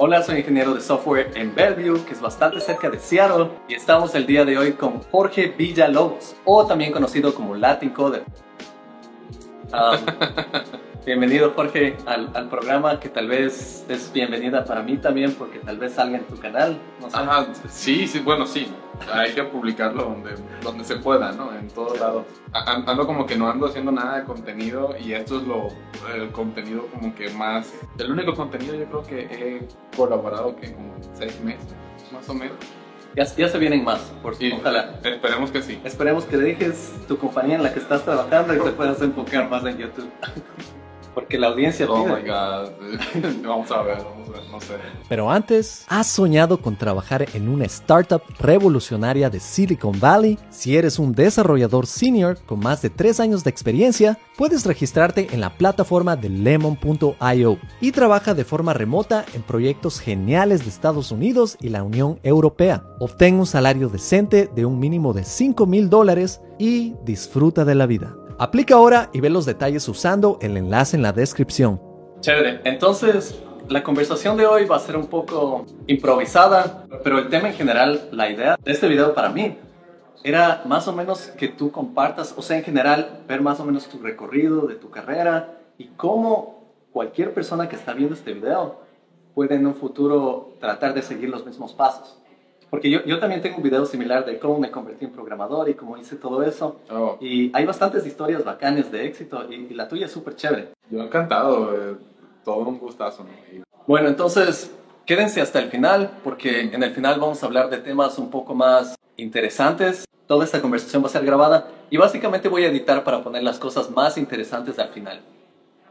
Hola, 0.00 0.22
soy 0.22 0.38
ingeniero 0.38 0.74
de 0.74 0.80
software 0.80 1.32
en 1.34 1.52
Bellevue, 1.56 2.04
que 2.04 2.12
es 2.12 2.20
bastante 2.20 2.60
cerca 2.60 2.88
de 2.88 3.00
Seattle, 3.00 3.50
y 3.66 3.74
estamos 3.74 4.14
el 4.14 4.26
día 4.26 4.44
de 4.44 4.56
hoy 4.56 4.74
con 4.74 5.02
Jorge 5.02 5.48
Villalobos, 5.48 6.36
o 6.44 6.64
también 6.64 6.92
conocido 6.92 7.34
como 7.34 7.56
Latin 7.56 7.90
Coder. 7.90 8.24
Um, 9.70 9.98
bienvenido 11.04 11.52
Jorge 11.54 11.96
al, 12.06 12.30
al, 12.34 12.48
programa 12.48 13.00
que 13.00 13.08
tal 13.08 13.28
vez 13.28 13.84
es 13.88 14.12
bienvenida 14.12 14.64
para 14.64 14.82
mí 14.82 14.96
también 14.96 15.32
porque 15.34 15.58
tal 15.58 15.78
vez 15.78 15.94
salga 15.94 16.18
en 16.18 16.24
tu 16.24 16.36
canal. 16.36 16.78
No 17.00 17.10
sé. 17.10 17.16
Ajá, 17.16 17.46
sí, 17.68 18.06
sí, 18.06 18.20
bueno, 18.20 18.46
sí. 18.46 18.68
Hay 19.12 19.32
que 19.32 19.44
publicarlo 19.44 20.04
donde, 20.04 20.34
donde 20.62 20.84
se 20.84 20.96
pueda, 20.96 21.32
¿no? 21.32 21.54
En 21.54 21.68
todos 21.68 21.98
lados. 22.00 22.26
Ando 22.52 23.06
como 23.06 23.26
que 23.26 23.36
no 23.36 23.48
ando 23.48 23.66
haciendo 23.66 23.92
nada 23.92 24.18
de 24.18 24.24
contenido 24.24 24.94
y 24.98 25.12
esto 25.12 25.38
es 25.38 25.46
lo, 25.46 25.68
el 26.14 26.30
contenido 26.30 26.86
como 26.88 27.14
que 27.14 27.30
más... 27.30 27.72
El 27.98 28.10
único 28.10 28.34
contenido 28.34 28.74
yo 28.74 28.86
creo 28.86 29.02
que 29.02 29.20
he 29.20 29.96
colaborado 29.96 30.56
que 30.56 30.72
como 30.72 30.94
seis 31.14 31.40
meses, 31.40 31.74
más 32.12 32.28
o 32.28 32.34
menos. 32.34 32.56
Ya, 33.14 33.24
ya, 33.24 33.48
se 33.48 33.58
vienen 33.58 33.84
más, 33.84 34.00
por 34.22 34.36
sí, 34.36 34.52
ojalá. 34.52 34.94
Esperemos 35.02 35.50
que 35.50 35.62
sí. 35.62 35.80
Esperemos 35.84 36.24
que 36.24 36.36
dejes 36.36 36.92
tu 37.08 37.16
compañía 37.16 37.56
en 37.56 37.62
la 37.62 37.72
que 37.72 37.80
estás 37.80 38.04
trabajando 38.04 38.54
y 38.54 38.58
te 38.58 38.70
puedas 38.72 39.00
enfocar 39.00 39.48
más 39.48 39.64
en 39.64 39.78
YouTube. 39.78 40.10
Porque 41.18 41.36
la 41.36 41.48
audiencia 41.48 41.84
Oh 41.90 42.06
my 42.06 42.22
God. 42.22 42.70
vamos 43.44 43.72
a 43.72 43.82
ver, 43.82 43.98
vamos 44.04 44.28
a 44.28 44.32
ver, 44.34 44.42
no 44.52 44.60
sé. 44.60 44.74
Pero 45.08 45.28
antes, 45.28 45.84
¿has 45.88 46.06
soñado 46.06 46.62
con 46.62 46.76
trabajar 46.76 47.26
en 47.34 47.48
una 47.48 47.64
startup 47.64 48.22
revolucionaria 48.38 49.28
de 49.28 49.40
Silicon 49.40 49.98
Valley? 49.98 50.38
Si 50.50 50.76
eres 50.76 51.00
un 51.00 51.12
desarrollador 51.12 51.88
senior 51.88 52.38
con 52.46 52.60
más 52.60 52.82
de 52.82 52.90
3 52.90 53.18
años 53.18 53.42
de 53.42 53.50
experiencia, 53.50 54.16
puedes 54.36 54.64
registrarte 54.64 55.26
en 55.32 55.40
la 55.40 55.50
plataforma 55.50 56.14
de 56.14 56.28
lemon.io 56.28 57.58
y 57.80 57.90
trabaja 57.90 58.34
de 58.34 58.44
forma 58.44 58.72
remota 58.72 59.24
en 59.34 59.42
proyectos 59.42 59.98
geniales 59.98 60.62
de 60.62 60.68
Estados 60.68 61.10
Unidos 61.10 61.56
y 61.60 61.70
la 61.70 61.82
Unión 61.82 62.20
Europea. 62.22 62.84
Obtén 63.00 63.40
un 63.40 63.46
salario 63.46 63.88
decente 63.88 64.48
de 64.54 64.64
un 64.64 64.78
mínimo 64.78 65.12
de 65.12 65.24
5 65.24 65.66
mil 65.66 65.90
dólares 65.90 66.40
y 66.60 66.94
disfruta 67.04 67.64
de 67.64 67.74
la 67.74 67.86
vida. 67.86 68.14
Aplica 68.40 68.76
ahora 68.76 69.10
y 69.12 69.20
ve 69.20 69.30
los 69.30 69.46
detalles 69.46 69.88
usando 69.88 70.38
el 70.40 70.56
enlace 70.56 70.96
en 70.96 71.02
la 71.02 71.12
descripción. 71.12 71.80
Chévere. 72.20 72.60
Entonces, 72.62 73.36
la 73.68 73.82
conversación 73.82 74.36
de 74.36 74.46
hoy 74.46 74.64
va 74.64 74.76
a 74.76 74.78
ser 74.78 74.96
un 74.96 75.08
poco 75.08 75.66
improvisada, 75.88 76.86
pero 77.02 77.18
el 77.18 77.30
tema 77.30 77.48
en 77.48 77.54
general, 77.54 78.08
la 78.12 78.30
idea 78.30 78.56
de 78.62 78.70
este 78.70 78.86
video 78.86 79.12
para 79.12 79.30
mí 79.30 79.58
era 80.22 80.62
más 80.66 80.86
o 80.86 80.92
menos 80.92 81.32
que 81.36 81.48
tú 81.48 81.72
compartas, 81.72 82.32
o 82.36 82.42
sea, 82.42 82.56
en 82.56 82.62
general, 82.62 83.24
ver 83.26 83.40
más 83.40 83.58
o 83.58 83.64
menos 83.64 83.88
tu 83.88 83.98
recorrido 83.98 84.68
de 84.68 84.76
tu 84.76 84.88
carrera 84.88 85.58
y 85.76 85.86
cómo 85.96 86.62
cualquier 86.92 87.34
persona 87.34 87.68
que 87.68 87.74
está 87.74 87.92
viendo 87.92 88.14
este 88.14 88.34
video 88.34 88.82
puede 89.34 89.56
en 89.56 89.66
un 89.66 89.74
futuro 89.74 90.52
tratar 90.60 90.94
de 90.94 91.02
seguir 91.02 91.28
los 91.28 91.44
mismos 91.44 91.72
pasos. 91.74 92.16
Porque 92.70 92.90
yo, 92.90 93.02
yo 93.04 93.18
también 93.18 93.40
tengo 93.40 93.56
un 93.56 93.62
video 93.62 93.86
similar 93.86 94.24
de 94.24 94.38
cómo 94.38 94.58
me 94.58 94.70
convertí 94.70 95.06
en 95.06 95.12
programador 95.12 95.68
y 95.68 95.74
cómo 95.74 95.96
hice 95.96 96.16
todo 96.16 96.42
eso. 96.42 96.80
Oh. 96.90 97.16
Y 97.20 97.50
hay 97.54 97.64
bastantes 97.64 98.06
historias 98.06 98.44
bacanes 98.44 98.92
de 98.92 99.06
éxito 99.06 99.46
y, 99.50 99.54
y 99.54 99.74
la 99.74 99.88
tuya 99.88 100.06
es 100.06 100.12
súper 100.12 100.36
chévere. 100.36 100.68
Yo 100.90 101.02
encantado, 101.02 101.74
eh, 101.74 101.96
todo 102.44 102.68
un 102.68 102.78
gustazo. 102.78 103.24
¿no? 103.24 103.30
Y... 103.52 103.62
Bueno, 103.86 104.08
entonces 104.08 104.70
quédense 105.06 105.40
hasta 105.40 105.58
el 105.58 105.70
final 105.70 106.10
porque 106.22 106.60
en 106.60 106.82
el 106.82 106.90
final 106.90 107.18
vamos 107.18 107.42
a 107.42 107.46
hablar 107.46 107.70
de 107.70 107.78
temas 107.78 108.18
un 108.18 108.30
poco 108.30 108.54
más 108.54 108.96
interesantes. 109.16 110.04
Toda 110.26 110.44
esta 110.44 110.60
conversación 110.60 111.02
va 111.02 111.06
a 111.06 111.10
ser 111.10 111.24
grabada 111.24 111.68
y 111.88 111.96
básicamente 111.96 112.48
voy 112.48 112.64
a 112.64 112.68
editar 112.68 113.02
para 113.02 113.22
poner 113.22 113.42
las 113.42 113.58
cosas 113.58 113.90
más 113.90 114.18
interesantes 114.18 114.78
al 114.78 114.90
final. 114.90 115.22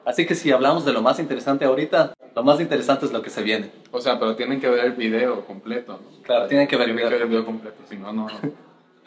Así 0.07 0.25
que 0.25 0.35
si 0.35 0.51
hablamos 0.53 0.85
de 0.85 0.93
lo 0.93 1.01
más 1.01 1.19
interesante 1.19 1.65
ahorita, 1.65 2.13
lo 2.33 2.41
más 2.41 2.61
interesante 2.61 3.05
es 3.05 3.11
lo 3.11 3.21
que 3.21 3.29
se 3.29 3.43
viene. 3.43 3.69
O 3.91 3.99
sea, 3.99 4.17
pero 4.17 4.37
tienen 4.37 4.61
que 4.61 4.69
ver 4.69 4.85
el 4.85 4.93
video 4.93 5.45
completo, 5.45 5.99
¿no? 6.01 6.23
Claro, 6.23 6.47
tienen 6.47 6.65
que 6.65 6.77
ver 6.77 6.89
el 6.89 6.95
Tienen 6.95 7.09
video. 7.09 7.09
que 7.09 7.13
ver 7.15 7.21
el 7.23 7.29
video 7.29 7.45
completo, 7.45 7.77
si 7.89 7.97
no, 7.97 8.13
no, 8.13 8.27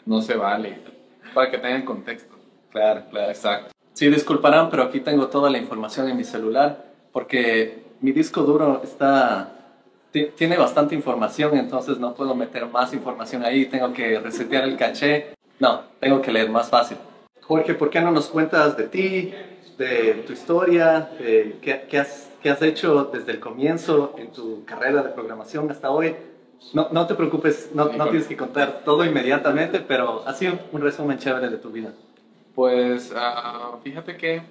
no 0.05 0.21
se 0.21 0.35
vale. 0.35 0.77
Para 1.33 1.49
que 1.49 1.57
tengan 1.57 1.81
contexto. 1.85 2.35
Claro, 2.69 3.01
claro. 3.09 3.31
Exacto. 3.31 3.71
Sí, 3.93 4.09
disculparán, 4.09 4.69
pero 4.69 4.83
aquí 4.83 4.99
tengo 4.99 5.25
toda 5.27 5.49
la 5.49 5.57
información 5.57 6.07
en 6.07 6.17
mi 6.17 6.23
celular 6.23 6.85
porque 7.11 7.81
mi 7.99 8.11
disco 8.11 8.41
duro 8.43 8.81
está 8.83 9.53
ti- 10.11 10.27
tiene 10.37 10.55
bastante 10.55 10.93
información, 10.93 11.57
entonces 11.57 11.97
no 11.97 12.13
puedo 12.13 12.35
meter 12.35 12.67
más 12.67 12.93
información 12.93 13.43
ahí, 13.43 13.65
tengo 13.65 13.91
que 13.91 14.19
resetear 14.19 14.65
el 14.65 14.77
caché. 14.77 15.33
No, 15.59 15.81
tengo 15.99 16.21
que 16.21 16.31
leer 16.31 16.49
más 16.51 16.69
fácil. 16.69 16.97
Jorge, 17.41 17.73
¿por 17.73 17.89
qué 17.89 18.01
no 18.01 18.11
nos 18.11 18.27
cuentas 18.27 18.77
de 18.77 18.83
ti, 18.87 19.33
de 19.81 20.13
tu 20.25 20.33
historia, 20.33 21.09
qué, 21.61 21.99
has, 21.99 22.61
hecho 22.61 23.05
desde 23.05 23.31
el 23.31 23.39
comienzo 23.39 24.13
en 24.17 24.31
tu 24.31 24.63
carrera 24.65 25.01
de 25.01 25.09
programación 25.09 25.69
hasta 25.71 25.89
hoy? 25.89 26.15
No, 26.73 27.07
te 27.07 27.15
preocupes, 27.15 27.71
no, 27.73 27.89
tienes 27.89 28.27
que 28.27 28.37
contar 28.37 28.83
todo 28.85 29.03
inmediatamente, 29.03 29.79
pero 29.79 30.23
así 30.27 30.47
un, 30.47 30.59
un 30.71 30.81
resumen 30.81 31.17
chévere 31.17 31.49
de 31.49 31.57
tu 31.57 31.71
vida. 31.71 31.93
Pues 32.53 33.11
ah, 33.15 33.79
fíjate 33.83 34.15
que, 34.17 34.43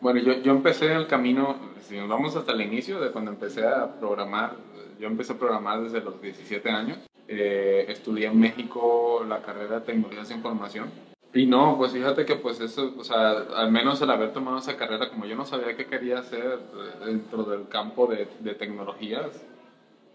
bueno, 0.00 0.20
yo, 0.20 0.34
yo 0.42 0.52
empecé 0.52 0.92
el 0.92 1.06
camino, 1.06 1.56
si 1.80 1.96
nos 1.96 2.08
vamos 2.08 2.36
hasta 2.36 2.52
el 2.52 2.60
inicio 2.60 3.00
de 3.00 3.10
cuando 3.10 3.30
empecé 3.30 3.66
a 3.66 3.98
programar, 3.98 4.56
yo 5.00 5.06
empecé 5.06 5.32
a 5.32 5.38
programar 5.38 5.82
desde 5.82 6.00
los 6.00 6.20
17 6.20 6.68
años. 6.70 6.98
Eh, 7.26 7.86
estudié 7.88 8.26
en 8.26 8.38
México 8.38 9.24
la 9.26 9.40
carrera 9.40 9.80
de 9.80 9.86
tecnologías 9.86 10.28
de 10.28 10.34
información. 10.34 10.90
Y 11.34 11.46
no, 11.46 11.76
pues 11.76 11.92
fíjate 11.92 12.24
que 12.24 12.36
pues 12.36 12.60
eso, 12.60 12.94
o 12.96 13.02
sea, 13.02 13.30
al 13.56 13.72
menos 13.72 14.00
el 14.00 14.10
haber 14.10 14.32
tomado 14.32 14.58
esa 14.58 14.76
carrera, 14.76 15.10
como 15.10 15.26
yo 15.26 15.34
no 15.34 15.44
sabía 15.44 15.76
qué 15.76 15.86
quería 15.86 16.20
hacer 16.20 16.60
eh, 16.60 17.06
dentro 17.06 17.42
del 17.42 17.68
campo 17.68 18.06
de, 18.06 18.28
de 18.38 18.54
tecnologías, 18.54 19.44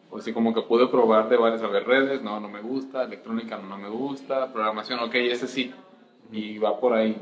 pues 0.10 0.24
sí, 0.24 0.32
como 0.32 0.54
que 0.54 0.62
pude 0.62 0.88
probar 0.88 1.28
de 1.28 1.36
varias, 1.36 1.62
a 1.62 1.68
ver, 1.68 1.86
redes, 1.86 2.22
no, 2.22 2.40
no 2.40 2.48
me 2.48 2.62
gusta, 2.62 3.04
electrónica 3.04 3.58
no, 3.58 3.68
no 3.68 3.78
me 3.78 3.90
gusta, 3.90 4.52
programación, 4.52 5.00
ok, 5.02 5.16
ese 5.16 5.48
sí, 5.48 5.74
y 6.32 6.58
va 6.58 6.80
por 6.80 6.94
ahí. 6.94 7.22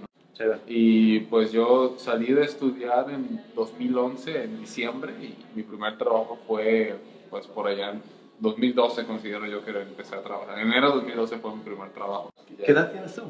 Y 0.68 1.22
pues 1.22 1.52
yo 1.52 1.96
salí 1.98 2.32
de 2.32 2.44
estudiar 2.44 3.10
en 3.10 3.42
2011, 3.56 4.44
en 4.44 4.60
diciembre, 4.60 5.14
y 5.20 5.36
mi 5.56 5.64
primer 5.64 5.98
trabajo 5.98 6.38
fue 6.48 6.96
pues 7.32 7.48
por 7.48 7.68
allá 7.68 7.92
en 7.92 8.04
2012, 8.40 9.06
considero 9.06 9.48
yo 9.48 9.66
que 9.66 9.72
empecé 9.72 10.16
a 10.16 10.22
trabajar. 10.22 10.60
En 10.60 10.68
enero 10.68 10.90
de 10.90 10.96
2012 10.98 11.40
fue 11.40 11.56
mi 11.56 11.64
primer 11.64 11.90
trabajo. 11.90 12.30
¿Qué 12.64 12.72
edad 12.72 12.92
tienes 12.92 13.16
tú? 13.16 13.24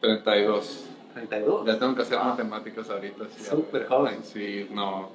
32. 0.00 0.84
32. 1.14 1.66
Ya 1.66 1.78
tengo 1.78 1.94
que 1.94 2.02
hacer 2.02 2.18
Ah. 2.20 2.24
matemáticas 2.24 2.90
ahorita. 2.90 3.24
Sí, 3.36 3.44
Súper 3.44 3.86
joven. 3.86 4.22
Sí, 4.22 4.68
no. 4.70 5.10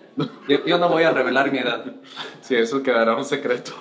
Yo, 0.48 0.66
yo 0.66 0.78
no 0.78 0.90
voy 0.90 1.04
a 1.04 1.12
revelar 1.12 1.52
mi 1.52 1.60
edad. 1.60 1.86
Sí, 2.42 2.56
eso 2.56 2.82
quedará 2.82 3.16
un 3.16 3.26
secreto. 3.26 3.72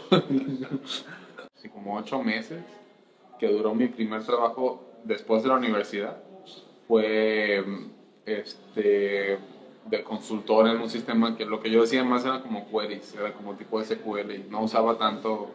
Así 1.57 1.69
como 1.69 1.97
ocho 1.97 2.23
meses 2.23 2.63
que 3.39 3.49
duró 3.49 3.75
mi 3.75 3.87
primer 3.89 4.23
trabajo 4.25 4.85
después 5.05 5.43
de 5.43 5.49
la 5.49 5.55
universidad. 5.57 6.17
Fue 6.87 7.65
este, 8.27 9.39
de 9.87 10.05
consultor 10.05 10.67
en 10.69 10.79
un 10.81 10.91
sistema 10.91 11.37
que 11.37 11.47
lo 11.47 11.61
que 11.61 11.71
yo 11.71 11.81
decía 11.83 12.05
más 12.05 12.25
era 12.25 12.43
como 12.43 12.69
queries, 12.71 13.15
era 13.15 13.33
como 13.33 13.55
tipo 13.55 13.83
SQL 13.83 14.31
y 14.33 14.47
no 14.51 14.63
usaba 14.63 14.99
tanto 14.99 15.53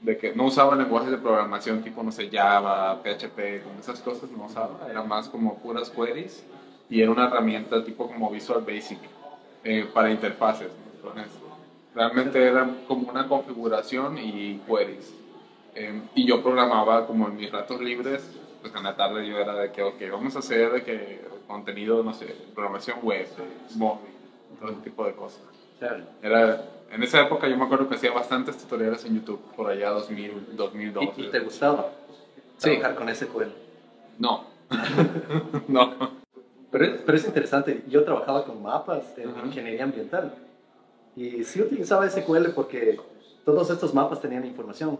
de 0.00 0.16
que 0.16 0.34
no 0.34 0.44
usaba 0.44 0.76
lenguajes 0.76 1.10
de 1.10 1.18
programación 1.18 1.82
tipo, 1.82 2.02
no 2.02 2.12
sé, 2.12 2.30
Java, 2.30 3.02
PHP, 3.02 3.62
como 3.62 3.80
esas 3.80 4.00
cosas 4.00 4.30
no 4.30 4.44
usaba, 4.44 4.86
era 4.88 5.02
más 5.02 5.28
como 5.28 5.58
puras 5.58 5.90
queries 5.90 6.44
y 6.88 7.00
era 7.02 7.10
una 7.10 7.26
herramienta 7.26 7.84
tipo 7.84 8.06
como 8.06 8.30
Visual 8.30 8.62
Basic 8.64 8.98
eh, 9.64 9.88
para 9.92 10.10
interfaces. 10.10 10.68
¿no? 10.68 11.10
Entonces, 11.10 11.32
realmente 11.94 12.42
era 12.42 12.68
como 12.86 13.08
una 13.10 13.26
configuración 13.26 14.18
y 14.18 14.60
queries. 14.66 15.14
Eh, 15.74 16.00
y 16.14 16.26
yo 16.26 16.42
programaba 16.42 17.06
como 17.06 17.28
en 17.28 17.36
mis 17.36 17.50
ratos 17.50 17.80
libres, 17.80 18.30
pues 18.60 18.74
en 18.74 18.82
la 18.82 18.96
tarde 18.96 19.26
yo 19.26 19.38
era 19.38 19.54
de 19.54 19.70
que, 19.70 19.82
ok, 19.82 20.00
vamos 20.10 20.34
a 20.36 20.40
hacer 20.40 20.72
de 20.72 20.82
que 20.82 21.20
contenido, 21.46 22.02
no 22.02 22.12
sé, 22.12 22.36
programación 22.54 22.98
web, 23.02 23.26
móvil, 23.76 24.10
todo 24.60 24.70
ese 24.70 24.80
tipo 24.80 25.04
de 25.04 25.14
cosas. 25.14 25.42
Era, 26.22 26.64
en 26.90 27.02
esa 27.02 27.20
época 27.22 27.48
yo 27.48 27.56
me 27.56 27.64
acuerdo 27.64 27.88
que 27.88 27.94
hacía 27.96 28.12
bastantes 28.12 28.56
tutoriales 28.58 29.04
en 29.04 29.16
YouTube, 29.16 29.40
por 29.56 29.70
allá 29.70 29.90
2000, 29.90 30.56
2012. 30.56 31.12
¿Y, 31.20 31.24
y 31.24 31.30
te 31.30 31.40
gustaba 31.40 31.90
Sí. 32.56 32.70
trabajar 32.70 32.94
con 32.96 33.14
SQL? 33.14 33.48
No. 34.18 34.44
no. 35.68 35.94
Pero 36.70 36.84
es, 36.84 37.00
pero 37.04 37.16
es 37.18 37.24
interesante. 37.26 37.82
Yo 37.88 38.04
trabajaba 38.04 38.44
con 38.44 38.62
mapas 38.62 39.14
de 39.16 39.24
Ajá. 39.24 39.46
ingeniería 39.46 39.84
ambiental. 39.84 40.34
Y 41.16 41.44
sí 41.44 41.60
utilizaba 41.62 42.08
SQL 42.08 42.50
porque 42.54 42.98
todos 43.44 43.70
estos 43.70 43.94
mapas 43.94 44.20
tenían 44.20 44.44
información. 44.44 44.98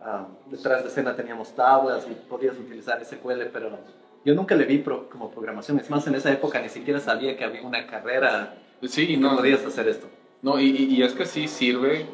Ah, 0.00 0.26
detrás 0.50 0.82
de 0.82 0.88
escena 0.88 1.14
teníamos 1.16 1.54
tablas 1.54 2.06
y 2.10 2.14
podías 2.28 2.56
utilizar 2.58 3.02
SQL, 3.04 3.44
pero 3.52 3.78
yo 4.24 4.34
nunca 4.34 4.54
le 4.54 4.64
vi 4.64 4.78
pro- 4.78 5.08
como 5.08 5.30
programación. 5.30 5.78
Es 5.78 5.88
más, 5.90 6.06
en 6.06 6.14
esa 6.14 6.32
época 6.32 6.60
ni 6.60 6.68
siquiera 6.68 7.00
sabía 7.00 7.36
que 7.36 7.44
había 7.44 7.62
una 7.62 7.86
carrera 7.86 8.54
Sí, 8.82 9.12
y 9.12 9.16
no 9.16 9.36
podías 9.36 9.64
hacer 9.64 9.88
esto. 9.88 10.06
No, 10.44 10.60
y, 10.60 10.66
y- 10.94 11.02
es 11.02 11.14
que 11.14 11.24
sí 11.24 11.48
sirve, 11.48 12.06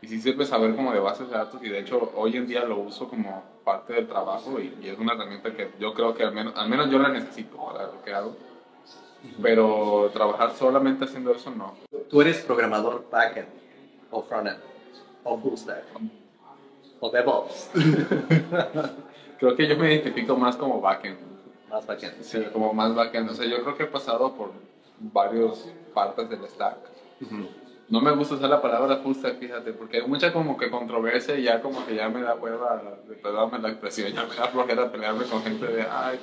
y 0.00 0.06
sí 0.06 0.20
sirve 0.20 0.46
saber 0.46 0.76
como 0.76 0.92
de 0.92 1.00
bases 1.00 1.28
de 1.28 1.36
datos, 1.36 1.60
y 1.64 1.68
de 1.68 1.80
hecho 1.80 2.12
hoy 2.14 2.36
en 2.36 2.46
día 2.46 2.64
lo 2.64 2.78
uso 2.78 3.08
como 3.08 3.42
parte 3.64 3.92
del 3.94 4.06
trabajo, 4.06 4.60
y, 4.60 4.72
y 4.80 4.88
es 4.88 4.96
una 5.00 5.14
herramienta 5.14 5.52
que 5.52 5.72
yo 5.80 5.92
creo 5.92 6.14
que 6.14 6.22
al 6.22 6.32
menos, 6.32 6.54
al 6.56 6.68
menos 6.68 6.88
yo 6.90 7.00
la 7.00 7.08
necesito 7.08 7.56
para 7.56 7.88
lo 7.88 8.02
que 8.04 8.14
hago. 8.14 8.36
Pero 9.42 10.08
trabajar 10.12 10.52
solamente 10.54 11.06
haciendo 11.06 11.32
eso 11.32 11.50
no. 11.50 11.74
¿Tú 12.08 12.20
eres 12.20 12.38
programador 12.42 13.04
backend 13.10 13.48
o 14.12 14.22
frontend 14.22 14.58
o 15.24 15.36
full 15.36 15.56
stack 15.56 15.82
o 17.00 17.10
DevOps? 17.10 17.70
creo 19.40 19.56
que 19.56 19.66
yo 19.66 19.76
me 19.76 19.92
identifico 19.92 20.36
más 20.36 20.54
como 20.56 20.80
backend. 20.80 21.18
Más 21.68 21.84
backend. 21.84 22.22
Sí, 22.22 22.44
como 22.52 22.72
más 22.72 22.94
backend. 22.94 23.30
O 23.30 23.34
sea, 23.34 23.46
yo 23.46 23.60
creo 23.64 23.76
que 23.76 23.82
he 23.82 23.86
pasado 23.88 24.32
por 24.34 24.52
varias 25.00 25.68
partes 25.92 26.30
del 26.30 26.46
stack. 26.48 26.76
No 27.88 28.00
me 28.00 28.10
gusta 28.12 28.34
usar 28.34 28.50
la 28.50 28.60
palabra 28.60 29.00
stack, 29.14 29.38
fíjate, 29.38 29.72
porque 29.72 29.98
hay 29.98 30.06
mucha 30.08 30.32
como 30.32 30.56
que 30.56 30.70
controversia 30.70 31.36
y 31.36 31.44
ya 31.44 31.62
como 31.62 31.86
que 31.86 31.94
ya 31.94 32.08
me 32.08 32.20
da 32.20 32.34
hueva, 32.34 32.82
perdóname 33.22 33.60
la 33.60 33.68
expresión, 33.68 34.12
ya 34.12 34.24
me 34.24 34.34
da 34.34 34.48
flojera 34.48 34.90
pelearme 34.90 35.24
con 35.26 35.42
gente 35.42 35.66
de, 35.66 35.82
ay, 35.82 36.18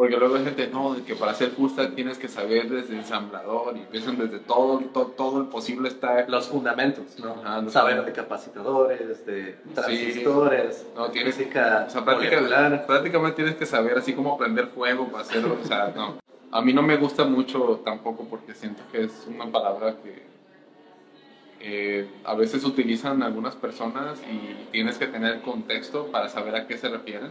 porque 0.00 0.16
luego 0.16 0.36
hay 0.36 0.44
gente, 0.44 0.66
no, 0.68 0.94
de 0.94 1.02
que 1.02 1.14
para 1.14 1.32
hacer 1.32 1.50
full 1.50 1.68
stack 1.68 1.94
tienes 1.94 2.16
que 2.16 2.26
saber 2.26 2.70
desde 2.70 2.96
ensamblador 2.96 3.76
y 3.76 3.80
empiezan 3.80 4.16
desde 4.16 4.38
todo, 4.38 4.78
todo, 4.94 5.08
todo 5.08 5.42
el 5.42 5.48
posible 5.48 5.90
stack. 5.90 6.26
Los 6.30 6.48
fundamentos, 6.48 7.18
¿no? 7.18 7.70
saber 7.70 8.02
de 8.04 8.12
capacitadores, 8.12 9.26
de 9.26 9.58
transistores, 9.74 10.86
no, 10.96 11.10
tienes, 11.10 11.36
física 11.36 11.84
o 11.86 11.90
sea, 11.90 12.02
prácticamente, 12.02 12.78
prácticamente 12.86 13.36
tienes 13.36 13.56
que 13.56 13.66
saber 13.66 13.98
así 13.98 14.14
como 14.14 14.38
prender 14.38 14.68
fuego 14.68 15.06
para 15.08 15.22
hacerlo, 15.22 15.58
o 15.62 15.66
sea, 15.66 15.92
no. 15.94 16.19
A 16.52 16.60
mí 16.62 16.72
no 16.72 16.82
me 16.82 16.96
gusta 16.96 17.24
mucho 17.24 17.80
tampoco 17.84 18.24
porque 18.24 18.54
siento 18.54 18.82
que 18.90 19.04
es 19.04 19.26
una 19.28 19.46
palabra 19.46 19.96
que 20.02 20.30
eh, 21.60 22.08
a 22.24 22.34
veces 22.34 22.64
utilizan 22.64 23.22
algunas 23.22 23.54
personas 23.54 24.20
y 24.28 24.70
tienes 24.72 24.98
que 24.98 25.06
tener 25.06 25.42
contexto 25.42 26.06
para 26.06 26.28
saber 26.28 26.56
a 26.56 26.66
qué 26.66 26.76
se 26.76 26.88
refieren. 26.88 27.30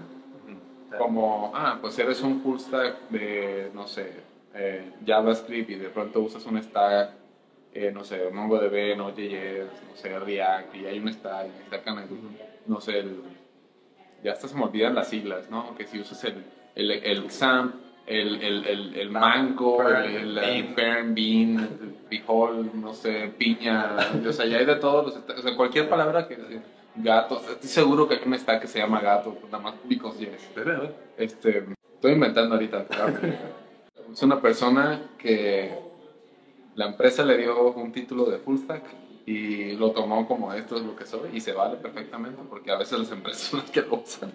Como, 0.97 1.51
ah, 1.53 1.77
pues 1.81 1.99
eres 1.99 2.21
un 2.21 2.41
full 2.41 2.57
stack 2.57 3.09
de, 3.09 3.69
no 3.75 3.87
sé, 3.87 4.11
eh, 4.55 4.91
JavaScript 5.05 5.69
y 5.69 5.75
de 5.75 5.89
pronto 5.89 6.21
usas 6.21 6.45
un 6.45 6.61
stack, 6.61 7.11
eh, 7.73 7.91
no 7.93 8.03
sé, 8.03 8.31
MongoDB, 8.31 8.97
Node.js, 8.97 9.69
no 9.87 9.95
sé, 9.95 10.17
React, 10.17 10.75
y 10.75 10.85
hay 10.87 10.97
un 10.97 11.13
stack, 11.13 11.47
y 11.47 11.69
sacan 11.69 11.99
el, 11.99 12.07
no 12.65 12.81
sé, 12.81 12.99
el, 12.99 13.21
ya 14.23 14.31
hasta 14.31 14.47
se 14.47 14.55
me 14.55 14.63
olvidan 14.63 14.95
las 14.95 15.09
siglas, 15.09 15.49
¿no? 15.51 15.75
Que 15.75 15.85
si 15.85 15.99
usas 15.99 16.23
el, 16.23 16.43
el, 16.73 16.91
el 16.91 17.29
XAMPP, 17.29 17.88
el, 18.09 18.41
el, 18.41 18.65
el, 18.65 18.95
el 18.95 19.09
mango, 19.11 19.87
el, 19.87 20.35
el 20.37 20.73
bean, 20.75 21.13
bean, 21.13 21.69
frijol, 22.07 22.71
no 22.73 22.91
sé, 22.91 23.31
piña, 23.37 23.97
o 24.27 24.33
sea, 24.33 24.47
ya 24.47 24.57
hay 24.57 24.65
de 24.65 24.77
todos 24.77 25.15
o 25.15 25.41
sea, 25.41 25.55
cualquier 25.55 25.87
palabra 25.87 26.27
que 26.27 26.37
gato, 26.95 27.39
estoy 27.39 27.69
seguro 27.69 28.07
que 28.07 28.15
hay 28.15 28.21
un 28.25 28.33
stack 28.33 28.61
que 28.61 28.67
se 28.67 28.79
llama 28.79 28.99
gato, 28.99 29.37
nada 29.45 29.59
más 29.59 29.75
picos 29.87 30.17
yes. 30.17 30.49
Este, 31.17 31.65
estoy 31.93 32.13
inventando 32.13 32.55
ahorita, 32.55 32.87
es 34.11 34.23
una 34.23 34.41
persona 34.41 35.01
que 35.19 35.77
la 36.73 36.87
empresa 36.87 37.23
le 37.23 37.37
dio 37.37 37.73
un 37.73 37.91
título 37.91 38.25
de 38.25 38.39
full 38.39 38.57
stack 38.57 38.85
y 39.27 39.73
lo 39.73 39.91
tomó 39.91 40.27
como 40.27 40.51
esto 40.51 40.77
es 40.77 40.81
lo 40.81 40.95
que 40.95 41.05
soy 41.05 41.29
y 41.33 41.41
se 41.41 41.53
vale 41.53 41.77
perfectamente 41.77 42.41
porque 42.49 42.71
a 42.71 42.77
veces 42.77 42.97
las 42.97 43.11
empresas 43.11 43.41
son 43.43 43.59
las 43.59 43.69
que 43.69 43.81
lo 43.83 44.01
usan. 44.01 44.31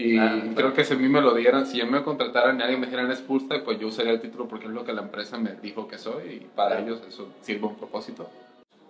Y 0.00 0.16
ah, 0.18 0.42
creo 0.54 0.72
que 0.72 0.82
si 0.82 0.94
a 0.94 0.96
mí 0.96 1.08
me 1.08 1.20
lo 1.20 1.34
dieran, 1.34 1.66
si 1.66 1.76
yo 1.76 1.86
me 1.86 2.02
contrataran 2.02 2.58
y 2.58 2.62
alguien 2.62 2.80
me 2.80 2.86
dijera 2.86 3.12
es 3.12 3.20
full 3.20 3.42
stack, 3.42 3.64
pues 3.64 3.78
yo 3.78 3.88
usaría 3.88 4.12
el 4.12 4.20
título 4.20 4.48
porque 4.48 4.64
es 4.64 4.72
lo 4.72 4.82
que 4.82 4.94
la 4.94 5.02
empresa 5.02 5.36
me 5.36 5.52
dijo 5.56 5.88
que 5.88 5.98
soy 5.98 6.28
y 6.28 6.46
para 6.56 6.78
ellos 6.78 7.02
eso 7.06 7.28
sirve 7.42 7.66
un 7.66 7.76
propósito. 7.76 8.30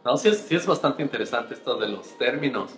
No, 0.05 0.17
sí 0.17 0.29
es, 0.29 0.39
sí 0.39 0.55
es 0.55 0.67
bastante 0.67 1.03
interesante 1.03 1.55
esto 1.55 1.77
de 1.77 1.89
los 1.89 2.17
términos. 2.17 2.77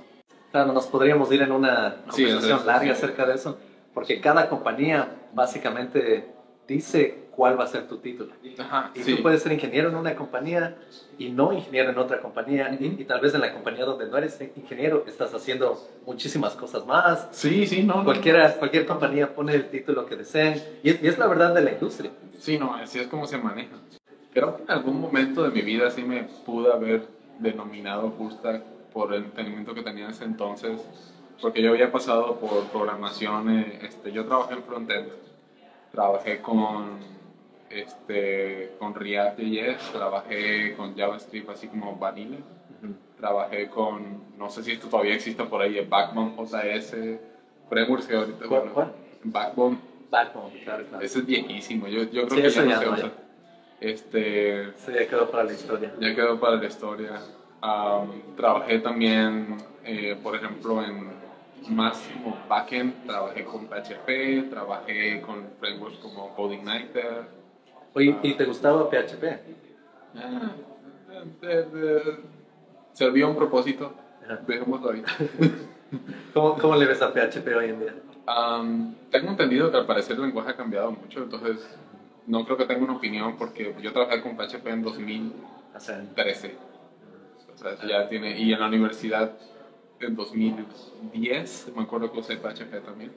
Claro, 0.50 0.72
nos 0.72 0.86
podríamos 0.86 1.30
ir 1.30 1.42
en 1.42 1.52
una 1.52 1.96
conversación 2.08 2.66
larga 2.66 2.92
acerca 2.92 3.26
de 3.26 3.34
eso, 3.34 3.58
porque 3.92 4.20
cada 4.20 4.48
compañía 4.48 5.10
básicamente 5.34 6.31
dice 6.66 7.22
cuál 7.34 7.58
va 7.58 7.64
a 7.64 7.66
ser 7.66 7.88
tu 7.88 7.98
título. 7.98 8.32
y 8.42 8.54
tú 8.54 9.22
puedes 9.22 9.42
ser 9.42 9.52
ingeniero 9.52 9.88
en 9.88 9.96
una 9.96 10.14
compañía 10.14 10.76
y 11.18 11.30
no 11.30 11.52
ingeniero 11.52 11.90
en 11.90 11.98
otra 11.98 12.20
compañía, 12.20 12.76
y, 12.78 13.04
tal 13.04 13.20
vez 13.20 13.34
en 13.34 13.40
la 13.40 13.52
compañía 13.52 13.84
donde 13.84 14.06
no 14.06 14.16
eres 14.16 14.38
ingeniero 14.56 15.04
estás 15.06 15.32
haciendo 15.34 15.78
muchísimas 16.06 16.54
cosas 16.54 16.86
más. 16.86 17.28
Sí, 17.30 17.66
sí, 17.66 17.82
no. 17.82 18.04
Cualquiera, 18.04 18.54
cualquier 18.54 18.86
compañía 18.86 19.34
pone 19.34 19.54
el 19.54 19.68
título 19.70 20.06
que 20.06 20.16
deseen, 20.16 20.62
y 20.82 20.90
es, 20.90 21.02
y 21.02 21.08
es 21.08 21.18
la 21.18 21.26
verdad 21.26 21.54
de 21.54 21.62
la 21.62 21.72
industria. 21.72 22.10
Sí, 22.38 22.58
no, 22.58 22.74
así 22.74 22.98
es 22.98 23.06
como 23.06 23.26
se 23.26 23.38
maneja. 23.38 23.76
Creo 24.32 24.56
que 24.56 24.62
en 24.62 24.70
algún 24.70 25.00
momento 25.00 25.42
de 25.42 25.50
mi 25.50 25.62
vida 25.62 25.90
sí 25.90 26.02
me 26.02 26.24
pude 26.44 26.72
haber 26.72 27.06
denominado 27.38 28.10
full 28.12 28.32
por 28.92 29.12
el 29.14 29.24
entendimiento 29.24 29.74
que 29.74 29.82
tenía 29.82 30.06
en 30.06 30.10
ese 30.10 30.24
entonces, 30.24 30.80
porque 31.40 31.62
yo 31.62 31.70
había 31.70 31.90
pasado 31.90 32.38
por 32.38 32.64
programación, 32.68 33.50
eh, 33.50 33.80
este, 33.82 34.12
yo 34.12 34.24
trabajé 34.26 34.54
en 34.54 34.62
frontend, 34.62 35.08
trabajé 35.92 36.40
con, 36.40 36.98
este, 37.70 38.72
con 38.78 38.94
React 38.94 39.40
JS, 39.40 39.92
trabajé 39.92 40.74
con 40.74 40.96
JavaScript 40.96 41.50
así 41.50 41.68
como 41.68 41.96
vanilla, 41.96 42.38
trabajé 43.18 43.68
con, 43.68 44.36
no 44.36 44.50
sé 44.50 44.62
si 44.62 44.72
esto 44.72 44.88
todavía 44.88 45.14
existe 45.14 45.44
por 45.44 45.62
ahí, 45.62 45.84
Backbone 45.84 46.34
JS, 46.36 46.96
frameworks 47.68 48.06
que 48.06 48.16
ahorita, 48.16 48.46
¿Cuál, 48.46 48.92
Backbone. 49.24 49.78
Backbone, 50.10 50.60
claro, 50.64 50.84
claro. 50.88 51.04
Ese 51.04 51.20
es 51.20 51.26
viejísimo, 51.26 51.86
yo, 51.86 52.02
yo 52.04 52.26
creo 52.26 52.42
que 52.42 52.50
ya 52.50 52.64
no 52.64 52.78
se 52.78 52.88
usa. 52.88 53.12
Este, 53.80 54.72
sí, 54.76 54.92
ya 54.92 55.08
quedó 55.08 55.30
para 55.30 55.44
la 55.44 55.52
historia. 55.52 55.92
Ya 56.00 56.14
quedó 56.14 56.38
para 56.38 56.56
la 56.56 56.66
historia 56.66 57.20
trabajé 58.36 58.78
también, 58.80 59.56
eh, 59.84 60.16
por 60.22 60.34
ejemplo, 60.34 60.82
en 60.82 61.10
más 61.68 62.08
como 62.12 62.36
backend, 62.48 63.06
trabajé 63.06 63.44
con 63.44 63.66
PHP, 63.66 64.50
trabajé 64.50 65.20
con 65.22 65.48
frameworks 65.58 65.98
como 65.98 66.34
CodeIgniter. 66.34 67.26
Oye, 67.94 68.16
¿y 68.22 68.34
te 68.34 68.44
gustaba 68.44 68.88
PHP? 68.88 69.24
Ah, 70.16 70.52
servía 72.92 73.26
un 73.26 73.36
propósito, 73.36 73.92
dejémoslo 74.46 74.90
ahí. 74.90 75.02
¿Cómo, 76.34 76.56
¿Cómo, 76.56 76.76
le 76.76 76.86
ves 76.86 77.02
a 77.02 77.12
PHP 77.12 77.46
hoy 77.56 77.68
en 77.70 77.80
día? 77.80 77.94
tengo 79.10 79.30
entendido 79.30 79.70
que 79.70 79.76
al 79.76 79.84
parecer 79.84 80.16
el 80.16 80.22
lenguaje 80.22 80.50
ha 80.50 80.56
cambiado 80.56 80.92
mucho, 80.92 81.24
entonces 81.24 81.76
no 82.26 82.44
creo 82.44 82.56
que 82.56 82.64
tenga 82.64 82.84
una 82.84 82.94
opinión 82.94 83.36
porque 83.36 83.74
yo 83.82 83.92
trabajé 83.92 84.22
con 84.22 84.36
PHP 84.36 84.66
en 84.68 84.82
2013 84.82 86.56
ya 87.86 88.08
tiene, 88.08 88.38
y 88.38 88.52
en 88.52 88.60
la 88.60 88.66
universidad 88.66 89.32
en 90.06 90.16
2010, 90.16 91.72
me 91.76 91.82
acuerdo 91.82 92.12
que 92.12 92.20
usé 92.20 92.36
PHP 92.36 92.84
también. 92.84 93.12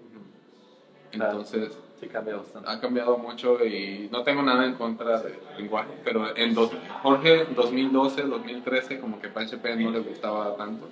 Entonces, 1.11 1.77
sí, 1.99 2.07
bastante. 2.07 2.69
ha 2.69 2.79
cambiado 2.79 3.17
mucho 3.17 3.63
y 3.65 4.09
no 4.11 4.23
tengo 4.23 4.41
nada 4.41 4.65
en 4.65 4.73
contra 4.73 5.21
del 5.21 5.35
lenguaje, 5.57 5.91
pero 6.03 6.35
en 6.35 6.53
dos, 6.53 6.71
Jorge, 7.01 7.45
2012, 7.55 8.23
2013, 8.23 8.99
como 8.99 9.19
que 9.19 9.29
PHP 9.29 9.75
no 9.77 9.91
le 9.91 9.99
gustaba 9.99 10.55
tanto. 10.57 10.89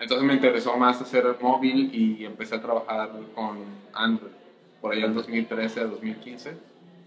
Entonces 0.00 0.26
me 0.26 0.34
interesó 0.34 0.76
más 0.76 1.00
hacer 1.00 1.36
móvil 1.40 1.94
y 1.94 2.24
empecé 2.24 2.56
a 2.56 2.62
trabajar 2.62 3.10
con 3.34 3.58
Android, 3.92 4.32
por 4.80 4.92
allá 4.92 5.06
en 5.06 5.14
2013 5.14 5.80
a 5.80 5.84
2015. 5.84 6.56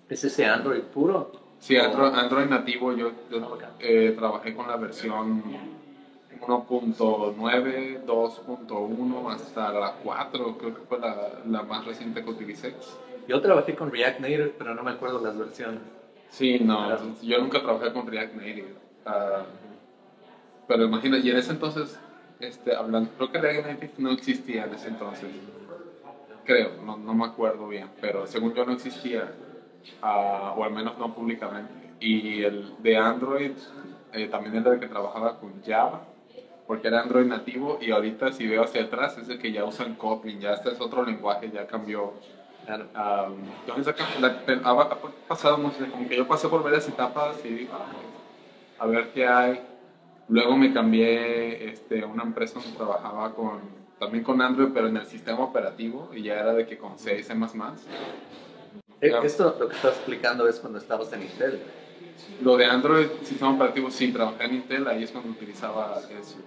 ¿Es 0.07 0.23
ese 0.23 0.45
Android 0.45 0.81
puro? 0.81 1.31
Sí, 1.59 1.75
Android, 1.77 2.47
nativo. 2.47 2.93
Yo, 2.95 3.11
eh, 3.79 4.13
trabajé 4.17 4.55
con 4.55 4.67
la 4.67 4.77
versión 4.77 5.43
1.9, 6.47 8.05
2.1 8.05 9.33
hasta 9.33 9.71
la 9.71 9.93
4, 10.03 10.57
creo 10.57 10.75
que 10.75 10.81
fue 10.81 10.99
la, 10.99 11.41
la, 11.47 11.63
más 11.63 11.85
reciente 11.85 12.23
que 12.23 12.29
utilicé. 12.29 12.75
Yo 13.27 13.41
trabajé 13.41 13.75
con 13.75 13.91
React 13.91 14.19
Native, 14.19 14.53
pero 14.57 14.75
no 14.75 14.83
me 14.83 14.91
acuerdo 14.91 15.21
las 15.21 15.37
versiones. 15.37 15.81
Sí, 16.29 16.59
no, 16.59 16.97
yo 17.21 17.39
nunca 17.39 17.61
trabajé 17.61 17.91
con 17.91 18.07
React 18.07 18.35
Native. 18.35 18.75
Uh, 19.05 19.43
pero 20.67 20.85
imagina, 20.85 21.17
y 21.17 21.29
en 21.29 21.37
ese 21.37 21.51
entonces, 21.51 21.99
este, 22.39 22.75
hablando, 22.75 23.09
creo 23.17 23.31
que 23.31 23.41
React 23.41 23.67
Native 23.67 23.93
no 23.97 24.11
existía 24.11 24.65
en 24.65 24.73
ese 24.75 24.89
entonces. 24.89 25.29
Creo, 26.43 26.73
no, 26.85 26.97
no 26.97 27.15
me 27.15 27.25
acuerdo 27.25 27.67
bien, 27.67 27.87
pero 27.99 28.27
según 28.27 28.53
yo 28.53 28.65
no 28.65 28.73
existía, 28.73 29.31
uh, 30.03 30.59
o 30.59 30.63
al 30.63 30.71
menos 30.71 30.97
no 30.99 31.13
públicamente. 31.15 31.73
Y 31.99 32.43
el 32.43 32.75
de 32.83 32.97
Android 32.97 33.53
eh, 34.13 34.27
también 34.27 34.57
era 34.57 34.73
el 34.73 34.79
que 34.79 34.87
trabajaba 34.87 35.39
con 35.39 35.63
Java 35.65 36.01
porque 36.67 36.87
era 36.87 37.01
Android 37.01 37.25
nativo 37.25 37.77
y 37.81 37.91
ahorita 37.91 38.31
si 38.31 38.47
veo 38.47 38.63
hacia 38.63 38.83
atrás 38.83 39.17
es 39.17 39.29
el 39.29 39.39
que 39.39 39.51
ya 39.51 39.65
usan 39.65 39.95
Kotlin, 39.95 40.39
ya 40.39 40.53
este 40.53 40.71
es 40.71 40.81
otro 40.81 41.03
lenguaje, 41.03 41.51
ya 41.51 41.67
cambió. 41.67 42.13
entonces 42.67 43.95
ha, 44.63 44.99
pasado 45.27 45.57
mucho, 45.57 45.77
como 45.91 46.07
que 46.07 46.17
yo 46.17 46.27
pasé 46.27 46.47
por 46.47 46.63
varias 46.63 46.87
etapas 46.87 47.37
y 47.43 47.49
dije, 47.49 47.69
ah, 47.71 48.83
a 48.83 48.87
ver 48.87 49.11
qué 49.13 49.27
hay. 49.27 49.61
Luego 50.27 50.57
me 50.57 50.73
cambié 50.73 51.69
este, 51.69 52.01
a 52.01 52.07
una 52.07 52.23
empresa 52.23 52.59
donde 52.59 52.75
trabajaba 52.75 53.35
con, 53.35 53.59
también 53.99 54.23
con 54.23 54.41
Android, 54.41 54.69
pero 54.73 54.87
en 54.87 54.97
el 54.97 55.05
sistema 55.05 55.41
operativo 55.41 56.09
y 56.15 56.23
ya 56.23 56.39
era 56.39 56.53
de 56.53 56.65
que 56.65 56.77
con 56.77 56.97
C 56.97 57.19
y 57.19 57.23
C++. 57.23 57.33
Eh, 59.01 59.13
esto 59.23 59.55
lo 59.59 59.67
que 59.67 59.75
estás 59.75 59.97
explicando 59.97 60.47
es 60.47 60.59
cuando 60.59 60.79
estabas 60.79 61.13
en 61.13 61.21
Intel. 61.21 61.61
Lo 62.41 62.57
de 62.57 62.65
Android, 62.65 63.07
sistema 63.21 63.51
operativo, 63.51 63.91
sí, 63.91 64.11
trabajé 64.11 64.45
en 64.45 64.55
Intel, 64.55 64.87
ahí 64.87 65.03
es 65.03 65.11
cuando 65.11 65.29
utilizaba 65.29 66.01
eso. 66.19 66.37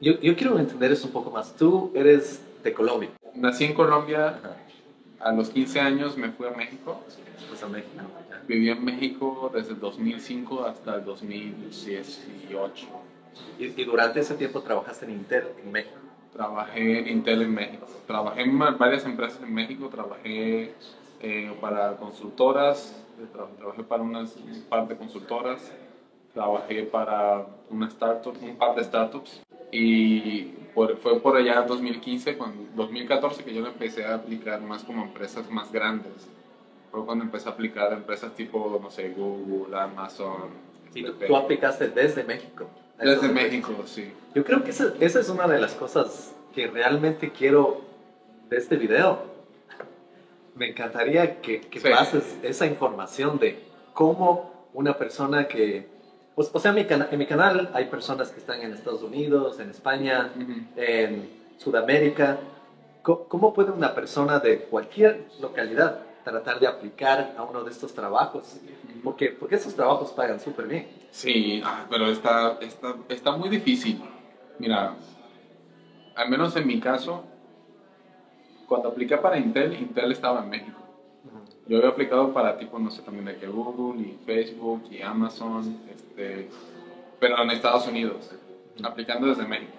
Yo, 0.00 0.20
yo 0.20 0.36
quiero 0.36 0.58
entender 0.58 0.92
eso 0.92 1.06
un 1.06 1.12
poco 1.12 1.30
más. 1.30 1.54
Tú 1.56 1.90
eres 1.94 2.40
de 2.62 2.72
Colombia. 2.72 3.10
Nací 3.34 3.64
en 3.64 3.74
Colombia, 3.74 4.38
a 5.20 5.32
los 5.32 5.50
15 5.50 5.80
años 5.80 6.16
me 6.16 6.30
fui 6.30 6.46
a 6.46 6.50
México. 6.50 7.00
Pues 7.48 7.62
a 7.62 7.68
México. 7.68 7.90
Viví 8.48 8.70
en 8.70 8.84
México 8.84 9.50
desde 9.54 9.72
el 9.72 9.80
2005 9.80 10.64
hasta 10.64 10.96
el 10.96 11.04
2018. 11.04 12.86
¿Y, 13.58 13.80
y 13.80 13.84
durante 13.84 14.20
ese 14.20 14.34
tiempo 14.34 14.60
trabajaste 14.62 15.04
en 15.06 15.12
Intel 15.12 15.44
en 15.62 15.72
México? 15.72 15.96
Trabajé 16.32 17.00
en 17.00 17.08
Intel 17.08 17.42
en 17.42 17.54
México. 17.54 17.86
Trabajé 18.06 18.42
en 18.42 18.58
varias 18.58 19.04
empresas 19.04 19.40
en 19.42 19.52
México. 19.54 19.88
Trabajé 19.88 20.72
eh, 21.20 21.52
para 21.60 21.96
consultoras. 21.96 22.94
eh, 23.18 23.26
tra- 23.34 23.48
Trabajé 23.56 23.82
para 23.84 24.02
unas, 24.02 24.36
un 24.36 24.62
par 24.68 24.86
de 24.88 24.96
consultoras. 24.96 25.72
Trabajé 26.40 26.82
para 26.82 27.46
una 27.70 27.88
startup, 27.88 28.36
un 28.42 28.56
par 28.56 28.74
de 28.76 28.84
startups. 28.84 29.40
Y 29.72 30.42
por- 30.74 30.98
fue 30.98 31.18
por 31.20 31.34
allá 31.34 31.62
en 31.62 31.66
2015, 31.66 32.36
cuando, 32.36 32.62
2014, 32.74 33.42
que 33.42 33.54
yo 33.54 33.62
me 33.62 33.68
empecé 33.68 34.04
a 34.04 34.16
aplicar 34.16 34.60
más 34.60 34.84
como 34.84 35.02
empresas 35.02 35.50
más 35.50 35.72
grandes. 35.72 36.12
Fue 36.90 37.06
cuando 37.06 37.24
empecé 37.24 37.48
a 37.48 37.52
aplicar 37.52 37.90
a 37.90 37.96
empresas 37.96 38.34
tipo, 38.34 38.78
no 38.82 38.90
sé, 38.90 39.14
Google, 39.16 39.74
Amazon. 39.80 40.50
Y 40.94 41.04
tú, 41.04 41.14
tú 41.14 41.34
aplicaste 41.34 41.88
desde 41.88 42.22
México. 42.22 42.66
Desde 42.98 43.28
México, 43.30 43.72
sí. 43.86 44.12
Yo 44.34 44.44
creo 44.44 44.62
que 44.62 44.72
esa, 44.72 44.92
esa 45.00 45.20
es 45.20 45.30
una 45.30 45.48
de 45.48 45.58
las 45.58 45.72
cosas 45.72 46.34
que 46.54 46.66
realmente 46.66 47.30
quiero 47.32 47.80
de 48.50 48.58
este 48.58 48.76
video. 48.76 49.20
Me 50.54 50.68
encantaría 50.68 51.40
que, 51.40 51.62
que 51.62 51.80
Sí. 51.80 51.88
pases 51.88 52.38
esa 52.42 52.66
información 52.66 53.38
de 53.38 53.58
cómo 53.94 54.52
una 54.74 54.98
persona 54.98 55.48
que... 55.48 55.95
O, 56.36 56.42
o 56.52 56.60
sea, 56.60 56.68
en 56.70 56.74
mi, 56.76 56.84
cana- 56.84 57.08
en 57.10 57.18
mi 57.18 57.26
canal 57.26 57.70
hay 57.72 57.86
personas 57.86 58.30
que 58.30 58.38
están 58.40 58.60
en 58.60 58.72
Estados 58.72 59.02
Unidos, 59.02 59.58
en 59.58 59.70
España, 59.70 60.30
en 60.76 61.30
Sudamérica. 61.56 62.38
¿Cómo 63.02 63.54
puede 63.54 63.70
una 63.70 63.94
persona 63.94 64.38
de 64.40 64.62
cualquier 64.64 65.28
localidad 65.40 66.00
tratar 66.24 66.58
de 66.58 66.66
aplicar 66.66 67.34
a 67.38 67.42
uno 67.44 67.62
de 67.64 67.70
estos 67.70 67.94
trabajos? 67.94 68.60
Porque, 69.02 69.30
porque 69.30 69.54
esos 69.54 69.74
trabajos 69.74 70.10
pagan 70.12 70.38
súper 70.40 70.66
bien. 70.66 70.88
Sí, 71.10 71.62
ah, 71.64 71.86
pero 71.88 72.06
está, 72.10 72.58
está, 72.60 72.94
está 73.08 73.32
muy 73.36 73.48
difícil. 73.48 74.02
Mira, 74.58 74.94
al 76.16 76.28
menos 76.28 76.54
en 76.56 76.66
mi 76.66 76.80
caso, 76.80 77.24
cuando 78.66 78.88
apliqué 78.88 79.16
para 79.18 79.38
Intel, 79.38 79.72
Intel 79.74 80.10
estaba 80.12 80.42
en 80.42 80.50
México. 80.50 80.78
Yo 81.68 81.78
había 81.78 81.90
aplicado 81.90 82.32
para 82.32 82.58
tipo, 82.58 82.78
no 82.78 82.90
sé, 82.90 83.02
también 83.02 83.24
de 83.24 83.36
que 83.36 83.48
Google 83.48 84.00
y 84.00 84.18
Facebook 84.24 84.84
y 84.90 85.02
Amazon, 85.02 85.78
este, 85.90 86.48
pero 87.18 87.42
en 87.42 87.50
Estados 87.50 87.88
Unidos, 87.88 88.30
aplicando 88.82 89.26
desde 89.26 89.46
México. 89.46 89.72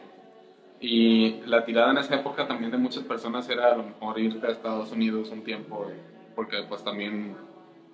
Y 0.79 1.41
la 1.45 1.65
tirada 1.65 1.91
en 1.91 1.97
esa 1.97 2.15
época 2.15 2.47
también 2.47 2.71
de 2.71 2.77
muchas 2.77 3.03
personas 3.03 3.49
era 3.49 3.71
a 3.73 3.77
lo 3.77 3.83
mejor 3.83 4.19
irte 4.19 4.45
a 4.45 4.51
Estados 4.51 4.91
Unidos 4.91 5.29
un 5.31 5.43
tiempo, 5.43 5.87
porque 6.35 6.57
pues 6.67 6.83
también 6.83 7.35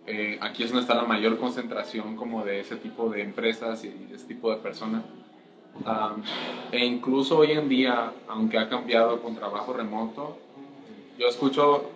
eh, 0.05 0.37
aquí 0.41 0.63
es 0.63 0.71
donde 0.71 0.81
está 0.81 0.95
la 0.95 1.03
mayor 1.03 1.37
concentración 1.37 2.17
como 2.17 2.43
de 2.43 2.59
ese 2.59 2.75
tipo 2.75 3.09
de 3.09 3.21
empresas 3.21 3.85
y 3.85 4.09
ese 4.13 4.25
tipo 4.25 4.49
de 4.49 4.57
personas. 4.57 5.03
Am, 5.85 6.21
e 6.71 6.85
incluso 6.85 7.37
hoy 7.37 7.51
en 7.51 7.69
día, 7.69 8.11
aunque 8.27 8.57
ha 8.57 8.69
cambiado 8.69 9.21
con 9.21 9.35
trabajo 9.35 9.73
remoto, 9.73 10.37
yo 11.17 11.27
escucho 11.27 11.89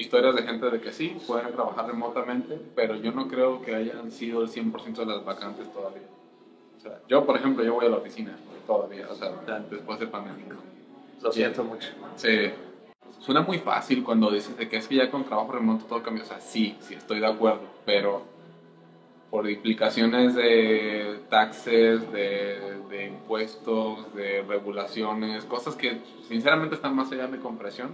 historias 0.00 0.34
de 0.34 0.42
gente 0.42 0.70
de 0.70 0.80
que 0.80 0.92
sí, 0.92 1.16
pueden 1.26 1.52
trabajar 1.52 1.86
remotamente, 1.86 2.58
pero 2.74 2.96
yo 2.96 3.12
no 3.12 3.28
creo 3.28 3.62
que 3.62 3.74
hayan 3.74 4.10
sido 4.10 4.42
el 4.42 4.48
100% 4.48 4.94
de 4.94 5.06
las 5.06 5.24
vacantes 5.24 5.72
todavía. 5.72 6.02
O 6.76 6.80
sea, 6.80 7.00
yo, 7.08 7.24
por 7.24 7.36
ejemplo, 7.36 7.64
yo 7.64 7.74
voy 7.74 7.86
a 7.86 7.90
la 7.90 7.96
oficina 7.96 8.36
todavía, 8.66 9.06
o 9.10 9.14
sea, 9.14 9.30
después 9.70 9.98
de 10.00 10.06
pandemia. 10.06 10.46
Lo 11.22 11.32
siento 11.32 11.64
mucho. 11.64 11.88
Sí. 12.16 12.50
Suena 13.20 13.40
muy 13.40 13.58
fácil 13.58 14.04
cuando 14.04 14.30
dices 14.30 14.56
de 14.56 14.68
que 14.68 14.76
es 14.76 14.88
que 14.88 14.96
ya 14.96 15.10
con 15.10 15.24
trabajo 15.24 15.52
remoto 15.52 15.86
todo 15.86 16.02
cambia. 16.02 16.24
O 16.24 16.26
sea, 16.26 16.40
sí, 16.40 16.76
sí, 16.80 16.94
estoy 16.94 17.20
de 17.20 17.26
acuerdo, 17.26 17.62
pero 17.86 18.22
por 19.30 19.48
implicaciones 19.48 20.34
de 20.34 21.20
taxes, 21.30 22.12
de, 22.12 22.78
de 22.90 23.06
impuestos, 23.06 24.14
de 24.14 24.42
regulaciones, 24.42 25.44
cosas 25.44 25.74
que 25.74 25.98
sinceramente 26.28 26.74
están 26.74 26.94
más 26.94 27.10
allá 27.10 27.26
de 27.26 27.38
compresión, 27.38 27.92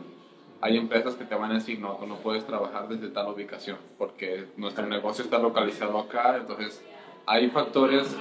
hay 0.61 0.77
empresas 0.77 1.15
que 1.15 1.25
te 1.25 1.35
van 1.35 1.51
a 1.53 1.55
decir, 1.55 1.79
no, 1.81 1.95
tú 1.97 2.07
no 2.07 2.17
puedes 2.17 2.47
trabajar 2.47 2.89
desde 2.89 3.09
tal 3.09 3.29
ubicación, 3.29 3.79
porque 3.99 4.47
nuestro 4.57 4.87
negocio 4.87 5.25
está 5.25 5.39
localizado 5.39 5.99
acá, 5.99 6.37
entonces 6.37 6.83
hay 7.27 7.49
factores 7.51 8.15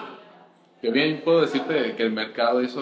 que 0.81 0.89
bien 0.91 1.21
puedo 1.23 1.41
decirte 1.41 1.95
que 1.95 2.03
el 2.03 2.11
mercado 2.11 2.61
eso 2.61 2.81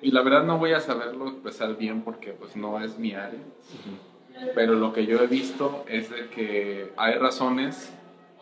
y 0.00 0.10
la 0.12 0.22
verdad 0.22 0.44
no 0.44 0.58
voy 0.58 0.72
a 0.72 0.80
saberlo 0.80 1.28
expresar 1.28 1.76
bien 1.76 2.02
porque 2.02 2.30
pues 2.32 2.56
no 2.56 2.80
es 2.82 2.98
mi 2.98 3.14
área. 3.14 3.40
Pero 4.54 4.74
lo 4.74 4.92
que 4.92 5.04
yo 5.04 5.20
he 5.20 5.26
visto 5.26 5.84
es 5.88 6.10
de 6.10 6.28
que 6.28 6.92
hay 6.96 7.14
razones 7.14 7.92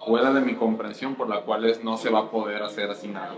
fuera 0.05 0.33
de 0.33 0.43
mi 0.43 0.55
comprensión 0.55 1.15
por 1.15 1.29
las 1.29 1.41
cuales 1.41 1.83
no 1.83 1.97
se 1.97 2.11
va 2.11 2.21
a 2.21 2.31
poder 2.31 2.63
hacer 2.63 2.91
así 2.91 3.09
nada. 3.09 3.35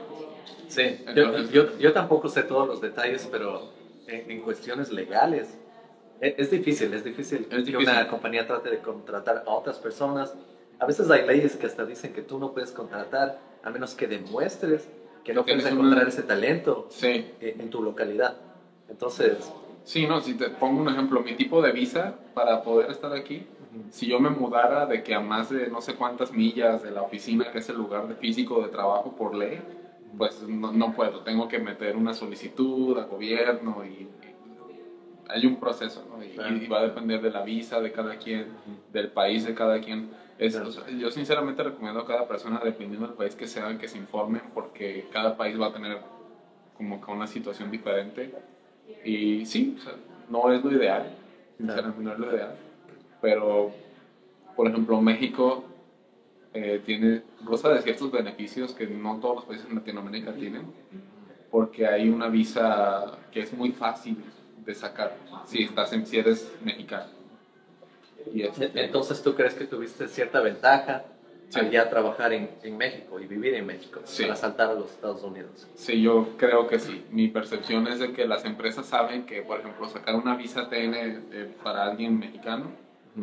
Sí, 0.67 0.83
yo, 1.07 1.11
Entonces- 1.23 1.51
yo, 1.53 1.79
yo 1.79 1.93
tampoco 1.93 2.29
sé 2.29 2.43
todos 2.43 2.67
los 2.67 2.81
detalles, 2.81 3.29
pero 3.31 3.71
en, 4.09 4.31
en 4.31 4.41
cuestiones 4.43 4.91
legales 4.93 5.57
es, 6.21 6.51
difícil, 6.51 6.93
es 6.95 7.05
difícil 7.05 7.43
Es 7.43 7.47
que 7.49 7.57
difícil. 7.59 7.77
una 7.89 8.09
compañía 8.09 8.47
trate 8.47 8.71
de 8.71 8.79
contratar 8.79 9.45
a 9.47 9.51
otras 9.51 9.79
personas. 9.79 10.35
A 10.79 10.87
veces 10.87 11.11
hay 11.11 11.27
leyes 11.27 11.57
que 11.57 11.67
hasta 11.67 11.85
dicen 11.85 12.13
que 12.13 12.23
tú 12.23 12.39
no 12.39 12.53
puedes 12.53 12.73
contratar 12.73 13.39
a 13.63 13.71
menos 13.71 13.95
que 13.95 14.07
demuestres 14.07 14.89
que 15.25 15.35
no 15.35 15.45
puedes 15.45 15.67
encontrar 15.67 16.01
una- 16.03 16.09
ese 16.09 16.23
talento 16.23 16.87
sí 16.89 17.27
eh, 17.41 17.57
en 17.59 17.69
tu 17.71 17.83
localidad. 17.83 18.37
Entonces, 18.89 19.53
sí 19.85 20.07
no 20.07 20.21
si 20.21 20.35
te 20.35 20.49
pongo 20.49 20.81
un 20.81 20.89
ejemplo 20.89 21.21
mi 21.21 21.35
tipo 21.35 21.61
de 21.63 21.73
visa 21.73 22.15
para 22.35 22.63
poder 22.63 22.91
estar 22.91 23.13
aquí 23.13 23.47
si 23.91 24.07
yo 24.07 24.19
me 24.21 24.31
mudara 24.31 24.87
de 24.87 25.03
que 25.03 25.15
a 25.15 25.21
más 25.21 25.51
de 25.51 25.69
no 25.69 25.81
sé 25.81 25.95
cuántas 25.95 26.31
millas 26.33 26.83
de 26.83 26.91
la 26.91 27.03
oficina 27.03 27.51
que 27.51 27.59
es 27.59 27.69
el 27.69 27.77
lugar 27.77 28.07
de 28.09 28.15
físico 28.15 28.63
de 28.63 28.69
trabajo 28.69 29.15
por 29.17 29.35
ley 29.35 29.61
pues 30.17 30.41
no, 30.43 30.73
no 30.73 30.95
puedo 30.95 31.21
tengo 31.21 31.49
que 31.49 31.59
meter 31.59 31.97
una 31.97 32.15
solicitud 32.15 32.97
al 32.99 33.07
gobierno 33.07 33.85
y 33.85 34.09
hay 35.29 35.47
un 35.47 35.57
proceso 35.61 36.05
¿no? 36.11 36.23
y, 36.25 36.29
Claro. 36.31 36.57
y 36.57 36.67
va 36.67 36.79
a 36.81 36.83
depender 36.85 37.21
de 37.21 37.31
la 37.31 37.43
visa 37.43 37.81
de 37.81 37.93
cada 37.93 38.17
quien 38.17 38.47
del 38.93 39.09
país 39.09 39.45
de 39.45 39.55
cada 39.55 39.81
quien 39.81 40.11
Es- 40.39 40.55
Claro. 40.55 40.69
o 40.69 40.73
sea, 40.73 40.89
yo 40.91 41.11
sinceramente 41.11 41.63
recomiendo 41.65 42.01
a 42.01 42.07
cada 42.07 42.29
persona 42.29 42.61
dependiendo 42.63 43.09
del 43.09 43.17
país 43.17 43.35
que 43.35 43.47
sea 43.49 43.77
que 43.77 43.89
se 43.89 43.99
informen 43.99 44.43
porque 44.55 45.07
cada 45.13 45.37
país 45.37 45.61
va 45.61 45.67
a 45.67 45.73
tener 45.73 45.99
como 46.77 47.05
que 47.05 47.11
una 47.11 47.27
situación 47.27 47.71
diferente 47.73 48.33
y 49.05 49.45
sí 49.47 49.77
o 49.79 49.83
sea, 49.83 49.95
no 50.31 50.53
es 50.53 50.63
lo 50.65 50.71
ideal 50.73 51.11
sinceramente 51.57 52.03
no 52.05 52.13
es 52.13 52.19
lo 52.21 52.33
ideal 52.35 52.55
pero 53.21 53.73
por 54.55 54.69
ejemplo 54.69 55.01
México 55.01 55.65
eh, 56.55 56.81
tiene 56.87 57.23
goza 57.43 57.69
de 57.71 57.83
ciertos 57.83 58.11
beneficios 58.11 58.73
que 58.73 58.87
no 58.87 59.19
todos 59.19 59.37
los 59.37 59.45
países 59.45 59.67
en 59.69 59.75
Latinoamérica 59.75 60.33
tienen 60.35 60.63
porque 61.51 61.87
hay 61.87 62.09
una 62.09 62.29
visa 62.29 63.19
que 63.33 63.41
es 63.41 63.53
muy 63.53 63.73
fácil 63.73 64.23
de 64.69 64.75
sacar 64.75 65.17
si 65.47 65.63
estás 65.65 65.93
en, 65.95 66.07
si 66.07 66.19
eres 66.19 66.53
mexicano 66.63 67.07
y 68.35 68.43
este, 68.43 68.71
entonces 68.75 69.23
tú 69.23 69.35
crees 69.35 69.55
que 69.55 69.65
tuviste 69.65 70.07
cierta 70.09 70.41
ventaja 70.41 71.05
Sí. 71.51 71.61
al 71.61 71.71
ya 71.71 71.89
trabajar 71.89 72.35
en, 72.35 72.51
en 72.63 72.77
México 72.77 73.19
y 73.19 73.27
vivir 73.27 73.55
en 73.55 73.65
México 73.65 74.03
Sí. 74.05 74.25
para 74.25 74.37
saltar 74.37 74.69
a 74.69 74.75
los 74.75 74.91
Estados 74.91 75.23
Unidos. 75.23 75.67
Sí, 75.77 76.03
yo 76.03 76.29
creo 76.37 76.67
que 76.67 76.79
sí. 76.79 77.07
Mi 77.11 77.29
percepción 77.29 77.87
es 77.87 78.01
de 78.01 78.13
que 78.13 78.27
las 78.29 78.45
empresas 78.45 78.85
saben 78.85 79.25
que, 79.25 79.41
por 79.41 79.61
ejemplo, 79.61 79.89
sacar 79.89 80.15
una 80.15 80.37
visa 80.37 80.69
TN 80.69 80.93
eh, 81.33 81.55
para 81.65 81.85
alguien 81.87 82.19
mexicano 82.19 82.67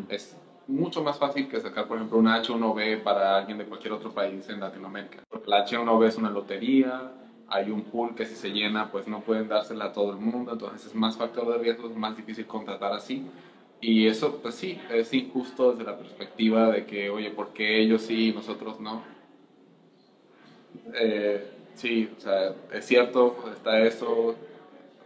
es 0.09 0.35
mucho 0.65 1.03
más 1.03 1.19
fácil 1.19 1.47
que 1.47 1.59
sacar, 1.59 1.87
por 1.87 1.97
ejemplo, 1.97 2.17
una 2.17 2.41
H1B 2.41 3.03
para 3.03 3.37
alguien 3.37 3.59
de 3.59 3.65
cualquier 3.65 3.93
otro 3.93 4.11
país 4.11 4.49
en 4.49 4.59
Latinoamérica. 4.59 5.19
Porque 5.29 5.47
la 5.47 5.63
H1B 5.63 6.07
es 6.07 6.17
una 6.17 6.31
lotería, 6.31 7.11
hay 7.47 7.69
un 7.71 7.83
pool 7.83 8.15
que 8.15 8.25
si 8.25 8.35
se 8.35 8.49
llena, 8.49 8.91
pues 8.91 9.07
no 9.07 9.21
pueden 9.21 9.47
dársela 9.47 9.85
a 9.85 9.93
todo 9.93 10.11
el 10.11 10.17
mundo, 10.17 10.53
entonces 10.53 10.87
es 10.87 10.95
más 10.95 11.17
factor 11.17 11.51
de 11.51 11.57
riesgo, 11.59 11.89
es 11.89 11.95
más 11.95 12.17
difícil 12.17 12.45
contratar 12.45 12.93
así. 12.93 13.25
Y 13.81 14.07
eso, 14.07 14.39
pues 14.41 14.55
sí, 14.55 14.79
es 14.91 15.13
injusto 15.13 15.71
desde 15.71 15.83
la 15.83 15.97
perspectiva 15.97 16.69
de 16.71 16.85
que, 16.85 17.09
oye, 17.09 17.29
¿por 17.29 17.49
qué 17.49 17.81
ellos 17.81 18.01
sí 18.01 18.29
y 18.29 18.33
nosotros 18.33 18.79
no? 18.79 19.03
Eh, 20.93 21.45
sí, 21.75 22.09
o 22.17 22.19
sea, 22.19 22.55
es 22.73 22.85
cierto, 22.85 23.35
está 23.53 23.81
eso, 23.81 24.35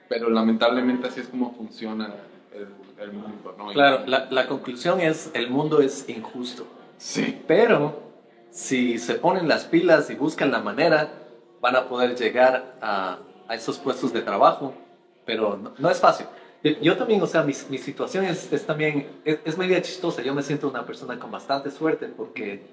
pero 0.07 0.29
lamentablemente 0.29 1.07
así 1.07 1.19
es 1.19 1.27
como 1.27 1.53
funciona 1.53 2.13
el, 2.53 2.67
el 3.03 3.11
mundo, 3.11 3.55
¿no? 3.57 3.67
Claro, 3.67 4.05
la, 4.05 4.27
la 4.31 4.47
conclusión 4.47 5.01
es 5.01 5.31
el 5.33 5.49
mundo 5.49 5.81
es 5.81 6.07
injusto. 6.07 6.67
Sí, 6.97 7.41
Pero 7.47 8.09
si 8.51 8.97
se 8.97 9.15
ponen 9.15 9.47
las 9.47 9.65
pilas 9.65 10.09
y 10.09 10.15
buscan 10.15 10.51
la 10.51 10.59
manera, 10.59 11.11
van 11.61 11.75
a 11.75 11.87
poder 11.87 12.15
llegar 12.15 12.75
a, 12.81 13.17
a 13.47 13.55
esos 13.55 13.77
puestos 13.77 14.13
de 14.13 14.21
trabajo. 14.21 14.73
Pero 15.25 15.57
no, 15.57 15.73
no 15.77 15.89
es 15.89 15.99
fácil. 15.99 16.25
Yo, 16.81 16.97
también, 16.97 17.21
o 17.21 17.27
sea, 17.27 17.43
mi, 17.43 17.53
mi 17.69 17.77
situación 17.77 18.25
es, 18.25 18.51
es 18.51 18.65
también, 18.65 19.07
es, 19.23 19.39
es 19.45 19.57
media 19.57 19.81
chistosa. 19.81 20.21
Yo 20.21 20.33
me 20.33 20.41
siento 20.41 20.67
una 20.67 20.85
persona 20.85 21.17
con 21.17 21.31
bastante 21.31 21.71
suerte 21.71 22.07
porque 22.07 22.63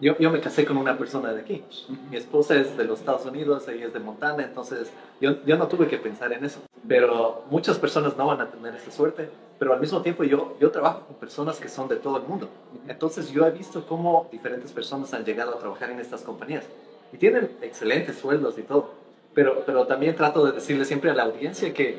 yo, 0.00 0.18
yo 0.18 0.32
me 0.32 0.40
casé 0.40 0.64
con 0.64 0.76
una 0.76 0.98
persona 0.98 1.32
de 1.32 1.42
aquí. 1.42 1.62
Mi 2.10 2.16
esposa 2.16 2.56
es 2.56 2.76
de 2.76 2.84
los 2.84 2.98
Estados 2.98 3.24
Unidos, 3.24 3.68
ella 3.68 3.86
es 3.86 3.92
de 3.92 4.00
Montana, 4.00 4.42
entonces 4.42 4.90
yo, 5.20 5.44
yo 5.44 5.56
no 5.56 5.68
tuve 5.68 5.86
que 5.86 5.98
pensar 5.98 6.32
en 6.32 6.44
eso. 6.44 6.60
Pero 6.88 7.44
muchas 7.48 7.78
personas 7.78 8.16
no 8.16 8.26
van 8.26 8.40
a 8.40 8.50
tener 8.50 8.74
esa 8.74 8.90
suerte, 8.90 9.30
pero 9.60 9.72
al 9.72 9.80
mismo 9.80 10.02
tiempo 10.02 10.24
yo, 10.24 10.56
yo 10.60 10.72
trabajo 10.72 11.06
con 11.06 11.16
personas 11.16 11.60
que 11.60 11.68
son 11.68 11.86
de 11.86 11.96
todo 11.96 12.16
el 12.16 12.24
mundo. 12.24 12.48
Entonces 12.88 13.30
yo 13.30 13.46
he 13.46 13.52
visto 13.52 13.86
cómo 13.86 14.28
diferentes 14.32 14.72
personas 14.72 15.14
han 15.14 15.24
llegado 15.24 15.54
a 15.54 15.58
trabajar 15.60 15.90
en 15.90 16.00
estas 16.00 16.22
compañías 16.22 16.64
y 17.12 17.18
tienen 17.18 17.50
excelentes 17.62 18.16
sueldos 18.16 18.58
y 18.58 18.62
todo. 18.62 18.94
Pero, 19.34 19.62
pero 19.64 19.86
también 19.86 20.14
trato 20.14 20.44
de 20.44 20.52
decirle 20.52 20.84
siempre 20.84 21.10
a 21.10 21.14
la 21.14 21.24
audiencia 21.24 21.72
que 21.72 21.98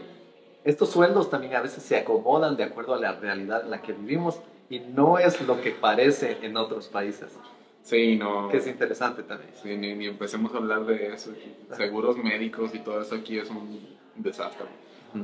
estos 0.63 0.89
sueldos 0.89 1.29
también 1.29 1.55
a 1.55 1.62
veces 1.62 1.84
se 1.84 1.98
acomodan 1.98 2.55
de 2.55 2.63
acuerdo 2.63 2.93
a 2.93 3.00
la 3.00 3.13
realidad 3.13 3.63
en 3.63 3.72
la 3.72 3.82
que 3.82 3.93
vivimos 3.93 4.39
y 4.70 4.79
no 4.79 5.20
es 5.20 5.41
lo 5.41 5.62
que 5.62 5.72
parece 5.72 6.38
en 6.41 6.58
otros 6.58 6.88
países. 6.88 7.38
Sí, 7.82 8.15
no. 8.15 8.48
Que 8.50 8.58
es 8.58 8.67
interesante 8.67 9.24
también. 9.24 9.51
Sí, 9.62 9.75
ni, 9.75 9.93
ni 9.93 10.08
empecemos 10.08 10.53
a 10.53 10.58
hablar 10.58 10.86
de 10.86 11.13
eso. 11.13 11.32
Seguros 11.75 12.17
médicos 12.17 12.74
y 12.74 12.79
todo 12.79 13.01
eso 13.01 13.15
aquí 13.15 13.38
es 13.38 13.50
un 13.50 13.98
desastre. 14.15 14.67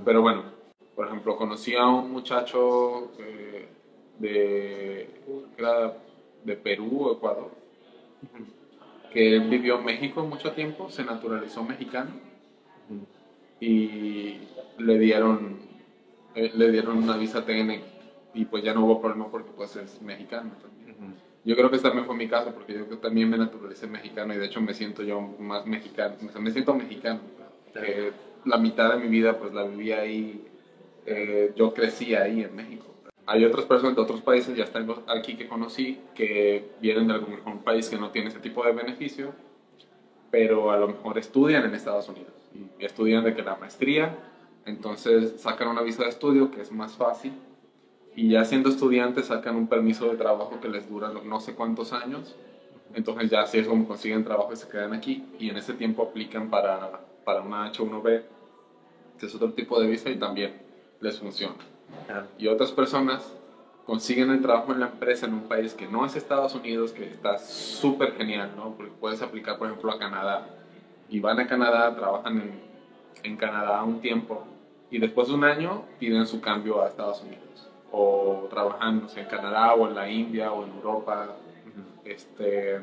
Pero 0.03 0.21
bueno, 0.21 0.43
por 0.95 1.07
ejemplo, 1.07 1.37
conocí 1.37 1.75
a 1.75 1.87
un 1.87 2.11
muchacho 2.11 3.11
eh, 3.19 3.67
de, 4.19 5.09
era 5.57 5.93
de 6.43 6.55
Perú 6.57 7.07
o 7.07 7.13
Ecuador, 7.13 7.51
que 9.11 9.39
vivió 9.39 9.79
en 9.79 9.85
México 9.85 10.23
mucho 10.23 10.51
tiempo, 10.51 10.89
se 10.89 11.03
naturalizó 11.03 11.63
mexicano 11.63 12.11
y 13.59 14.37
le 14.77 14.99
dieron, 14.99 15.57
eh, 16.35 16.51
le 16.55 16.71
dieron 16.71 16.97
una 16.97 17.17
visa 17.17 17.45
TN 17.45 17.81
y 18.33 18.45
pues 18.45 18.63
ya 18.63 18.73
no 18.73 18.85
hubo 18.85 19.01
problema 19.01 19.29
porque 19.29 19.51
pues 19.55 19.75
es 19.75 20.01
mexicano 20.01 20.51
también. 20.61 20.79
Yo 21.45 21.55
creo 21.55 21.69
que 21.69 21.77
ese 21.77 21.83
también 21.83 22.05
fue 22.05 22.15
mi 22.15 22.27
caso 22.27 22.53
porque 22.53 22.73
yo 22.73 22.85
también 22.99 23.29
me 23.29 23.37
naturalicé 23.37 23.87
mexicano 23.87 24.33
y 24.33 24.37
de 24.37 24.45
hecho 24.45 24.61
me 24.61 24.73
siento 24.73 25.03
yo 25.03 25.21
más 25.39 25.65
mexicano, 25.65 26.15
me 26.39 26.51
siento 26.51 26.73
mexicano. 26.75 27.21
la 28.45 28.57
mitad 28.57 28.93
de 28.93 29.03
mi 29.03 29.07
vida 29.07 29.37
pues 29.37 29.53
la 29.53 29.63
viví 29.63 29.91
ahí, 29.91 30.45
eh, 31.05 31.53
yo 31.55 31.73
crecí 31.73 32.13
ahí 32.15 32.43
en 32.43 32.55
México. 32.55 32.85
Hay 33.29 33.45
otras 33.45 33.65
personas 33.65 33.95
de 33.95 34.01
otros 34.01 34.21
países, 34.21 34.57
ya 34.57 34.63
están 34.63 34.89
aquí 35.05 35.35
que 35.35 35.47
conocí, 35.47 35.99
que 36.15 36.71
vienen 36.81 37.07
de 37.07 37.13
algún 37.13 37.59
país 37.63 37.87
que 37.87 37.95
no 37.95 38.09
tiene 38.09 38.29
ese 38.29 38.39
tipo 38.39 38.65
de 38.65 38.71
beneficio, 38.71 39.33
pero 40.31 40.71
a 40.71 40.77
lo 40.77 40.87
mejor 40.87 41.19
estudian 41.19 41.63
en 41.63 41.75
Estados 41.75 42.09
Unidos 42.09 42.33
y 42.55 42.83
estudian 42.83 43.23
de 43.23 43.35
que 43.35 43.43
la 43.43 43.55
maestría, 43.55 44.17
entonces 44.65 45.39
sacan 45.39 45.67
una 45.67 45.83
visa 45.83 46.05
de 46.05 46.09
estudio 46.09 46.49
que 46.49 46.61
es 46.61 46.71
más 46.71 46.93
fácil 46.93 47.33
y 48.15 48.29
ya 48.29 48.43
siendo 48.45 48.67
estudiantes 48.67 49.27
sacan 49.27 49.55
un 49.57 49.67
permiso 49.67 50.09
de 50.09 50.17
trabajo 50.17 50.59
que 50.59 50.67
les 50.67 50.89
dura 50.89 51.11
no 51.23 51.39
sé 51.39 51.53
cuántos 51.53 51.93
años. 51.93 52.35
Entonces 52.95 53.29
ya 53.29 53.41
así 53.41 53.59
es 53.59 53.67
como 53.67 53.87
consiguen 53.87 54.23
trabajo 54.23 54.53
y 54.53 54.55
se 54.55 54.67
quedan 54.67 54.93
aquí 54.93 55.23
y 55.37 55.51
en 55.51 55.57
ese 55.57 55.73
tiempo 55.75 56.01
aplican 56.01 56.49
para, 56.49 56.99
para 57.23 57.41
una 57.41 57.71
H1B, 57.71 58.23
que 59.19 59.25
es 59.27 59.35
otro 59.35 59.53
tipo 59.53 59.79
de 59.79 59.85
visa 59.85 60.09
y 60.09 60.15
también 60.15 60.53
les 60.99 61.19
funciona. 61.19 61.57
Y 62.37 62.47
otras 62.47 62.71
personas 62.71 63.35
consiguen 63.85 64.31
el 64.31 64.41
trabajo 64.41 64.71
en 64.71 64.79
la 64.79 64.87
empresa 64.87 65.25
en 65.25 65.33
un 65.33 65.47
país 65.47 65.73
que 65.73 65.87
no 65.87 66.05
es 66.05 66.15
Estados 66.15 66.55
Unidos, 66.55 66.91
que 66.91 67.05
está 67.05 67.37
súper 67.37 68.13
genial, 68.15 68.51
¿no? 68.55 68.75
Porque 68.75 68.91
puedes 68.99 69.21
aplicar, 69.21 69.57
por 69.57 69.67
ejemplo, 69.67 69.91
a 69.91 69.99
Canadá. 69.99 70.47
Y 71.09 71.19
van 71.19 71.39
a 71.39 71.47
Canadá, 71.47 71.95
trabajan 71.95 72.37
en, 72.37 72.61
en 73.23 73.37
Canadá 73.37 73.83
un 73.83 73.99
tiempo 73.99 74.43
y 74.91 74.99
después 74.99 75.27
de 75.27 75.35
un 75.35 75.43
año 75.43 75.83
piden 75.99 76.25
su 76.25 76.41
cambio 76.41 76.81
a 76.81 76.87
Estados 76.87 77.21
Unidos 77.21 77.69
o 77.91 78.47
trabajan 78.49 79.07
en 79.15 79.25
Canadá 79.25 79.73
o 79.73 79.87
en 79.87 79.95
la 79.95 80.09
India 80.09 80.51
o 80.51 80.63
en 80.63 80.71
Europa 80.71 81.35
este, 82.05 82.79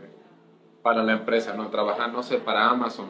para 0.83 1.03
la 1.03 1.13
empresa, 1.13 1.55
¿no? 1.55 1.69
Trabajan, 1.69 2.13
no 2.13 2.23
sé, 2.23 2.39
para 2.39 2.69
Amazon 2.69 3.07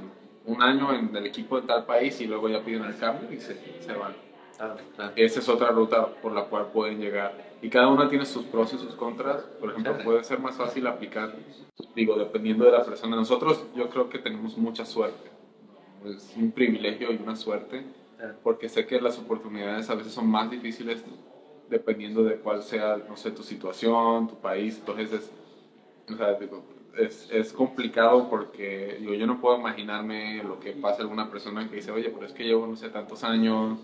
un 0.46 0.62
año 0.62 0.94
en 0.94 1.14
el 1.14 1.26
equipo 1.26 1.60
de 1.60 1.66
tal 1.66 1.84
país 1.84 2.20
y 2.20 2.26
luego 2.26 2.48
ya 2.48 2.62
piden 2.62 2.84
el 2.84 2.96
cambio 2.96 3.30
y 3.32 3.40
se, 3.40 3.82
se 3.82 3.92
van. 3.92 4.14
Esa 5.16 5.40
es 5.40 5.48
otra 5.48 5.70
ruta 5.70 6.06
por 6.22 6.32
la 6.32 6.44
cual 6.44 6.66
pueden 6.72 7.00
llegar. 7.00 7.32
Y 7.62 7.68
cada 7.68 7.88
una 7.88 8.08
tiene 8.08 8.24
sus 8.24 8.44
pros 8.44 8.72
y 8.72 8.78
sus 8.78 8.94
contras. 8.94 9.42
Por 9.60 9.70
ejemplo, 9.70 9.98
puede 10.04 10.24
ser 10.24 10.38
más 10.38 10.56
fácil 10.56 10.86
aplicar, 10.86 11.34
digo, 11.94 12.16
dependiendo 12.16 12.64
de 12.64 12.72
la 12.72 12.84
persona. 12.84 13.16
Nosotros 13.16 13.64
yo 13.74 13.88
creo 13.88 14.08
que 14.08 14.18
tenemos 14.18 14.56
mucha 14.56 14.84
suerte. 14.84 15.30
Es 16.04 16.34
un 16.36 16.52
privilegio 16.52 17.12
y 17.12 17.16
una 17.16 17.36
suerte, 17.36 17.84
porque 18.42 18.68
sé 18.68 18.86
que 18.86 19.00
las 19.00 19.18
oportunidades 19.18 19.90
a 19.90 19.94
veces 19.94 20.12
son 20.12 20.28
más 20.28 20.50
difíciles 20.50 21.04
dependiendo 21.68 22.22
de 22.22 22.36
cuál 22.36 22.62
sea, 22.62 22.96
no 23.08 23.16
sé, 23.16 23.32
tu 23.32 23.42
situación, 23.42 24.28
tu 24.28 24.36
país. 24.36 24.78
Entonces 24.78 25.12
es, 25.12 25.30
o 26.12 26.16
sea, 26.16 26.38
es, 26.98 27.28
es, 27.30 27.52
complicado 27.52 28.30
porque 28.30 28.98
digo, 29.00 29.14
yo 29.14 29.26
no 29.26 29.40
puedo 29.40 29.58
imaginarme 29.58 30.42
lo 30.44 30.60
que 30.60 30.72
pasa 30.72 30.98
a 30.98 31.02
alguna 31.02 31.30
persona 31.30 31.68
que 31.68 31.76
dice, 31.76 31.90
oye, 31.90 32.10
pero 32.10 32.26
es 32.26 32.32
que 32.32 32.44
llevo, 32.44 32.66
no 32.66 32.76
sé, 32.76 32.88
tantos 32.88 33.24
años, 33.24 33.80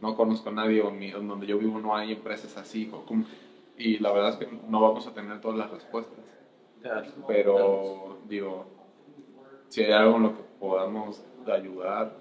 no 0.00 0.16
conozco 0.16 0.50
a 0.50 0.52
nadie, 0.52 0.82
o 0.82 0.90
donde 0.90 1.46
yo 1.46 1.58
vivo 1.58 1.78
no 1.78 1.96
hay 1.96 2.12
empresas 2.12 2.56
así. 2.56 2.90
y 3.78 3.98
la 3.98 4.12
verdad 4.12 4.30
es 4.30 4.36
que 4.36 4.58
no 4.68 4.80
vamos 4.80 5.06
a 5.06 5.14
tener 5.14 5.40
todas 5.40 5.58
las 5.58 5.70
respuestas. 5.70 6.24
Pero, 7.26 8.18
digo, 8.28 8.66
si 9.68 9.82
hay 9.82 9.92
algo 9.92 10.16
en 10.16 10.22
lo 10.24 10.36
que 10.36 10.42
podamos 10.60 11.22
ayudar, 11.52 12.16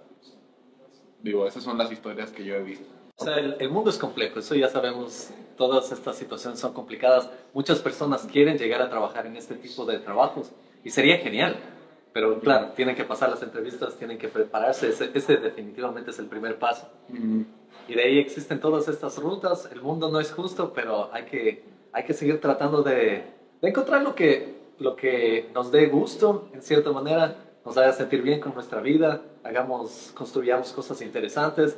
digo, 1.22 1.48
esas 1.48 1.64
son 1.64 1.78
las 1.78 1.92
historias 1.92 2.32
que 2.32 2.44
yo 2.44 2.56
he 2.56 2.64
visto. 2.64 2.96
O 3.18 3.24
sea, 3.24 3.38
el, 3.38 3.70
mundo 3.70 3.90
es 3.90 3.98
complejo, 3.98 4.40
eso 4.40 4.56
ya 4.56 4.68
sabemos, 4.68 5.32
todas 5.56 5.92
estas 5.92 6.18
situaciones 6.18 6.60
son 6.60 6.74
complicadas. 6.74 7.30
Muchas 7.54 7.80
personas 7.80 8.28
quieren 8.30 8.58
llegar 8.58 8.82
a 8.82 8.90
trabajar 8.90 9.26
en 9.26 9.38
este 9.38 9.56
tipo 9.56 9.86
de 9.86 10.00
trabajos 10.00 10.52
y 10.84 10.90
sería 10.90 11.18
genial, 11.20 11.56
pero 12.12 12.40
claro, 12.40 12.72
tienen 12.76 12.96
que 12.96 13.06
pasar 13.06 13.30
las 13.30 13.42
entrevistas, 13.42 13.96
tienen 13.98 14.18
que 14.18 14.28
prepararse, 14.28 14.90
ese, 14.90 15.38
definitivamente 15.38 16.12
es 16.12 16.20
el 16.20 16.28
primer 16.28 16.60
paso. 16.60 16.90
Y 17.88 17.96
de 17.96 18.04
ahí 18.04 18.20
existen 18.20 18.60
todas 18.60 18.88
estas 18.88 19.18
rutas, 19.18 19.70
el 19.72 19.82
mundo 19.82 20.10
no 20.10 20.20
es 20.20 20.32
justo, 20.32 20.74
pero 20.74 21.10
hay 21.14 21.26
que, 21.26 21.64
hay 21.92 22.04
que 22.04 22.14
seguir 22.14 22.42
tratando 22.42 22.82
de, 22.82 23.24
de 23.62 23.70
encontrar 23.70 24.02
lo 24.02 24.16
que, 24.16 24.56
lo 24.80 24.96
que 24.96 25.50
nos 25.54 25.72
dé 25.72 25.88
gusto, 25.88 26.50
en 26.54 26.62
cierta 26.62 26.92
manera, 26.92 27.36
nos 27.64 27.78
haga 27.78 27.94
sentir 27.94 28.22
bien 28.22 28.40
con 28.40 28.54
nuestra 28.54 28.82
vida, 28.82 29.22
hagamos, 29.44 30.12
construyamos 30.16 30.72
cosas 30.72 31.02
interesantes 31.02 31.78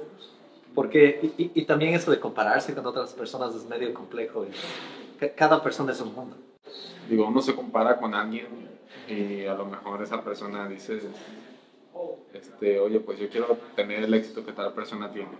porque, 0.78 1.34
y, 1.40 1.66
también 1.66 1.96
eso 1.96 2.12
de 2.12 2.20
compararse 2.20 2.76
con 2.76 2.86
otras 2.86 3.12
personas 3.16 3.56
es 3.56 3.66
medio 3.66 3.92
complejo. 3.96 4.46
Y 4.46 5.28
cada 5.30 5.64
persona 5.64 5.92
es 5.92 6.00
un 6.02 6.14
mundo. 6.14 6.38
Digo, 7.10 7.26
uno 7.28 7.42
se 7.42 7.56
compara 7.56 7.98
con 7.98 8.14
alguien 8.14 8.46
y 9.08 9.48
a 9.48 9.56
lo 9.56 9.66
mejor 9.66 10.04
esa 10.04 10.24
persona 10.24 10.70
dice, 10.70 11.00
este, 12.32 12.80
oye, 12.80 13.00
pues 13.00 13.18
yo 13.18 13.28
quiero 13.28 13.58
tener 13.76 14.04
el 14.04 14.14
éxito 14.14 14.46
que 14.46 14.52
tal 14.52 14.72
persona 14.74 15.12
tiene. 15.12 15.32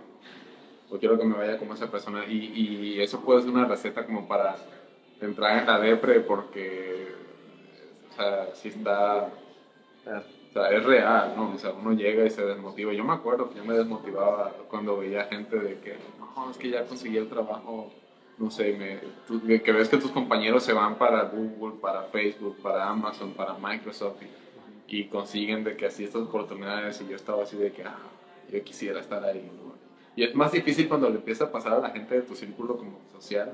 O 0.90 0.98
quiero 0.98 1.18
que 1.18 1.24
me 1.24 1.36
vaya 1.36 1.58
como 1.58 1.74
esa 1.74 1.90
persona. 1.90 2.24
Y, 2.26 2.36
y 2.36 3.00
eso 3.00 3.20
puede 3.20 3.42
ser 3.42 3.50
una 3.50 3.66
receta 3.66 4.06
como 4.06 4.26
para 4.26 4.56
entrar 5.20 5.58
en 5.58 5.66
la 5.66 5.78
depre 5.78 6.20
porque, 6.20 7.08
o 8.10 8.14
sea, 8.14 8.54
si 8.54 8.68
está 8.68 9.30
es 10.66 10.84
real, 10.84 11.34
¿no? 11.36 11.52
O 11.54 11.58
sea, 11.58 11.72
uno 11.72 11.92
llega 11.92 12.24
y 12.24 12.30
se 12.30 12.44
desmotiva. 12.44 12.92
Yo 12.92 13.04
me 13.04 13.12
acuerdo 13.12 13.50
que 13.50 13.56
yo 13.56 13.64
me 13.64 13.74
desmotivaba 13.74 14.52
cuando 14.68 14.98
veía 14.98 15.24
gente 15.24 15.58
de 15.58 15.78
que, 15.78 15.96
no, 16.18 16.50
es 16.50 16.56
que 16.56 16.70
ya 16.70 16.84
conseguí 16.84 17.16
el 17.16 17.28
trabajo, 17.28 17.92
no 18.38 18.50
sé, 18.50 18.72
me, 18.72 19.60
que 19.60 19.72
ves 19.72 19.88
que 19.88 19.98
tus 19.98 20.10
compañeros 20.10 20.62
se 20.62 20.72
van 20.72 20.96
para 20.96 21.22
Google, 21.24 21.78
para 21.80 22.04
Facebook, 22.04 22.56
para 22.62 22.88
Amazon, 22.88 23.32
para 23.32 23.54
Microsoft 23.54 24.22
y, 24.86 25.04
consiguen 25.06 25.64
de 25.64 25.76
que 25.76 25.86
así 25.86 26.04
estas 26.04 26.22
oportunidades 26.22 27.00
y 27.02 27.08
yo 27.08 27.16
estaba 27.16 27.42
así 27.42 27.56
de 27.56 27.72
que, 27.72 27.84
ah, 27.84 27.98
yo 28.50 28.62
quisiera 28.64 29.00
estar 29.00 29.22
ahí, 29.22 29.50
Y 30.18 30.24
es 30.24 30.34
más 30.34 30.50
difícil 30.50 30.88
cuando 30.88 31.08
le 31.08 31.14
empieza 31.14 31.44
a 31.44 31.52
pasar 31.52 31.74
a 31.74 31.78
la 31.78 31.90
gente 31.90 32.16
de 32.16 32.22
tu 32.22 32.34
círculo 32.34 32.76
como 32.76 32.98
social. 33.12 33.52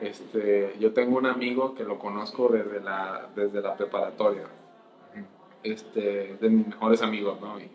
Este, 0.00 0.76
yo 0.78 0.92
tengo 0.92 1.18
un 1.18 1.26
amigo 1.26 1.74
que 1.74 1.82
lo 1.82 1.98
conozco 1.98 2.50
desde 2.50 2.78
la, 2.78 3.28
desde 3.34 3.60
la 3.60 3.76
preparatoria 3.76 4.44
este, 5.64 6.36
de 6.40 6.48
mis 6.48 6.68
mejores 6.68 7.02
amigos, 7.02 7.40
¿no? 7.40 7.58
Y, 7.58 7.68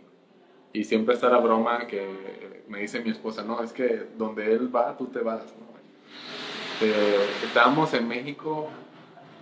y, 0.71 0.85
siempre 0.85 1.15
está 1.15 1.27
la 1.27 1.39
broma 1.39 1.85
que 1.85 2.63
me 2.69 2.79
dice 2.79 3.01
mi 3.01 3.09
esposa, 3.09 3.43
no, 3.43 3.61
es 3.61 3.73
que 3.73 4.07
donde 4.17 4.53
él 4.53 4.73
va, 4.73 4.95
tú 4.97 5.07
te 5.07 5.19
vas, 5.19 5.43
¿no? 5.43 5.67
Eh, 6.79 7.27
estábamos 7.43 7.93
en 7.93 8.07
México, 8.07 8.69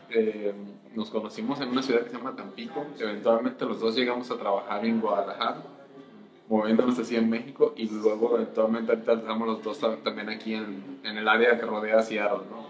eh, 0.09 0.55
nos 0.95 1.11
conocimos 1.11 1.61
en 1.61 1.69
una 1.69 1.83
ciudad 1.83 2.01
que 2.01 2.09
se 2.09 2.17
llama 2.17 2.35
Tampico, 2.35 2.83
eventualmente 2.97 3.63
los 3.65 3.79
dos 3.79 3.95
llegamos 3.95 4.31
a 4.31 4.37
trabajar 4.37 4.83
en 4.83 4.99
Guadalajara, 4.99 5.61
moviéndonos 6.53 6.99
así 6.99 7.15
en 7.15 7.31
México, 7.31 7.73
y 7.75 7.89
luego 7.89 8.35
eventualmente 8.35 8.91
ahorita 8.91 9.13
estamos 9.13 9.47
los 9.47 9.63
dos 9.63 9.79
también 10.03 10.29
aquí 10.29 10.53
en, 10.53 10.99
en 11.03 11.17
el 11.17 11.27
área 11.27 11.59
que 11.59 11.65
rodea 11.65 12.01
Seattle, 12.03 12.45
¿no? 12.49 12.67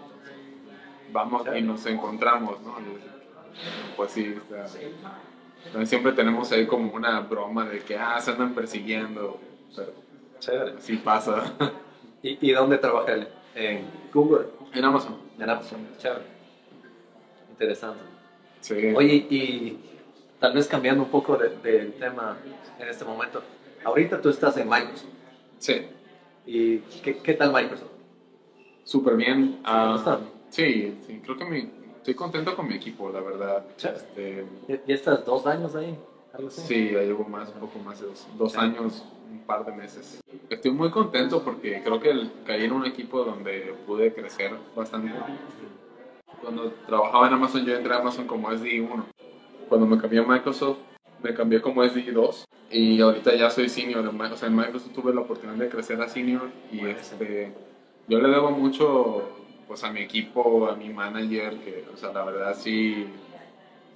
Vamos 1.12 1.42
y 1.54 1.60
nos 1.60 1.84
encontramos, 1.84 2.62
¿no? 2.62 2.76
Pues 3.96 4.10
sí, 4.10 4.34
o 4.50 4.54
entonces 5.66 5.88
siempre 5.88 6.12
tenemos 6.12 6.50
ahí 6.52 6.66
como 6.66 6.92
una 6.94 7.20
broma 7.20 7.66
de 7.66 7.80
que, 7.80 7.96
ah, 7.96 8.18
se 8.20 8.30
andan 8.30 8.54
persiguiendo. 8.54 9.38
Pero 9.74 9.92
Chévere. 10.38 10.74
sí 10.78 10.96
pasa. 10.96 11.52
¿Y, 12.22 12.38
¿Y 12.40 12.52
dónde 12.52 12.78
trabaja 12.78 13.12
él? 13.12 13.28
En 13.54 13.86
Google. 14.12 14.46
En 14.72 14.84
Amazon. 14.84 15.16
En 15.38 15.50
Amazon. 15.50 15.86
Chévere. 15.98 16.24
Interesante. 17.50 18.02
Sí. 18.60 18.74
Oye, 18.96 19.26
y 19.28 19.78
tal 20.40 20.54
vez 20.54 20.68
cambiando 20.68 21.02
un 21.02 21.10
poco 21.10 21.36
del 21.36 21.60
de, 21.62 21.86
tema 21.98 22.36
en 22.78 22.88
este 22.88 23.04
momento. 23.04 23.42
Ahorita 23.84 24.20
tú 24.20 24.30
estás 24.30 24.56
en 24.56 24.68
Microsoft. 24.68 25.10
Sí. 25.58 25.86
¿Y 26.46 26.78
qué, 27.02 27.18
qué 27.18 27.34
tal 27.34 27.52
Microsoft? 27.52 27.90
Súper 28.84 29.16
bien. 29.16 29.62
¿Te 29.62 29.92
gusta? 29.92 30.20
sí, 30.50 30.98
sí, 31.06 31.20
creo 31.24 31.36
que 31.36 31.44
mi, 31.44 31.70
estoy 31.96 32.14
contento 32.14 32.54
con 32.54 32.68
mi 32.68 32.74
equipo, 32.74 33.10
la 33.10 33.20
verdad. 33.20 33.64
Este, 33.76 34.44
¿Y 34.86 34.92
estás 34.92 35.24
dos 35.24 35.46
años 35.46 35.74
ahí? 35.74 35.98
Sí, 36.48 36.90
ya 36.92 37.00
llevo 37.00 37.24
más, 37.24 37.48
un 37.50 37.60
poco 37.60 37.78
más 37.78 38.00
de 38.00 38.06
dos, 38.06 38.26
dos 38.36 38.56
años, 38.56 39.04
un 39.30 39.40
par 39.40 39.64
de 39.64 39.72
meses. 39.72 40.20
Estoy 40.50 40.72
muy 40.72 40.90
contento 40.90 41.42
porque 41.42 41.80
creo 41.82 42.00
que 42.00 42.28
caí 42.44 42.64
en 42.64 42.72
un 42.72 42.84
equipo 42.84 43.24
donde 43.24 43.74
pude 43.86 44.12
crecer 44.12 44.52
bastante. 44.74 45.12
Cuando 46.42 46.72
trabajaba 46.86 47.28
en 47.28 47.34
Amazon, 47.34 47.64
yo 47.64 47.74
entré 47.74 47.94
a 47.94 47.98
Amazon 47.98 48.26
como 48.26 48.50
SDI1. 48.50 49.04
Cuando 49.68 49.86
me 49.86 49.98
cambié 49.98 50.20
a 50.20 50.24
Microsoft, 50.24 50.78
me 51.24 51.32
cambié 51.34 51.62
como 51.62 51.82
SDI2 51.82 52.44
y 52.70 53.00
ahorita 53.00 53.34
ya 53.34 53.48
soy 53.48 53.70
senior. 53.70 54.06
O 54.06 54.36
sea, 54.36 54.48
en 54.48 54.54
Microsoft 54.54 54.92
tuve 54.92 55.14
la 55.14 55.22
oportunidad 55.22 55.56
de 55.56 55.70
crecer 55.70 56.00
a 56.02 56.08
senior 56.08 56.50
y 56.70 56.86
este, 56.86 57.52
yo 58.06 58.20
le 58.20 58.28
debo 58.28 58.50
mucho 58.50 59.22
pues, 59.66 59.82
a 59.84 59.90
mi 59.90 60.00
equipo, 60.00 60.68
a 60.68 60.76
mi 60.76 60.90
manager, 60.90 61.58
que 61.60 61.86
o 61.92 61.96
sea, 61.96 62.12
la 62.12 62.24
verdad 62.24 62.54
sí, 62.54 63.06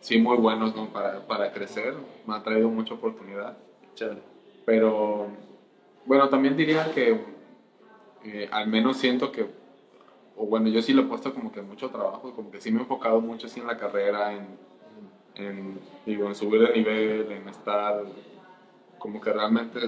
sí 0.00 0.18
muy 0.18 0.38
buenos 0.38 0.74
¿no? 0.74 0.88
para, 0.88 1.26
para 1.26 1.52
crecer. 1.52 1.94
Me 2.26 2.34
ha 2.34 2.42
traído 2.42 2.70
mucha 2.70 2.94
oportunidad. 2.94 3.58
Pero 4.64 5.26
bueno, 6.06 6.28
también 6.30 6.56
diría 6.56 6.90
que 6.92 7.20
al 8.50 8.68
menos 8.68 8.96
siento 8.96 9.32
que, 9.32 9.46
o 10.34 10.46
bueno, 10.46 10.68
yo 10.68 10.80
sí 10.80 10.94
le 10.94 11.02
he 11.02 11.04
puesto 11.04 11.34
como 11.34 11.52
que 11.52 11.60
mucho 11.60 11.90
trabajo, 11.90 12.32
como 12.34 12.50
que 12.50 12.60
sí 12.60 12.70
me 12.70 12.78
he 12.78 12.82
enfocado 12.82 13.20
mucho 13.20 13.48
así 13.48 13.60
en 13.60 13.66
la 13.66 13.76
carrera, 13.76 14.32
en, 14.32 14.46
en, 15.38 15.78
digo, 16.04 16.26
en 16.28 16.34
subir 16.34 16.60
de 16.60 16.74
nivel, 16.74 17.30
en 17.30 17.48
estar 17.48 18.02
como 18.98 19.20
que 19.20 19.32
realmente 19.32 19.80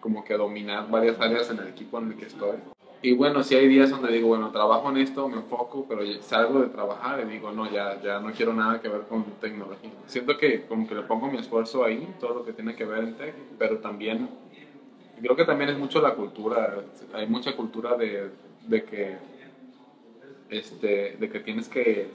como 0.00 0.24
que 0.24 0.34
dominar 0.34 0.90
varias 0.90 1.20
áreas 1.20 1.50
en 1.50 1.58
el 1.58 1.68
equipo 1.68 1.98
en 1.98 2.12
el 2.12 2.16
que 2.16 2.26
estoy. 2.26 2.56
Y 3.02 3.14
bueno, 3.14 3.42
sí 3.42 3.56
hay 3.56 3.66
días 3.66 3.90
donde 3.90 4.12
digo, 4.12 4.28
bueno, 4.28 4.50
trabajo 4.52 4.88
en 4.90 4.98
esto, 4.98 5.28
me 5.28 5.36
enfoco, 5.36 5.86
pero 5.88 6.02
salgo 6.22 6.60
de 6.60 6.68
trabajar 6.68 7.20
y 7.20 7.30
digo, 7.30 7.50
no, 7.50 7.68
ya, 7.70 8.00
ya 8.00 8.20
no 8.20 8.32
quiero 8.32 8.54
nada 8.54 8.80
que 8.80 8.88
ver 8.88 9.02
con 9.02 9.24
tecnología. 9.40 9.90
Siento 10.06 10.38
que 10.38 10.62
como 10.66 10.86
que 10.86 10.94
le 10.94 11.02
pongo 11.02 11.28
mi 11.28 11.38
esfuerzo 11.38 11.84
ahí, 11.84 12.08
todo 12.20 12.34
lo 12.34 12.44
que 12.44 12.52
tiene 12.52 12.76
que 12.76 12.84
ver 12.84 13.02
en 13.02 13.14
tech, 13.14 13.34
pero 13.58 13.78
también, 13.78 14.28
creo 15.20 15.34
que 15.34 15.44
también 15.44 15.70
es 15.70 15.78
mucho 15.78 16.00
la 16.00 16.14
cultura, 16.14 16.76
hay 17.12 17.26
mucha 17.26 17.56
cultura 17.56 17.96
de, 17.96 18.30
de 18.68 18.84
que, 18.84 19.16
este, 20.50 21.16
de 21.18 21.28
que 21.28 21.40
tienes 21.40 21.68
que, 21.68 22.08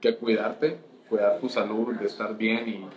que 0.00 0.16
cuidarte 0.16 0.78
cuidar 1.10 1.38
tu 1.40 1.48
salud, 1.48 1.94
de 1.96 2.06
estar 2.06 2.36
bien 2.36 2.68
y 2.68 2.88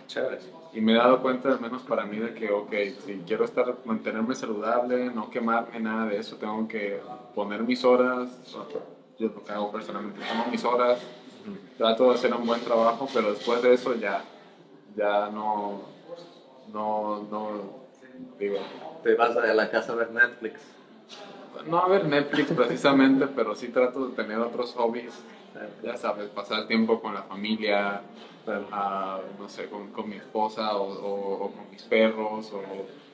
Y 0.72 0.80
me 0.80 0.92
he 0.92 0.96
dado 0.96 1.20
cuenta, 1.20 1.50
al 1.50 1.60
menos 1.60 1.82
para 1.82 2.06
mí, 2.06 2.18
de 2.18 2.32
que, 2.32 2.50
ok, 2.50 2.72
si 3.04 3.14
quiero 3.26 3.44
estar, 3.44 3.76
mantenerme 3.84 4.34
saludable, 4.34 5.10
no 5.10 5.28
quemarme, 5.30 5.80
nada 5.80 6.06
de 6.06 6.18
eso, 6.18 6.36
tengo 6.36 6.66
que 6.68 7.00
poner 7.34 7.62
mis 7.62 7.84
horas. 7.84 8.30
Yo 9.18 9.28
lo 9.28 9.44
que 9.44 9.52
hago 9.52 9.70
personalmente, 9.70 10.20
pongo 10.28 10.50
mis 10.50 10.64
horas, 10.64 10.98
trato 11.76 12.08
de 12.08 12.14
hacer 12.14 12.32
un 12.32 12.46
buen 12.46 12.60
trabajo, 12.60 13.08
pero 13.12 13.32
después 13.32 13.62
de 13.62 13.74
eso 13.74 13.94
ya, 13.94 14.24
ya 14.96 15.28
no, 15.28 15.82
no, 16.72 17.26
no, 17.30 17.50
digo. 18.38 18.58
Te 19.02 19.14
vas 19.14 19.36
a 19.36 19.54
la 19.54 19.70
casa 19.70 19.92
a 19.92 19.96
ver 19.96 20.10
Netflix. 20.12 20.60
No 21.66 21.78
a 21.78 21.88
ver 21.88 22.06
Netflix 22.06 22.52
precisamente, 22.52 23.26
pero 23.26 23.54
sí 23.54 23.68
trato 23.68 24.08
de 24.08 24.16
tener 24.16 24.38
otros 24.38 24.72
hobbies 24.74 25.14
ya 25.82 25.96
sabes, 25.96 26.28
pasar 26.30 26.66
tiempo 26.66 27.00
con 27.00 27.14
la 27.14 27.22
familia, 27.22 28.02
no 28.46 29.48
sé, 29.48 29.66
con, 29.66 29.90
con, 29.92 30.08
mi 30.08 30.16
esposa 30.16 30.76
o, 30.76 31.52
con 31.54 31.70
mis 31.70 31.82
perros, 31.82 32.52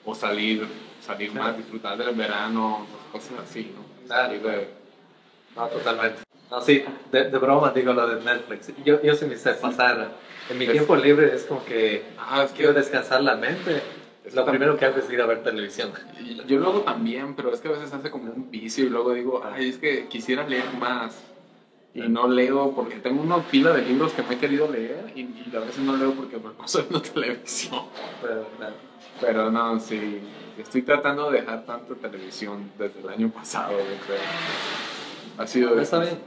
o, 0.05 0.15
salir, 0.15 0.67
salir 1.01 1.33
más, 1.33 1.57
disfrutar 1.57 1.97
del 1.97 2.15
verano, 2.15 2.87
cosas 3.13 3.41
así, 3.45 3.73
¿no? 3.75 4.09
Salir 4.09 4.43
de... 4.43 4.69
No, 5.55 5.67
totalmente. 5.69 6.23
No, 6.51 6.61
sí, 6.61 6.85
de, 7.13 7.31
de, 7.31 7.39
broma 7.39 7.71
digo 7.71 7.93
lo 7.93 8.09
de 8.09 8.25
Netflix. 8.25 8.73
Yo, 8.85 9.01
yo 9.03 9.15
sí 9.15 9.25
me 9.27 9.37
sé 9.37 9.53
pasar, 9.55 10.11
en 10.49 10.59
mi 10.59 10.67
tiempo 10.67 10.97
libre 10.97 11.33
es 11.33 11.45
como 11.45 11.65
que 11.65 12.03
ah, 12.19 12.47
quiero 12.57 12.73
descansar 12.73 13.23
la 13.23 13.37
mente. 13.37 13.83
Lo 14.35 14.45
primero 14.45 14.77
que 14.77 14.85
hago 14.85 14.99
es 14.99 15.11
ir 15.11 15.21
a 15.21 15.27
ver 15.27 15.43
televisión. 15.43 15.93
Yo 16.47 16.59
luego 16.59 16.81
también, 16.81 17.35
pero 17.35 17.53
es 17.53 17.61
que 17.61 17.69
a 17.69 17.73
veces 17.73 17.93
hace 17.93 18.11
como 18.11 18.33
un 18.33 18.51
vicio 18.51 18.85
y 18.85 18.89
luego 18.89 19.15
digo, 19.15 19.43
ay, 19.45 19.69
es 19.69 19.79
que 19.79 20.09
quisiera 20.09 20.47
leer 20.47 20.65
más 20.79 21.30
y 21.93 22.03
no 22.03 22.29
leo 22.29 22.73
porque 22.73 22.97
tengo 22.97 23.23
una 23.23 23.39
pila 23.39 23.73
de 23.73 23.83
libros 23.83 24.13
que 24.13 24.23
me 24.23 24.35
he 24.35 24.39
querido 24.39 24.71
leer 24.71 25.13
y, 25.17 25.25
a 25.55 25.61
veces 25.61 25.79
no 25.79 25.97
leo 25.97 26.13
porque 26.13 26.37
me 26.37 26.51
paso 26.51 26.81
viendo 26.81 27.03
televisión. 27.13 27.85
Pero, 28.23 28.47
Pero 29.21 29.51
no, 29.51 29.81
sí, 29.81 30.21
estoy 30.57 30.83
tratando 30.83 31.31
de 31.31 31.41
dejar 31.41 31.65
tanto 31.67 31.97
televisión 31.97 32.71
desde 32.79 33.01
el 33.01 33.09
año 33.09 33.31
pasado, 33.31 33.73
yo 33.73 34.07
creo. 34.07 34.21
Ha 35.39 35.47
sido... 35.47 35.81
Está 35.81 35.99
bien. 36.01 36.19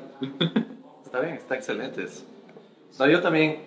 está 1.05 1.19
bien, 1.21 1.35
está 1.35 1.55
excelente. 1.55 2.05
No, 2.99 3.07
yo 3.07 3.21
también, 3.21 3.63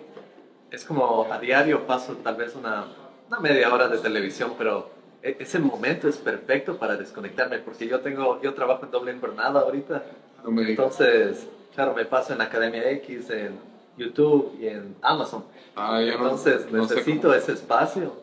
es 0.69 0.85
como 0.85 1.31
a 1.31 1.39
diario 1.39 1.87
paso 1.87 2.17
tal 2.17 2.35
vez 2.35 2.55
una, 2.55 2.85
una 3.27 3.39
media 3.39 3.73
hora 3.73 3.87
de 3.87 3.97
televisión, 3.97 4.53
pero 4.57 4.91
e, 5.23 5.37
ese 5.39 5.57
momento 5.57 6.07
es 6.07 6.17
perfecto 6.17 6.77
para 6.77 6.95
desconectarme 6.95 7.57
porque 7.59 7.87
yo 7.87 8.01
tengo, 8.01 8.39
yo 8.41 8.53
trabajo 8.53 8.85
en 8.85 8.91
doble 8.91 9.17
jornada 9.19 9.61
ahorita. 9.61 10.03
Entonces 10.45 11.47
Claro, 11.77 11.93
me 11.93 12.05
paso 12.05 12.33
en 12.33 12.41
Academia 12.41 12.89
X, 12.89 13.29
en 13.29 13.59
YouTube 13.97 14.57
y 14.59 14.65
en 14.65 14.95
Amazon. 14.99 15.43
Ah, 15.75 16.01
Entonces 16.01 16.71
necesito 16.71 17.31
ese 17.35 17.51
espacio 17.51 18.13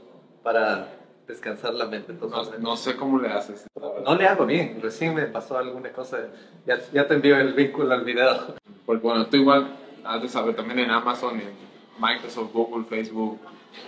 para 0.43 0.89
descansar 1.29 1.73
la 1.73 1.87
mente. 1.87 2.13
no, 2.59 2.77
sé 2.77 2.97
cómo 2.97 3.21
le 3.21 3.29
haces. 3.29 3.65
No 4.05 4.17
le 4.17 4.27
hago 4.27 4.45
bien, 4.45 4.81
recién 4.83 5.15
me 5.15 5.27
pasó 5.27 5.57
alguna 5.57 5.93
cosa. 5.93 6.19
Ya, 6.67 6.81
ya 6.93 7.07
te 7.07 7.15
envío 7.15 7.37
el 7.37 7.55
vínculo 7.55 7.95
al 7.95 8.03
video. 8.05 8.57
Porque 8.85 9.07
bueno, 9.07 9.27
tú 9.27 9.37
igual 9.37 9.69
has 10.03 10.21
de 10.21 10.29
saber 10.29 10.57
también 10.57 10.81
en 10.81 10.91
Amazon, 10.91 11.39
en 11.39 11.53
Microsoft, 11.97 12.53
Google, 12.53 12.87
Facebook, 12.87 13.39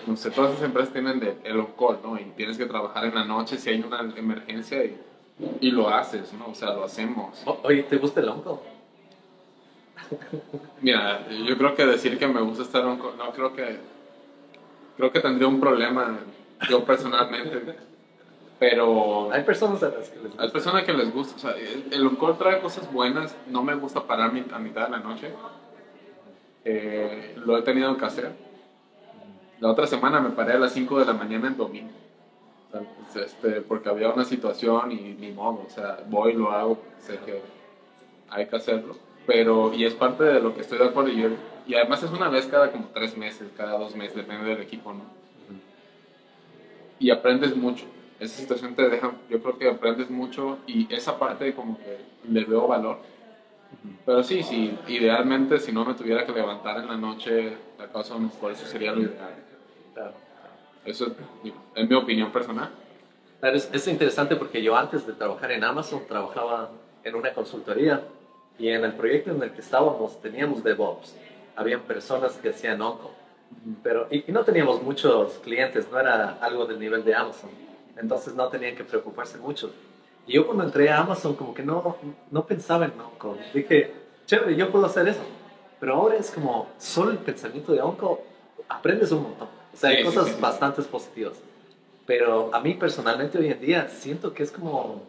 no 0.07 0.17
sé, 0.17 0.31
todas 0.31 0.53
esas 0.53 0.67
empresas 0.67 0.93
tienen 0.93 1.19
de, 1.19 1.39
el 1.43 1.59
on-call, 1.59 1.99
¿no? 2.05 2.17
Y 2.21 2.27
tienes 2.37 2.57
que 2.57 2.67
trabajar 2.67 3.05
en 3.05 3.17
la 3.17 3.25
noche 3.25 3.59
si 3.59 3.71
hay 3.71 3.81
una 3.81 3.99
emergencia 4.17 4.85
y, 4.85 4.97
y 5.61 5.73
lo 5.73 5.89
haces, 5.89 6.33
¿no? 6.35 6.51
O 6.53 6.55
sea, 6.55 6.73
lo 6.73 6.85
hacemos. 6.85 7.43
oye, 7.65 7.83
¿te 7.83 7.97
gusta 7.97 8.21
el 8.21 8.29
on-call? 8.29 8.61
Mira, 10.81 11.27
yo 11.29 11.57
creo 11.57 11.75
que 11.75 11.87
decir 11.87 12.19
que 12.19 12.27
me 12.27 12.41
gusta 12.41 12.63
estar 12.63 12.85
un... 12.87 12.99
No, 12.99 13.33
creo 13.33 13.53
que... 13.53 13.79
Creo 14.97 15.13
que 15.13 15.21
tendría 15.21 15.49
un 15.49 15.61
problema 15.61 16.19
yo 16.69 16.85
personalmente. 16.85 17.77
Pero... 18.59 19.31
Hay 19.33 19.43
personas 19.45 19.83
a 19.83 19.91
las 19.91 20.09
que 20.09 20.17
les 20.17 20.25
gusta. 20.25 20.43
Hay 20.43 20.51
personas 20.51 20.85
que 20.85 20.93
les 20.93 21.13
gusta. 21.13 21.37
O 21.37 21.39
sea, 21.39 21.55
el 21.57 22.07
on 22.07 22.39
trae 22.39 22.61
cosas 22.61 22.91
buenas. 22.93 23.37
No 23.49 23.63
me 23.63 23.75
gusta 23.75 24.03
parar 24.07 24.31
a 24.31 24.59
mitad 24.59 24.87
de 24.87 24.91
la 24.91 25.01
noche. 25.01 25.33
Eh, 26.65 27.35
lo 27.45 27.59
he 27.59 27.63
tenido 27.63 27.97
que 27.97 28.05
hacer. 28.05 28.33
La 29.61 29.71
otra 29.71 29.87
semana 29.87 30.21
me 30.21 30.31
paré 30.31 30.55
a 30.55 30.59
las 30.59 30.73
5 30.73 30.99
de 30.99 31.05
la 31.07 31.13
mañana 31.13 31.49
en 31.49 31.57
domingo. 31.57 31.91
este, 33.15 33.63
porque 33.63 33.89
había 33.89 34.11
una 34.11 34.25
situación 34.25 34.93
y 34.93 35.17
ni 35.19 35.33
modo. 35.33 35.65
O 35.67 35.71
sea, 35.71 35.99
voy, 36.09 36.33
lo 36.33 36.51
hago, 36.51 36.83
sé 36.99 37.19
que 37.25 37.43
hay 38.29 38.47
que 38.47 38.57
hacerlo 38.57 39.06
pero 39.27 39.75
y 39.75 39.85
es 39.85 39.95
parte 39.95 40.25
de 40.25 40.41
lo 40.41 40.55
que 40.55 40.61
estoy 40.61 40.79
de 40.79 40.85
acuerdo 40.85 41.11
y, 41.11 41.21
yo, 41.21 41.29
y 41.67 41.75
además 41.75 42.03
es 42.03 42.11
una 42.11 42.29
vez 42.29 42.47
cada 42.47 42.71
como 42.71 42.89
tres 42.95 43.17
meses, 43.17 43.49
cada 43.57 43.77
dos 43.79 43.95
meses, 43.97 44.17
depende 44.17 44.49
del 44.49 44.63
equipo, 44.63 44.93
¿no? 44.93 45.03
Y 46.99 47.11
aprendes 47.11 47.55
mucho. 47.57 47.85
Esa 48.19 48.41
situación 48.41 48.75
te 48.75 48.89
deja, 48.89 49.13
yo 49.29 49.43
creo 49.43 49.59
que 49.59 49.69
aprendes 49.69 50.09
mucho 50.09 50.59
y 50.67 50.93
esa 50.95 51.19
parte 51.19 51.55
como 51.55 51.77
que 51.79 51.99
le 52.31 52.45
veo 52.45 52.67
valor. 52.67 52.99
Pero 54.07 54.23
sí, 54.23 54.43
sí, 54.43 54.79
idealmente 54.87 55.59
si 55.59 55.73
no 55.73 55.85
me 55.85 55.95
tuviera 55.95 56.25
que 56.25 56.33
levantar 56.33 56.79
en 56.79 56.87
la 56.87 56.97
noche, 56.97 57.57
la 57.79 57.89
causa 57.89 58.15
por 58.41 58.53
eso 58.53 58.65
sería 58.67 58.93
lo 58.93 59.03
ideal. 59.03 59.35
Eso 60.85 61.09
es 61.75 61.89
mi 61.89 61.95
opinión 61.97 62.31
personal. 62.31 62.71
es, 63.43 63.69
es 63.73 63.89
interesante 63.89 64.37
porque 64.37 64.63
yo 64.63 64.77
antes 64.77 65.07
de 65.07 65.13
trabajar 65.13 65.51
en 65.51 65.65
Amazon 65.65 66.03
trabajaba 66.09 66.71
en 67.05 67.15
una 67.15 67.35
consultoría 67.35 68.03
y 68.59 68.69
en 68.69 68.85
el 68.85 68.93
proyecto 68.93 69.31
en 69.31 69.43
el 69.43 69.53
que 69.53 69.61
estábamos 69.61 70.21
teníamos 70.21 70.63
DevOps. 70.63 71.15
Habían 71.57 71.83
personas 71.83 72.33
que 72.33 72.51
hacían 72.51 72.81
Onco. 72.81 73.13
Pero, 73.83 74.09
y, 74.11 74.25
no 74.29 74.45
teníamos 74.45 74.83
muchos 74.83 75.35
clientes, 75.39 75.89
no 75.91 75.99
era 75.99 76.39
algo 76.41 76.67
del 76.67 76.79
nivel 76.79 77.05
de 77.05 77.15
Amazon. 77.15 77.51
Entonces 77.97 78.35
no 78.35 78.49
tenían 78.49 78.77
que 78.77 78.85
preocuparse 78.85 79.39
mucho. 79.39 79.73
Y 80.27 80.35
yo 80.35 80.47
cuando 80.47 80.65
entré 80.65 80.91
a 80.91 80.99
Amazon 80.99 81.35
como 81.35 81.55
que 81.55 81.63
no, 81.63 81.97
no 82.31 82.47
pensaba 82.47 82.87
en 82.87 82.93
Onco. 83.01 83.37
Dije, 83.55 83.93
chévere, 84.27 84.57
yo 84.57 84.71
puedo 84.71 84.87
hacer 84.87 85.09
eso. 85.09 85.23
Pero 85.79 85.95
ahora 85.95 86.17
es 86.17 86.31
como 86.31 86.69
solo 86.79 87.13
el 87.13 87.19
pensamiento 87.19 87.73
de 87.73 87.81
Onco, 87.81 88.23
aprendes 88.69 89.13
un 89.13 89.23
montón. 89.23 89.49
O 89.73 89.77
sea, 89.77 89.91
hay 89.91 90.03
cosas 90.03 90.41
bastante 90.41 90.83
positivas. 90.83 91.35
Pero 92.07 92.55
a 92.55 92.61
mí 92.61 92.75
personalmente 92.75 93.39
hoy 93.39 93.49
en 93.49 93.61
día 93.61 93.89
siento 93.89 94.33
que 94.33 94.43
es 94.43 94.51
como, 94.51 95.03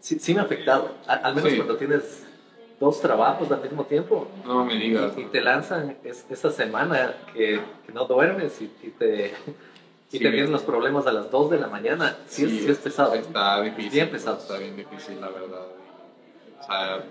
sí, 0.00 0.34
me 0.34 0.40
ha 0.40 0.44
afectado. 0.44 0.92
al 1.06 1.34
menos 1.34 1.54
cuando 1.54 1.76
tienes 1.76 2.24
dos 2.80 3.00
trabajos 3.00 3.50
al 3.50 3.62
mismo 3.62 3.84
tiempo. 3.84 4.28
No 4.44 4.64
me 4.64 4.76
digas. 4.76 5.12
Y, 5.16 5.24
te 5.24 5.40
lanzan 5.40 5.96
esa 6.04 6.50
semana 6.50 7.14
que, 7.34 7.60
no 7.92 8.06
duermes 8.06 8.60
y, 8.60 8.68
te, 8.90 9.32
y 10.10 10.18
te 10.18 10.30
vienen 10.30 10.52
los 10.52 10.62
problemas 10.62 11.06
a 11.06 11.12
las 11.12 11.30
2 11.30 11.50
de 11.50 11.60
la 11.60 11.68
mañana. 11.68 12.16
Sí, 12.26 12.48
sí, 12.48 12.70
es, 12.70 12.78
pesado. 12.78 13.14
Está 13.14 13.60
difícil. 13.62 13.92
Bien 13.92 14.10
pesado. 14.10 14.38
Está 14.38 14.58
bien 14.58 14.76
difícil, 14.76 15.20
la 15.20 15.28
verdad. 15.28 15.66
O 16.60 16.64
sea, 16.64 17.04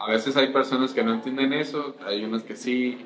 a 0.00 0.10
veces 0.10 0.36
hay 0.36 0.48
personas 0.48 0.92
que 0.92 1.04
no 1.04 1.12
entienden 1.12 1.52
eso, 1.52 1.94
hay 2.06 2.24
unas 2.24 2.42
que 2.42 2.56
sí. 2.56 3.04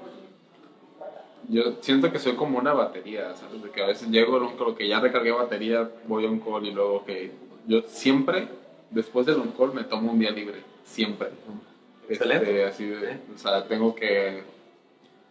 Yo 1.48 1.76
siento 1.80 2.10
que 2.10 2.18
soy 2.18 2.36
como 2.36 2.58
una 2.58 2.72
batería, 2.72 3.34
¿sabes? 3.34 3.62
De 3.62 3.70
que 3.70 3.82
a 3.82 3.86
veces 3.86 4.08
llego 4.08 4.74
que 4.74 4.88
ya 4.88 5.00
recargué 5.00 5.32
batería, 5.32 5.90
voy 6.06 6.24
a 6.24 6.30
un 6.30 6.40
call 6.40 6.66
y 6.66 6.70
luego 6.70 7.04
que 7.04 7.32
yo 7.66 7.82
siempre, 7.86 8.48
después 8.90 9.26
del 9.26 9.36
un 9.36 9.50
call, 9.50 9.74
me 9.74 9.84
tomo 9.84 10.12
un 10.12 10.18
día 10.18 10.30
libre. 10.30 10.62
Siempre. 10.84 11.30
Excelente. 12.08 12.50
Este, 12.50 12.64
así 12.64 12.86
de, 12.86 13.18
o 13.34 13.38
sea, 13.38 13.66
tengo 13.66 13.94
que... 13.94 14.42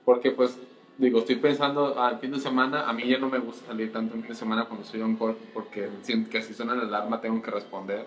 Porque 0.06 0.32
pues, 0.32 0.58
digo, 0.98 1.20
estoy 1.20 1.36
pensando, 1.38 2.00
al 2.00 2.20
fin 2.20 2.32
de 2.32 2.40
semana, 2.40 2.90
a 2.90 2.94
mí 2.94 3.08
ya 3.08 3.18
no 3.18 3.30
me 3.30 3.40
gusta 3.40 3.68
salir 3.68 3.92
tanto 3.92 4.16
en 4.16 4.22
fin 4.22 4.30
de 4.30 4.36
semana 4.36 4.66
cuando 4.66 4.86
estoy 4.86 5.02
un 5.02 5.16
call, 5.16 5.36
porque 5.54 5.90
siento 6.02 6.30
que 6.30 6.42
si 6.42 6.54
suena 6.54 6.76
la 6.76 6.84
alarma 6.84 7.22
tengo 7.22 7.42
que 7.42 7.52
responder. 7.52 8.06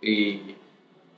y 0.00 0.54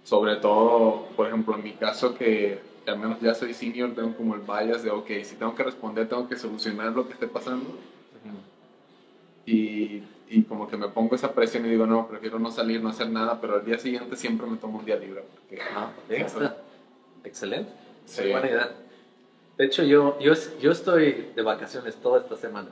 sobre 0.04 0.36
todo, 0.36 1.08
por 1.16 1.26
ejemplo, 1.26 1.56
en 1.56 1.64
mi 1.64 1.72
caso 1.72 2.14
que, 2.14 2.60
al 2.86 2.98
menos 2.98 3.20
ya 3.20 3.34
soy 3.34 3.54
senior, 3.54 3.94
tengo 3.94 4.14
como 4.16 4.34
el 4.34 4.42
bias 4.42 4.82
de, 4.82 4.90
ok, 4.90 5.08
si 5.22 5.36
tengo 5.36 5.54
que 5.54 5.62
responder, 5.62 6.08
tengo 6.08 6.28
que 6.28 6.36
solucionar 6.36 6.92
lo 6.92 7.06
que 7.06 7.14
esté 7.14 7.26
pasando. 7.26 7.78
Y, 9.46 10.02
y, 10.28 10.42
como 10.48 10.68
que 10.68 10.76
me 10.76 10.88
pongo 10.88 11.14
esa 11.14 11.32
presión 11.32 11.66
y 11.66 11.70
digo, 11.70 11.86
no, 11.86 12.08
prefiero 12.08 12.38
no 12.38 12.50
salir, 12.50 12.82
no 12.82 12.88
hacer 12.88 13.08
nada, 13.10 13.40
pero 13.40 13.56
al 13.56 13.64
día 13.64 13.78
siguiente 13.78 14.16
siempre 14.16 14.46
me 14.46 14.56
tomo 14.56 14.78
un 14.78 14.84
día 14.84 14.96
libre. 14.96 15.22
Porque, 15.34 15.62
ah, 15.74 15.90
Excelente. 17.24 17.70
Sí. 18.06 18.30
Buena 18.30 18.48
idea. 18.48 18.70
De 19.56 19.64
hecho, 19.64 19.82
yo, 19.82 20.18
yo, 20.18 20.32
yo 20.60 20.72
estoy 20.72 21.30
de 21.34 21.42
vacaciones 21.42 21.96
toda 21.96 22.20
esta 22.20 22.36
semana. 22.36 22.68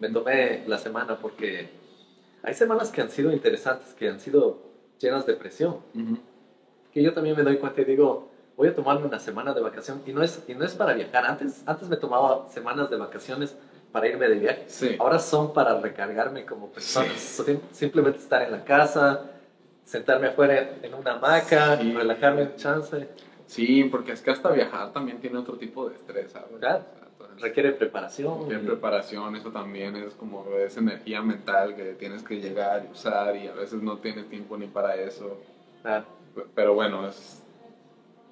Me 0.00 0.08
tomé 0.10 0.64
la 0.66 0.78
semana 0.78 1.18
porque 1.18 1.68
hay 2.42 2.54
semanas 2.54 2.90
que 2.90 3.00
han 3.00 3.10
sido 3.10 3.32
interesantes, 3.32 3.94
que 3.94 4.08
han 4.08 4.20
sido 4.20 4.58
llenas 4.98 5.26
de 5.26 5.34
presión 5.34 5.76
que 6.94 7.02
yo 7.02 7.12
también 7.12 7.36
me 7.36 7.42
doy 7.42 7.56
cuenta 7.56 7.80
y 7.80 7.84
digo, 7.84 8.30
voy 8.56 8.68
a 8.68 8.74
tomarme 8.74 9.06
una 9.06 9.18
semana 9.18 9.52
de 9.52 9.60
vacación 9.60 10.00
y 10.06 10.12
no 10.12 10.22
es, 10.22 10.44
y 10.46 10.54
no 10.54 10.64
es 10.64 10.74
para 10.74 10.94
viajar. 10.94 11.26
Antes, 11.26 11.64
antes 11.66 11.88
me 11.88 11.96
tomaba 11.96 12.48
semanas 12.48 12.88
de 12.88 12.96
vacaciones 12.96 13.56
para 13.94 14.08
irme 14.08 14.28
de 14.28 14.34
viaje. 14.34 14.64
Sí. 14.66 14.96
Ahora 14.98 15.20
son 15.20 15.54
para 15.54 15.80
recargarme 15.80 16.44
como 16.44 16.68
persona. 16.68 17.14
Simplemente 17.16 18.18
estar 18.18 18.42
en 18.42 18.50
la 18.50 18.64
casa, 18.64 19.30
sentarme 19.84 20.26
afuera 20.26 20.72
en 20.82 20.92
una 20.92 21.12
hamaca, 21.12 21.80
y 21.80 21.92
relajarme 21.92 22.42
un 22.42 22.56
chance. 22.56 23.08
Sí, 23.46 23.84
porque 23.84 24.12
es 24.12 24.20
que 24.20 24.32
hasta 24.32 24.50
viajar 24.50 24.92
también 24.92 25.20
tiene 25.20 25.38
otro 25.38 25.56
tipo 25.56 25.88
de 25.88 25.94
estrés, 25.94 26.32
¿sabes? 26.32 26.48
Claro. 26.58 26.84
requiere 27.38 27.72
preparación. 27.72 28.40
Requiere 28.40 28.64
preparación, 28.64 29.36
eso 29.36 29.50
también 29.50 29.96
es 29.96 30.12
como 30.14 30.44
esa 30.58 30.80
energía 30.80 31.22
mental 31.22 31.76
que 31.76 31.94
tienes 31.94 32.22
que 32.22 32.40
llegar 32.40 32.84
y 32.86 32.92
usar 32.92 33.36
y 33.36 33.46
a 33.46 33.52
veces 33.52 33.80
no 33.80 33.98
tienes 33.98 34.28
tiempo 34.28 34.56
ni 34.56 34.66
para 34.66 34.96
eso. 34.96 35.38
Claro 35.82 36.04
pero 36.54 36.74
bueno, 36.74 37.06
es, 37.06 37.42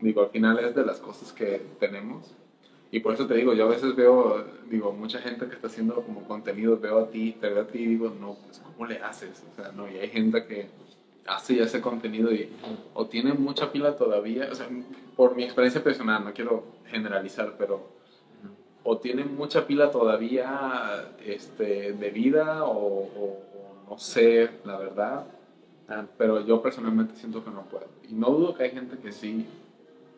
digo, 0.01 0.23
al 0.23 0.31
final 0.31 0.59
es 0.59 0.75
de 0.75 0.85
las 0.85 0.99
cosas 0.99 1.33
que 1.33 1.63
tenemos. 1.79 2.35
Y 2.93 3.01
por 3.01 3.15
eso 3.15 3.27
te 3.27 3.35
digo, 3.35 3.53
yo 3.55 3.65
a 3.65 3.71
veces 3.71 3.97
veo, 3.97 4.45
digo, 4.71 4.93
mucha 4.93 5.19
gente 5.19 5.49
que 5.49 5.55
está 5.55 5.67
haciendo 5.67 5.95
como 6.03 6.23
contenido, 6.25 6.79
veo 6.79 7.01
a 7.01 7.11
ti, 7.11 7.37
te 7.41 7.49
veo 7.49 7.63
a 7.63 7.67
ti 7.67 7.79
y 7.79 7.87
digo, 7.87 8.13
no, 8.21 8.37
pues 8.45 8.61
¿cómo 8.61 8.87
le 8.87 8.99
haces? 8.99 9.43
O 9.51 9.57
sea, 9.57 9.73
no, 9.73 9.91
y 9.91 9.97
hay 9.97 10.09
gente 10.09 10.45
que 10.45 10.69
hace 11.27 11.57
ya 11.57 11.65
ese 11.65 11.81
contenido 11.81 12.33
y 12.33 12.51
o 12.95 13.07
tiene 13.07 13.33
mucha 13.33 13.73
pila 13.73 13.97
todavía, 13.97 14.49
o 14.53 14.55
sea, 14.55 14.69
por 15.17 15.35
mi 15.35 15.43
experiencia 15.43 15.83
personal, 15.83 16.23
no 16.23 16.33
quiero 16.33 16.65
generalizar, 16.87 17.55
pero 17.59 17.89
o 18.85 18.99
tiene 18.99 19.25
mucha 19.25 19.67
pila 19.67 19.91
todavía 19.91 21.15
este, 21.25 21.95
de 21.95 22.11
vida 22.11 22.65
o, 22.65 23.09
o 23.17 23.43
no 23.89 23.99
sé, 23.99 24.51
la 24.65 24.77
verdad, 24.77 25.25
Ah, 25.89 26.07
pero 26.17 26.41
yo 26.47 26.63
personalmente 26.63 27.17
siento 27.17 27.45
que 27.45 27.51
no 27.51 27.63
puedo. 27.65 27.87
Y 28.09 28.15
no 28.15 28.31
dudo 28.31 28.55
que 28.55 28.65
hay 28.65 28.71
gente 28.71 28.97
que 28.99 29.13
sí, 29.13 29.47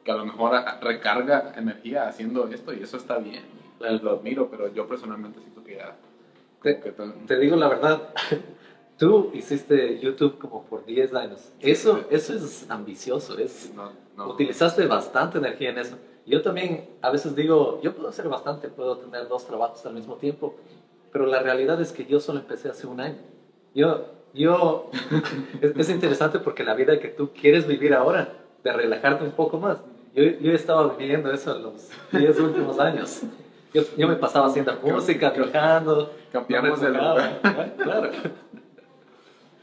que 0.04 0.12
a 0.12 0.16
lo 0.16 0.26
mejor 0.26 0.52
recarga 0.82 1.52
energía 1.56 2.06
haciendo 2.08 2.46
esto 2.48 2.72
y 2.72 2.82
eso 2.82 2.96
está 2.96 3.18
bien. 3.18 3.42
Lo 3.80 4.12
admiro, 4.12 4.48
pero 4.50 4.72
yo 4.72 4.86
personalmente 4.86 5.40
siento 5.40 5.64
que 5.64 5.76
ya... 5.76 5.96
Te, 7.26 7.38
digo 7.38 7.56
la 7.56 7.68
verdad, 7.68 8.08
tú 8.98 9.30
hiciste 9.34 9.98
YouTube 9.98 10.38
como 10.38 10.64
por 10.64 10.86
10 10.86 11.14
años. 11.14 11.52
Eso, 11.60 12.06
eso 12.10 12.34
es 12.34 12.70
ambicioso, 12.70 13.38
es, 13.38 13.72
utilizaste 14.16 14.86
bastante 14.86 15.38
energía 15.38 15.70
en 15.70 15.78
eso. 15.78 15.98
Yo 16.26 16.40
también 16.40 16.88
a 17.02 17.10
veces 17.10 17.36
digo, 17.36 17.80
yo 17.82 17.94
puedo 17.94 18.08
hacer 18.08 18.28
bastante, 18.28 18.68
puedo 18.68 18.96
tener 18.96 19.28
dos 19.28 19.46
trabajos 19.46 19.84
al 19.84 19.94
mismo 19.94 20.14
tiempo, 20.16 20.54
pero 21.12 21.26
la 21.26 21.40
realidad 21.40 21.80
es 21.82 21.92
que 21.92 22.06
yo 22.06 22.18
solo 22.18 22.38
empecé 22.38 22.70
hace 22.70 22.86
un 22.86 23.00
año. 23.00 23.18
Yo 23.74 24.06
yo, 24.34 24.90
es, 25.62 25.88
interesante 25.88 26.40
porque 26.40 26.64
la 26.64 26.74
vida 26.74 26.98
que 26.98 27.08
tú 27.08 27.30
quieres 27.32 27.66
vivir 27.66 27.94
ahora, 27.94 28.32
de 28.64 28.72
relajarte 28.72 29.24
un 29.24 29.30
poco 29.30 29.58
más, 29.58 29.78
yo, 30.14 30.22
yo 30.22 30.52
he 30.52 30.54
estado 30.54 30.90
viviendo 30.96 31.32
eso 31.32 31.56
en 31.56 31.62
los 31.64 31.90
10 32.12 32.40
últimos 32.40 32.78
años. 32.78 33.22
Yo, 33.72 33.82
yo, 33.96 34.06
me 34.06 34.14
pasaba 34.14 34.46
haciendo 34.46 34.72
música, 34.82 35.32
trabajando. 35.32 36.12
Cambiamos 36.30 36.80
de 36.80 36.90
lugar. 36.90 37.40
Claro. 37.76 38.10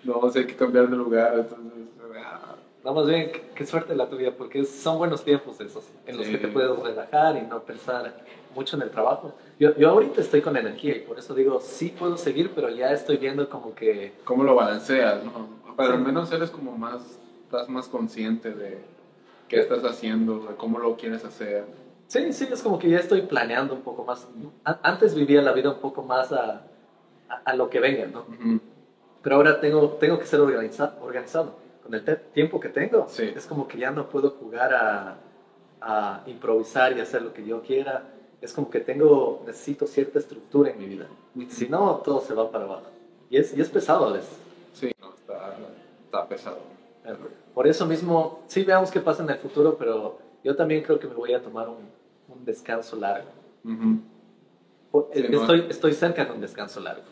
No, 0.03 0.19
hay 0.33 0.45
que 0.45 0.55
cambiar 0.55 0.89
de 0.89 0.97
lugar. 0.97 1.33
Entonces, 1.35 1.87
ah. 2.17 2.55
no, 2.83 2.93
más 2.93 3.05
bien, 3.05 3.31
qué, 3.55 3.65
suerte 3.65 3.95
la 3.95 4.09
tuya, 4.09 4.35
porque 4.35 4.65
son 4.65 4.97
buenos 4.97 5.23
tiempos 5.23 5.61
esos, 5.61 5.85
en 6.05 6.17
los 6.17 6.27
que 6.27 6.37
te 6.39 6.47
puedes 6.47 6.77
relajar 6.77 7.37
y 7.37 7.41
no 7.41 7.61
pensar 7.61 8.13
mucho 8.55 8.75
en 8.75 8.81
el 8.81 8.89
trabajo. 8.89 9.33
Yo, 9.59 9.75
yo 9.77 9.91
ahorita 9.91 10.21
estoy 10.21 10.41
con 10.41 10.57
energía 10.57 10.97
y 10.97 11.01
por 11.01 11.19
eso 11.19 11.33
digo, 11.33 11.59
sí 11.61 11.93
puedo 11.97 12.17
seguir, 12.17 12.51
pero 12.53 12.69
ya 12.69 12.91
estoy 12.91 13.17
viendo 13.17 13.47
como 13.47 13.73
que... 13.75 14.13
¿Cómo 14.25 14.43
lo 14.43 14.55
balanceas? 14.55 15.23
¿no? 15.23 15.47
Pero 15.77 15.93
al 15.93 16.01
menos 16.01 16.31
eres 16.31 16.49
como 16.49 16.75
más, 16.75 17.19
estás 17.45 17.69
más 17.69 17.87
consciente 17.87 18.51
de 18.51 18.81
qué 19.51 19.59
estás 19.59 19.83
haciendo, 19.83 20.55
cómo 20.55 20.79
lo 20.79 20.95
quieres 20.95 21.25
hacer. 21.25 21.65
Sí, 22.07 22.31
sí, 22.31 22.47
es 22.49 22.63
como 22.63 22.79
que 22.79 22.89
ya 22.89 22.99
estoy 22.99 23.23
planeando 23.23 23.73
un 23.73 23.81
poco 23.81 24.05
más. 24.05 24.25
Antes 24.63 25.13
vivía 25.13 25.41
la 25.41 25.51
vida 25.51 25.71
un 25.71 25.79
poco 25.79 26.03
más 26.03 26.31
a, 26.31 26.63
a, 27.43 27.53
lo 27.55 27.69
que 27.69 27.81
venga, 27.81 28.07
¿no? 28.07 28.25
Pero 29.21 29.35
ahora 29.35 29.59
tengo, 29.59 29.89
tengo 29.99 30.17
que 30.17 30.25
ser 30.25 30.39
organizado. 30.39 31.59
Con 31.83 31.93
el 31.93 32.03
tiempo 32.33 32.61
que 32.61 32.69
tengo, 32.69 33.07
sí. 33.09 33.33
es 33.35 33.45
como 33.45 33.67
que 33.67 33.77
ya 33.77 33.91
no 33.91 34.07
puedo 34.07 34.29
jugar 34.29 34.73
a, 34.73 35.17
a 35.81 36.23
improvisar 36.27 36.95
y 36.95 37.01
hacer 37.01 37.21
lo 37.21 37.33
que 37.33 37.45
yo 37.45 37.61
quiera 37.61 38.05
es 38.39 38.53
como 38.53 38.69
que 38.69 38.79
tengo, 38.79 39.43
necesito 39.45 39.85
cierta 39.85 40.17
estructura 40.17 40.71
en 40.71 40.79
mi 40.79 40.85
vida. 40.85 41.07
Si 41.49 41.67
no, 41.67 41.97
todo 41.97 42.21
se 42.21 42.33
va 42.33 42.49
para 42.49 42.63
abajo. 42.63 42.87
Y 43.29 43.37
es, 43.37 43.55
y 43.55 43.61
es 43.61 43.69
pesado 43.69 44.07
a 44.07 44.13
veces. 44.13 44.35
Sí, 44.73 44.87
está, 44.87 45.57
está 46.05 46.27
pesado. 46.27 46.80
Por 47.53 47.67
eso 47.67 47.85
mismo, 47.85 48.43
sí 48.47 48.63
veamos 48.63 48.91
qué 48.91 48.99
pasa 48.99 49.23
en 49.23 49.29
el 49.29 49.37
futuro, 49.37 49.77
pero 49.77 50.19
yo 50.43 50.55
también 50.55 50.83
creo 50.83 50.99
que 50.99 51.07
me 51.07 51.13
voy 51.13 51.33
a 51.33 51.41
tomar 51.41 51.67
un, 51.69 51.89
un 52.27 52.45
descanso 52.45 52.95
largo. 52.95 53.29
estoy, 55.13 55.67
estoy 55.69 55.93
cerca 55.93 56.25
de 56.25 56.31
un 56.31 56.41
descanso 56.41 56.79
largo. 56.79 57.03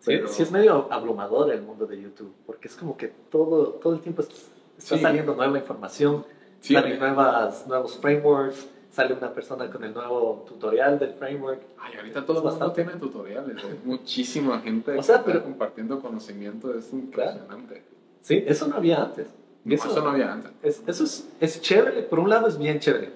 Sí, 0.00 0.20
sí, 0.28 0.42
es 0.42 0.52
medio 0.52 0.86
abrumador 0.92 1.50
el 1.52 1.62
mundo 1.62 1.84
de 1.86 2.00
YouTube, 2.00 2.32
porque 2.46 2.68
es 2.68 2.76
como 2.76 2.96
que 2.96 3.08
todo, 3.08 3.70
todo 3.70 3.94
el 3.94 4.00
tiempo 4.00 4.22
está 4.22 4.96
saliendo 4.98 5.34
nueva 5.34 5.58
información, 5.58 6.24
salen 6.60 6.98
nuevas, 6.98 7.66
nuevos 7.66 7.98
frameworks, 7.98 8.68
sale 8.90 9.14
una 9.14 9.32
persona 9.32 9.68
con 9.68 9.82
el 9.82 9.92
nuevo 9.92 10.44
tutorial 10.46 10.98
del 11.00 11.14
framework. 11.14 11.60
Ay, 11.78 11.96
ahorita 11.96 12.24
todo 12.24 12.40
bastante 12.40 12.84
tiene 12.84 13.00
tutoriales, 13.00 13.56
hay 13.64 13.80
muchísima 13.84 14.60
gente 14.60 14.96
o 14.96 15.02
sea, 15.02 15.24
pero, 15.24 15.42
compartiendo 15.42 16.00
conocimiento, 16.00 16.72
es 16.72 16.92
impresionante. 16.92 17.82
Sí, 18.26 18.42
eso 18.44 18.66
no 18.66 18.74
había 18.74 19.00
antes. 19.00 19.28
eso, 19.64 20.02
no 20.02 20.10
había 20.10 20.32
antes. 20.32 20.82
eso 20.84 21.04
es, 21.04 21.28
es, 21.38 21.60
chévere, 21.60 22.02
por 22.02 22.18
un 22.18 22.28
lado 22.28 22.48
es 22.48 22.58
bien 22.58 22.80
chévere. 22.80 23.12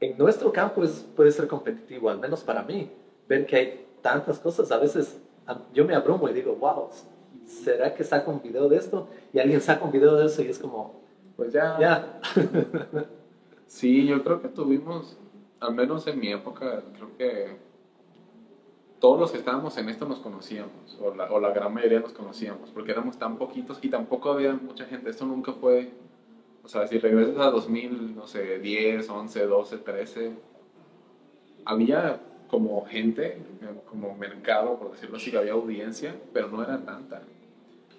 En 0.00 0.18
nuestro 0.18 0.52
campo 0.52 0.84
es, 0.84 1.06
puede 1.16 1.32
ser 1.32 1.46
competitivo, 1.48 2.10
al 2.10 2.18
menos 2.18 2.44
para 2.44 2.62
mí, 2.62 2.90
ver 3.26 3.46
que 3.46 3.56
hay 3.56 3.86
tantas 4.02 4.38
cosas. 4.38 4.70
A 4.70 4.76
veces 4.76 5.16
yo 5.72 5.86
me 5.86 5.94
abrumo 5.94 6.28
y 6.28 6.34
digo, 6.34 6.56
wow, 6.56 6.90
¿será 7.46 7.94
que 7.94 8.04
saco 8.04 8.32
un 8.32 8.42
video 8.42 8.68
de 8.68 8.76
esto? 8.76 9.08
Y 9.32 9.38
alguien 9.38 9.62
saca 9.62 9.82
un 9.82 9.92
video 9.92 10.14
de 10.14 10.26
eso 10.26 10.42
y 10.42 10.48
es 10.48 10.58
como, 10.58 11.00
pues 11.38 11.50
ya. 11.54 11.78
Ya. 11.80 12.20
Sí, 13.66 14.06
yo 14.06 14.22
creo 14.22 14.42
que 14.42 14.48
tuvimos, 14.48 15.16
al 15.58 15.74
menos 15.74 16.06
en 16.06 16.20
mi 16.20 16.30
época, 16.30 16.82
creo 16.94 17.16
que 17.16 17.56
todos 19.00 19.20
los 19.20 19.32
que 19.32 19.38
estábamos 19.38 19.76
en 19.78 19.88
esto 19.88 20.06
nos 20.06 20.20
conocíamos, 20.20 20.98
o 21.00 21.14
la, 21.14 21.30
o 21.30 21.40
la 21.40 21.50
gran 21.50 21.72
mayoría 21.74 22.00
nos 22.00 22.12
conocíamos, 22.12 22.70
porque 22.70 22.92
éramos 22.92 23.18
tan 23.18 23.36
poquitos 23.36 23.78
y 23.82 23.88
tampoco 23.88 24.32
había 24.32 24.54
mucha 24.54 24.86
gente. 24.86 25.10
Esto 25.10 25.26
nunca 25.26 25.52
fue, 25.52 25.92
o 26.62 26.68
sea, 26.68 26.86
si 26.86 26.98
regresas 26.98 27.38
a 27.38 27.50
2000, 27.50 28.16
no 28.16 28.26
sé, 28.26 28.58
10, 28.58 29.08
11, 29.08 29.46
12, 29.46 29.78
13, 29.78 30.32
había 31.64 32.20
como 32.48 32.84
gente, 32.86 33.38
como 33.90 34.14
mercado, 34.14 34.78
por 34.78 34.92
decirlo 34.92 35.16
así, 35.16 35.34
había 35.36 35.52
audiencia, 35.52 36.14
pero 36.32 36.48
no 36.48 36.62
era 36.62 36.78
tanta. 36.84 37.22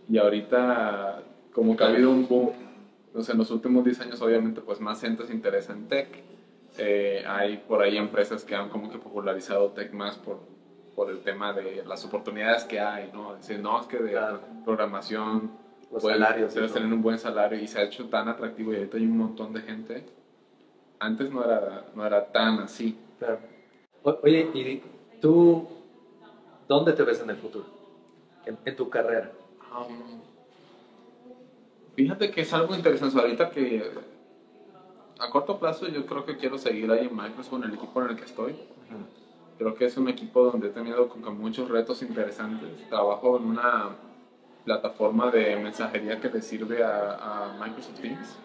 Y 0.08 0.18
ahorita, 0.18 1.24
como 1.52 1.76
que 1.76 1.84
ha 1.84 1.88
habido 1.88 2.12
un 2.12 2.28
boom 2.28 2.52
Entonces, 3.08 3.34
en 3.34 3.40
los 3.40 3.52
últimos 3.52 3.84
10 3.84 4.02
años, 4.02 4.22
obviamente, 4.22 4.62
pues 4.62 4.80
más 4.80 5.02
gente 5.02 5.26
se 5.26 5.34
interesa 5.34 5.74
en 5.74 5.88
tech. 5.88 6.08
Eh, 6.78 7.24
hay 7.28 7.58
por 7.58 7.82
ahí 7.82 7.98
empresas 7.98 8.44
que 8.44 8.56
han 8.56 8.70
como 8.70 8.90
que 8.90 8.98
popularizado 8.98 9.70
tech 9.72 9.94
más 9.94 10.18
por, 10.18 10.40
por 10.96 11.10
el 11.10 11.20
tema 11.20 11.52
de 11.54 11.84
las 11.86 12.06
oportunidades 12.06 12.64
que 12.64 12.80
hay, 12.80 13.10
¿no? 13.14 13.36
Decir, 13.36 13.60
no, 13.60 13.82
es 13.82 13.88
que 13.88 13.98
de 13.98 14.12
Claro. 14.12 14.40
programación 14.64 15.52
Los 15.92 16.02
puedes- 16.02 16.18
salarios 16.20 16.54
todo. 16.54 16.68
tener 16.70 16.94
un 16.94 17.02
buen 17.02 17.20
salario 17.20 17.60
y 17.60 17.68
se 17.68 17.80
ha 17.80 17.84
hecho 17.84 18.06
tan 18.08 18.28
atractivo 18.30 18.72
y 18.74 18.78
ahorita 18.78 18.98
hay 18.98 19.06
un 19.06 19.18
montón 19.18 19.54
de 19.54 19.62
gente. 19.62 20.06
Antes 21.00 21.30
no 21.30 21.44
era, 21.44 21.86
no 21.94 22.06
era 22.06 22.26
tan 22.32 22.60
así. 22.60 22.98
Claro. 23.20 23.40
O- 24.04 24.18
Oye, 24.24 24.50
¿y 24.54 24.82
tú 25.20 25.68
dónde 26.68 26.94
te 26.94 27.04
ves 27.04 27.20
en 27.22 27.30
el 27.30 27.36
futuro? 27.38 27.66
En, 28.46 28.58
en 28.64 28.76
tu 28.76 28.90
carrera. 28.90 29.30
Um, 29.78 30.20
fíjate 31.96 32.32
que 32.32 32.42
es 32.42 32.54
algo 32.54 32.74
interesante. 32.76 33.20
Ahorita 33.20 33.50
que 33.50 33.84
a 35.20 35.30
corto 35.30 35.58
plazo 35.60 35.88
yo 35.88 36.06
creo 36.06 36.26
que 36.26 36.38
quiero 36.38 36.58
seguir 36.58 36.90
ahí 36.92 37.08
en 37.08 37.16
Microsoft, 37.16 37.54
en 37.56 37.64
el 37.66 37.74
equipo 37.74 38.02
en 38.04 38.10
el 38.12 38.16
que 38.16 38.26
estoy. 38.26 38.56
Creo 39.58 39.76
que 39.76 39.86
es 39.86 39.96
un 39.98 40.10
equipo 40.10 40.44
donde 40.44 40.68
he 40.68 40.72
tenido 40.72 41.12
que 41.12 41.20
muchos 41.30 41.70
retos 41.70 42.02
interesantes. 42.02 42.70
Trabajo 42.90 43.38
en 43.38 43.46
una 43.46 43.90
plataforma 44.66 45.32
de 45.32 45.56
mensajería 45.56 46.20
que 46.20 46.30
le 46.30 46.42
sirve 46.42 46.84
a, 46.84 47.14
a 47.52 47.58
Microsoft 47.60 48.00
Teams. 48.02 48.38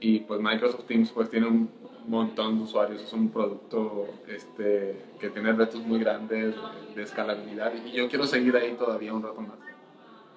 Y 0.00 0.20
pues 0.20 0.40
Microsoft 0.40 0.84
Teams 0.86 1.10
pues 1.10 1.30
tiene 1.30 1.46
un 1.46 1.70
montón 2.06 2.58
de 2.58 2.64
usuarios, 2.64 3.02
es 3.02 3.12
un 3.12 3.30
producto 3.30 4.06
este, 4.28 5.02
que 5.18 5.28
tiene 5.30 5.52
retos 5.52 5.80
muy 5.84 5.98
grandes 5.98 6.54
de 6.94 7.02
escalabilidad 7.02 7.72
y 7.84 7.90
yo 7.90 8.08
quiero 8.08 8.26
seguir 8.26 8.54
ahí 8.56 8.76
todavía 8.78 9.12
un 9.12 9.22
rato 9.22 9.40
más. 9.40 9.56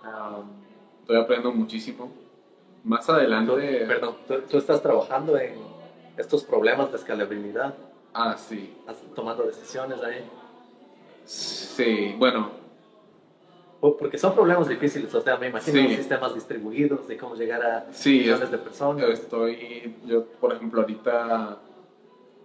Um, 0.03 0.49
estoy 1.01 1.17
aprendiendo 1.17 1.51
muchísimo. 1.51 2.11
Más 2.83 3.05
Tú- 3.05 3.11
adelante... 3.11 3.83
perdón, 3.85 4.15
tú, 4.27 4.35
tú 4.49 4.57
estás 4.57 4.81
trabajando 4.81 5.37
en 5.37 5.53
estos 6.17 6.43
problemas 6.43 6.89
de 6.91 6.97
escalabilidad, 6.97 7.75
Ah, 8.13 8.35
sí. 8.37 8.73
tomando 9.15 9.43
decisiones 9.43 10.01
ahí. 10.01 10.23
Sí, 11.25 12.15
bueno, 12.17 12.51
Porque 13.81 14.17
son 14.17 14.33
problemas 14.35 14.67
difíciles, 14.67 15.13
o 15.15 15.21
sea, 15.21 15.37
me 15.37 15.47
imagino 15.47 15.79
Sí. 15.87 15.95
sistemas 15.95 16.33
distribuidos, 16.33 17.07
de 17.07 17.17
cómo 17.17 17.35
llegar 17.35 17.63
a 17.63 17.87
sí, 17.93 18.19
millones 18.19 18.41
es- 18.43 18.51
de 18.51 18.57
personas. 18.57 19.07
estoy, 19.09 19.95
yo 20.05 20.25
por 20.25 20.51
ejemplo 20.53 20.81
ahorita, 20.81 21.59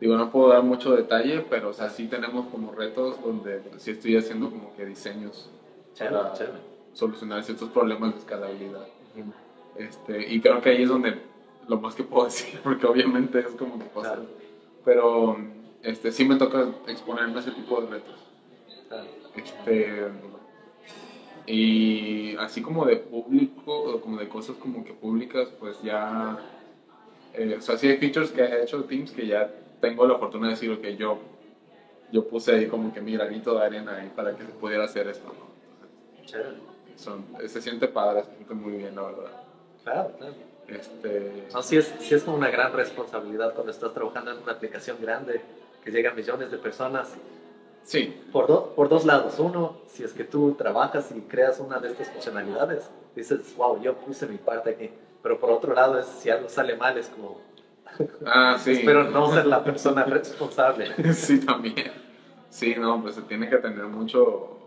digo, 0.00 0.16
no 0.16 0.30
puedo 0.30 0.50
dar 0.50 0.62
mucho 0.62 0.94
detalle, 0.94 1.44
pero 1.50 1.70
o 1.70 1.72
sea, 1.72 1.90
sí 1.90 2.06
tenemos 2.06 2.46
como 2.52 2.70
retos 2.70 3.20
donde 3.20 3.60
sí 3.78 3.90
estoy 3.90 4.16
haciendo 4.16 4.48
como 4.48 4.76
que 4.76 4.84
diseños 4.86 5.50
Chévere, 5.94 6.16
para 6.18 6.32
chévere. 6.34 6.58
solucionar 6.92 7.42
ciertos 7.42 7.68
problemas 7.70 8.12
de 8.14 8.20
escalabilidad. 8.20 8.86
Este, 9.76 10.32
y 10.32 10.40
creo 10.40 10.60
que 10.60 10.68
ahí 10.70 10.82
es 10.84 10.88
donde 10.88 11.20
lo 11.66 11.80
más 11.80 11.96
que 11.96 12.04
puedo 12.04 12.24
decir, 12.26 12.60
porque 12.62 12.86
obviamente 12.86 13.40
es 13.40 13.46
como 13.56 13.76
que 13.78 13.86
pasa. 13.86 14.14
Claro. 14.14 14.26
Pero 14.84 15.36
este, 15.82 16.12
sí 16.12 16.24
me 16.24 16.36
toca 16.36 16.66
exponerme 16.86 17.36
a 17.36 17.40
ese 17.40 17.52
tipo 17.52 17.80
de 17.80 17.86
retos. 17.88 18.20
Este, 19.34 20.10
y 21.46 22.36
así 22.36 22.62
como 22.62 22.86
de 22.86 22.96
público, 22.96 23.72
o 23.94 24.00
como 24.00 24.16
de 24.18 24.28
cosas 24.28 24.56
como 24.56 24.84
que 24.84 24.94
públicas, 24.94 25.48
pues 25.58 25.80
ya. 25.82 26.38
eh, 27.34 27.56
o 27.58 27.60
sea, 27.60 27.76
sí 27.76 27.88
hay 27.88 27.98
features 27.98 28.30
que 28.32 28.42
ha 28.42 28.62
hecho 28.62 28.84
Teams 28.84 29.12
que 29.12 29.26
ya 29.26 29.50
tengo 29.80 30.06
la 30.06 30.18
fortuna 30.18 30.46
de 30.48 30.54
decir 30.54 30.80
que 30.80 30.96
yo, 30.96 31.18
yo 32.12 32.26
puse 32.28 32.52
ahí 32.54 32.66
como 32.68 32.92
que 32.92 33.00
mi 33.00 33.12
granito 33.12 33.54
de 33.58 33.64
arena 33.66 33.96
ahí 33.96 34.10
para 34.14 34.36
que 34.36 34.44
se 34.46 34.52
pudiera 34.52 34.84
hacer 34.84 35.08
esto. 35.08 35.28
¿no? 35.28 35.54
Son, 36.96 37.24
se 37.46 37.60
siente 37.60 37.88
padre, 37.88 38.24
se 38.24 38.34
siente 38.36 38.54
muy 38.54 38.74
bien, 38.74 38.94
la 38.94 39.02
verdad. 39.02 39.32
Claro, 39.82 40.12
claro. 40.16 40.34
Este, 40.68 41.46
No, 41.52 41.62
sí 41.62 41.76
es, 41.76 41.92
sí 42.00 42.14
es 42.14 42.22
como 42.22 42.36
una 42.36 42.50
gran 42.50 42.72
responsabilidad 42.72 43.52
cuando 43.54 43.70
estás 43.72 43.92
trabajando 43.92 44.32
en 44.32 44.38
una 44.42 44.52
aplicación 44.52 44.96
grande 45.00 45.40
que 45.82 45.90
llega 45.90 46.10
a 46.10 46.14
millones 46.14 46.50
de 46.50 46.58
personas. 46.58 47.14
sí, 47.82 48.14
Por, 48.32 48.46
do- 48.46 48.72
por 48.74 48.88
dos 48.88 49.04
lados. 49.04 49.38
Uno, 49.38 49.76
si 49.86 50.02
es 50.04 50.12
que 50.12 50.24
tú 50.24 50.54
trabajas 50.54 51.10
y 51.14 51.20
creas 51.22 51.60
una 51.60 51.78
de 51.78 51.88
estas 51.90 52.08
funcionalidades, 52.10 52.88
dices, 53.14 53.54
wow, 53.56 53.80
yo 53.80 53.94
puse 53.94 54.26
mi 54.26 54.38
parte 54.38 54.70
aquí. 54.70 54.90
Pero 55.22 55.38
por 55.38 55.50
otro 55.50 55.74
lado, 55.74 55.98
es, 55.98 56.06
si 56.06 56.30
algo 56.30 56.48
sale 56.48 56.76
mal, 56.76 56.96
es 56.98 57.08
como, 57.08 57.40
ah, 58.26 58.56
sí. 58.58 58.72
espero 58.72 59.04
no 59.04 59.30
ser 59.32 59.46
la 59.46 59.62
persona 59.62 60.04
responsable. 60.04 60.94
sí, 61.14 61.40
también. 61.40 61.92
Sí, 62.50 62.74
no, 62.78 63.02
pues 63.02 63.16
se 63.16 63.22
tiene 63.22 63.48
que 63.50 63.56
tener 63.58 63.84
mucho 63.84 64.58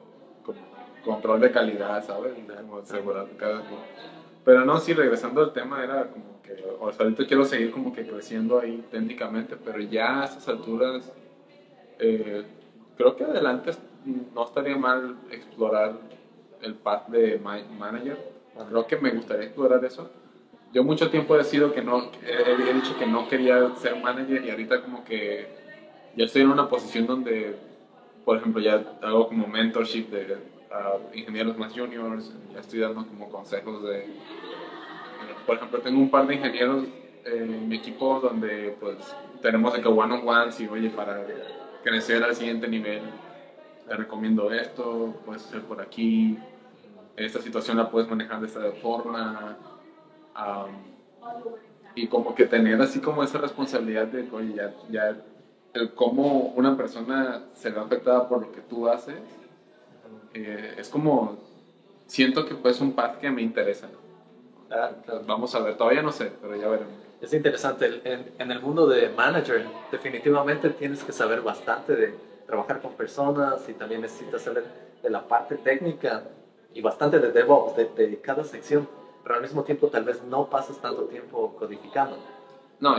como 0.44 0.60
control 1.04 1.40
de 1.42 1.52
calidad, 1.52 2.06
¿sabes? 2.06 2.34
Como 2.62 2.78
asegurar 2.80 3.28
cada 3.38 3.62
cosa. 3.62 3.82
Pero 4.48 4.64
no, 4.64 4.80
sí, 4.80 4.94
regresando 4.94 5.42
al 5.42 5.52
tema, 5.52 5.84
era 5.84 6.06
como 6.08 6.42
que, 6.42 6.54
o 6.80 6.90
sea, 6.94 7.04
ahorita 7.04 7.28
quiero 7.28 7.44
seguir 7.44 7.70
como 7.70 7.92
que 7.92 8.08
creciendo 8.08 8.58
ahí 8.58 8.82
técnicamente, 8.90 9.58
pero 9.58 9.82
ya 9.82 10.22
a 10.22 10.24
estas 10.24 10.48
alturas, 10.48 11.12
eh, 12.00 12.46
creo 12.96 13.14
que 13.18 13.26
adelante 13.26 13.72
no 14.34 14.46
estaría 14.46 14.78
mal 14.78 15.18
explorar 15.32 15.98
el 16.62 16.76
path 16.76 17.08
de 17.08 17.38
ma- 17.40 17.62
manager. 17.78 18.18
Creo 18.70 18.88
que 18.88 18.96
me 18.96 19.12
gustaría 19.12 19.48
explorar 19.48 19.84
eso. 19.84 20.10
Yo 20.74 20.82
mucho 20.82 21.10
tiempo 21.10 21.36
he 21.36 21.40
decidido 21.40 21.74
que 21.74 21.82
no, 21.82 22.10
he, 22.26 22.70
he 22.70 22.74
dicho 22.74 22.98
que 22.98 23.06
no 23.06 23.28
quería 23.28 23.76
ser 23.76 23.98
manager 24.02 24.46
y 24.46 24.50
ahorita 24.50 24.82
como 24.82 25.04
que 25.04 25.48
ya 26.16 26.24
estoy 26.26 26.44
en 26.44 26.50
una 26.52 26.70
posición 26.70 27.06
donde, 27.06 27.58
por 28.24 28.38
ejemplo, 28.38 28.62
ya 28.62 28.86
hago 29.02 29.28
como 29.28 29.48
mentorship 29.48 30.10
de 30.10 30.38
ingenieros 31.14 31.58
más 31.58 31.74
juniors, 31.74 32.34
ya 32.54 32.60
estoy 32.60 32.80
dando 32.80 33.06
como 33.06 33.30
consejos 33.30 33.84
de, 33.84 34.06
por 35.46 35.56
ejemplo, 35.56 35.80
tengo 35.80 36.00
un 36.00 36.10
par 36.10 36.28
de 36.28 36.36
ingenieros 36.36 36.86
en 37.26 37.68
mi 37.68 37.78
equipo 37.78 38.20
donde 38.20 38.76
pues 38.80 38.98
tenemos 39.42 39.74
de 39.74 39.82
que 39.82 39.88
one 39.88 40.14
on 40.14 40.28
ones 40.28 40.60
y 40.60 40.68
oye, 40.68 40.90
para 40.90 41.26
crecer 41.84 42.24
al 42.24 42.36
siguiente 42.36 42.68
nivel, 42.68 43.02
te 43.88 43.96
recomiendo 43.96 44.52
esto, 44.52 45.14
puedes 45.26 45.46
hacer 45.46 45.62
por 45.62 45.82
aquí, 45.82 46.38
esta 47.16 47.42
situación 47.42 47.78
la 47.78 47.90
puedes 47.90 48.10
manejar 48.10 48.42
de 48.42 48.48
esta 48.48 48.72
forma. 48.82 49.58
am, 50.34 50.98
y 51.96 52.06
como 52.08 52.36
que 52.36 52.46
tener 52.46 52.80
así 52.80 53.02
como 53.02 53.24
esa 53.24 53.40
responsabilidad 53.40 54.06
de, 54.06 54.30
oye, 54.32 54.54
ya, 54.54 54.72
ya 54.90 55.18
el 55.74 55.94
cómo 55.94 56.54
una 56.56 56.78
persona 56.78 57.46
se 57.54 57.72
ve 57.72 57.80
afectada 57.80 58.30
por 58.30 58.42
lo 58.42 58.52
que 58.52 58.62
tú 58.62 58.88
haces, 58.88 59.20
eh, 60.46 60.76
es 60.78 60.90
como, 60.90 61.38
siento 62.06 62.46
que 62.46 62.56
pues 62.56 62.82
un 62.82 62.94
path 62.94 63.20
que 63.20 63.30
me 63.32 63.42
interesa. 63.42 63.88
Claro, 64.68 64.96
claro. 65.06 65.24
Vamos 65.26 65.56
a 65.56 65.60
ver, 65.60 65.78
todavía 65.78 66.02
no 66.02 66.12
sé, 66.12 66.32
pero 66.42 66.56
ya 66.56 66.68
veremos. 66.68 66.94
Es 67.22 67.34
interesante, 67.34 68.02
en, 68.04 68.32
en 68.38 68.52
el 68.52 68.60
mundo 68.60 68.86
de 68.86 69.10
manager 69.10 69.66
definitivamente 69.92 70.70
tienes 70.70 71.04
que 71.04 71.12
saber 71.12 71.42
bastante 71.42 71.96
de 71.96 72.14
trabajar 72.46 72.82
con 72.82 72.94
personas 72.94 73.68
y 73.70 73.74
también 73.74 74.02
necesitas 74.02 74.42
saber 74.42 74.64
de 75.02 75.10
la 75.10 75.28
parte 75.28 75.56
técnica 75.56 76.24
y 76.74 76.82
bastante 76.82 77.20
de 77.20 77.32
DevOps, 77.32 77.76
de, 77.76 77.86
de 77.86 78.20
cada 78.22 78.44
sección, 78.44 78.88
pero 79.24 79.36
al 79.36 79.42
mismo 79.42 79.64
tiempo 79.64 79.88
tal 79.88 80.04
vez 80.04 80.24
no 80.24 80.50
pasas 80.50 80.80
tanto 80.80 81.04
tiempo 81.04 81.56
codificando. 81.58 82.18
No, 82.80 82.96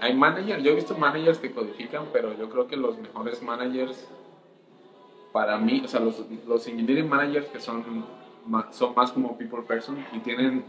hay 0.00 0.14
managers, 0.14 0.62
yo 0.62 0.70
he 0.70 0.74
visto 0.74 0.96
managers 0.96 1.38
que 1.38 1.50
codifican, 1.52 2.04
pero 2.12 2.32
yo 2.38 2.48
creo 2.48 2.68
que 2.68 2.76
los 2.76 2.96
mejores 2.98 3.42
managers 3.42 4.06
para 5.36 5.58
mí, 5.58 5.82
o 5.84 5.86
sea, 5.86 6.00
los, 6.00 6.24
los 6.48 6.66
engineering 6.66 7.10
managers 7.10 7.48
que 7.48 7.60
son 7.60 8.06
más, 8.46 8.74
son 8.74 8.94
más 8.94 9.12
como 9.12 9.36
people 9.36 9.60
person 9.68 10.02
y 10.14 10.20
tienen 10.20 10.64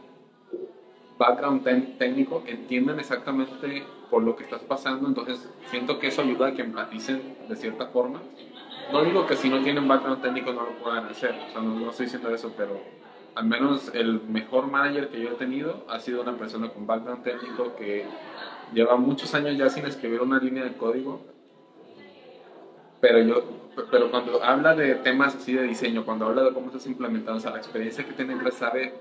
background 1.18 1.64
técnico, 1.98 2.44
entienden 2.46 3.00
exactamente 3.00 3.86
por 4.10 4.24
lo 4.24 4.36
que 4.36 4.44
estás 4.44 4.60
pasando, 4.64 5.08
entonces 5.08 5.50
siento 5.68 6.00
que 6.00 6.08
eso 6.08 6.22
ayuda 6.22 6.48
a 6.48 6.52
que 6.52 6.64
empaticen 6.64 7.38
de 7.48 7.56
cierta 7.56 7.88
forma. 7.88 8.22
No 8.92 9.06
digo 9.06 9.26
que 9.26 9.38
si 9.38 9.48
no 9.48 9.62
tienen 9.62 9.88
background 9.88 10.22
técnico 10.22 10.52
no 10.52 10.64
lo 10.64 10.74
puedan 10.84 11.06
hacer, 11.06 11.34
o 11.48 11.50
sea, 11.50 11.62
no, 11.62 11.80
no 11.80 11.90
estoy 11.92 12.08
diciendo 12.08 12.30
eso, 12.36 12.52
pero 12.58 12.78
al 13.36 13.46
menos 13.46 13.90
el 13.94 14.22
mejor 14.24 14.70
manager 14.70 15.08
que 15.08 15.22
yo 15.22 15.30
he 15.30 15.36
tenido 15.36 15.86
ha 15.88 16.02
sido 16.02 16.24
una 16.24 16.36
persona 16.36 16.68
con 16.68 16.86
background 16.86 17.24
técnico 17.24 17.74
que 17.78 18.06
lleva 18.74 18.98
muchos 18.98 19.34
años 19.34 19.58
ya 19.58 19.70
sin 19.70 19.86
escribir 19.86 20.22
una 20.22 20.40
línea 20.40 20.66
de 20.66 20.74
código, 20.74 21.22
pero 23.00 23.20
yo 23.20 23.67
pero 23.92 24.10
cuando 24.12 24.44
habla 24.44 24.76
de 24.76 24.96
temas 24.96 25.36
así 25.36 25.54
de 25.54 25.64
diseño, 25.64 26.06
cuando 26.06 26.26
habla 26.28 26.44
de 26.44 26.54
cómo 26.54 26.68
estás 26.68 26.86
implementando, 26.88 27.38
o 27.38 27.42
sea, 27.42 27.52
la 27.52 27.58
experiencia 27.58 28.06
que 28.06 28.14
tiene 28.14 28.38
que 28.38 28.52
sabe 28.52 28.94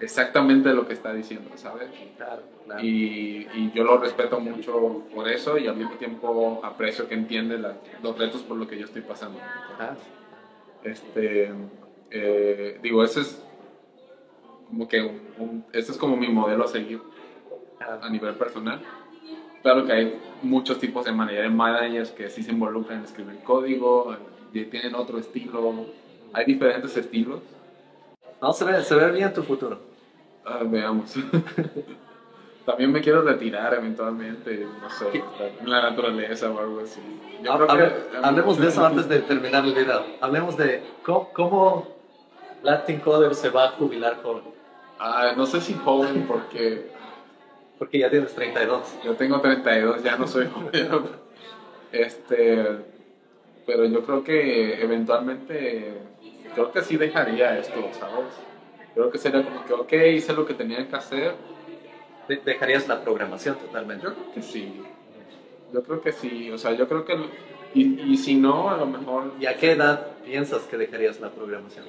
exactamente 0.00 0.72
lo 0.72 0.86
que 0.86 0.92
está 0.94 1.12
diciendo, 1.12 1.50
¿sabes? 1.56 1.88
Claro, 2.16 2.42
claro. 2.64 2.82
Y, 2.82 3.46
y 3.54 3.72
yo 3.74 3.84
lo 3.84 3.98
respeto 3.98 4.40
mucho 4.40 5.04
por 5.14 5.28
eso 5.28 5.58
y 5.58 5.66
al 5.66 5.76
mismo 5.76 5.96
tiempo 5.96 6.60
aprecio 6.64 7.08
que 7.08 7.14
entiende 7.14 7.58
la- 7.58 7.76
los 8.02 8.18
retos 8.18 8.42
por 8.42 8.56
lo 8.56 8.66
que 8.66 8.78
yo 8.78 8.86
estoy 8.86 9.02
pasando. 9.02 9.38
Ah, 9.78 9.94
Este, 10.82 11.52
eh, 12.10 12.78
digo, 12.82 13.04
ese 13.04 13.20
es 13.20 13.42
como 14.68 14.88
que 14.88 15.00
un, 15.36 15.64
ese 15.72 15.92
es 15.92 15.98
como 15.98 16.16
mi 16.16 16.28
modelo 16.28 16.64
a 16.64 16.68
seguir 16.68 17.00
a 17.80 18.08
nivel 18.08 18.34
personal. 18.36 18.80
Claro 19.62 19.86
que 19.86 19.92
hay 19.92 20.20
muchos 20.42 20.78
tipos 20.78 21.04
de 21.04 21.12
manager, 21.12 21.50
managers 21.50 22.10
que 22.10 22.28
sí 22.28 22.42
se 22.42 22.50
involucran 22.50 22.98
en 22.98 23.04
escribir 23.04 23.38
código, 23.44 24.16
y 24.52 24.64
tienen 24.64 24.94
otro 24.94 25.18
estilo, 25.18 25.86
hay 26.32 26.44
diferentes 26.44 26.96
estilos. 26.96 27.40
No, 28.40 28.52
se 28.52 28.64
ve, 28.64 28.82
se 28.82 28.94
ve 28.94 29.10
bien 29.12 29.32
tu 29.32 29.42
futuro. 29.42 29.78
Ah, 30.44 30.60
veamos. 30.64 31.14
También 32.66 32.92
me 32.92 33.00
quiero 33.00 33.22
retirar 33.22 33.74
eventualmente, 33.74 34.66
no 34.80 34.88
sé, 34.90 35.22
en 35.60 35.68
la 35.70 35.82
naturaleza 35.82 36.50
o 36.50 36.58
algo 36.60 36.80
así. 36.80 37.00
Yo 37.42 37.54
creo 37.66 37.66
que- 37.76 38.16
hablemos 38.22 38.58
de 38.58 38.68
eso 38.68 38.84
antes 38.86 39.08
de 39.08 39.20
terminar 39.20 39.64
el 39.64 39.74
video. 39.74 40.04
Hablemos 40.20 40.56
de 40.56 40.82
cómo, 41.04 41.28
cómo 41.32 41.88
Latin 42.62 43.00
Coder 43.00 43.34
se 43.34 43.50
va 43.50 43.64
a 43.64 43.68
jubilar 43.72 44.22
joven. 44.22 44.44
Ah, 44.98 45.32
no 45.36 45.46
sé 45.46 45.60
si 45.60 45.74
joven 45.74 46.24
porque 46.28 46.88
Porque 47.82 47.98
ya 47.98 48.08
tienes 48.08 48.32
32. 48.32 48.94
yo 49.02 49.16
tengo 49.16 49.40
32, 49.40 50.04
ya 50.04 50.16
no 50.16 50.28
soy 50.28 50.46
joven. 50.54 51.10
Este, 51.90 52.64
pero 53.66 53.86
yo 53.86 54.04
creo 54.04 54.22
que 54.22 54.80
eventualmente, 54.80 55.94
creo 56.54 56.70
que 56.70 56.80
sí 56.82 56.96
dejaría 56.96 57.58
esto, 57.58 57.90
¿sabes? 57.98 58.34
Creo 58.94 59.10
que 59.10 59.18
sería 59.18 59.42
como 59.42 59.64
que, 59.64 59.72
ok, 59.72 59.92
hice 60.14 60.32
lo 60.32 60.46
que 60.46 60.54
tenía 60.54 60.86
que 60.86 60.94
hacer. 60.94 61.34
De- 62.28 62.36
dejarías 62.36 62.86
la 62.86 63.02
programación 63.02 63.56
totalmente. 63.56 64.04
Yo 64.04 64.14
creo 64.14 64.32
que 64.32 64.42
sí. 64.42 64.80
Yo 65.72 65.82
creo 65.82 66.00
que 66.02 66.12
sí. 66.12 66.52
O 66.52 66.58
sea, 66.58 66.74
yo 66.74 66.86
creo 66.86 67.04
que... 67.04 67.16
Y, 67.74 68.00
y 68.12 68.16
si 68.16 68.36
no, 68.36 68.70
a 68.70 68.76
lo 68.76 68.86
mejor... 68.86 69.32
¿Y 69.40 69.46
a 69.46 69.56
qué 69.56 69.72
edad 69.72 70.06
piensas 70.24 70.62
que 70.66 70.76
dejarías 70.76 71.18
la 71.18 71.30
programación? 71.30 71.86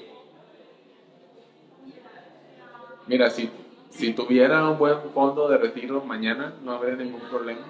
Mira, 3.05 3.29
si, 3.29 3.51
si 3.95 4.13
tuviera 4.13 4.67
un 4.69 4.77
buen 4.77 4.97
fondo 5.13 5.47
de 5.49 5.57
retiro 5.57 6.03
mañana, 6.03 6.53
no 6.63 6.73
habría 6.73 6.95
ningún 6.95 7.21
problema. 7.21 7.61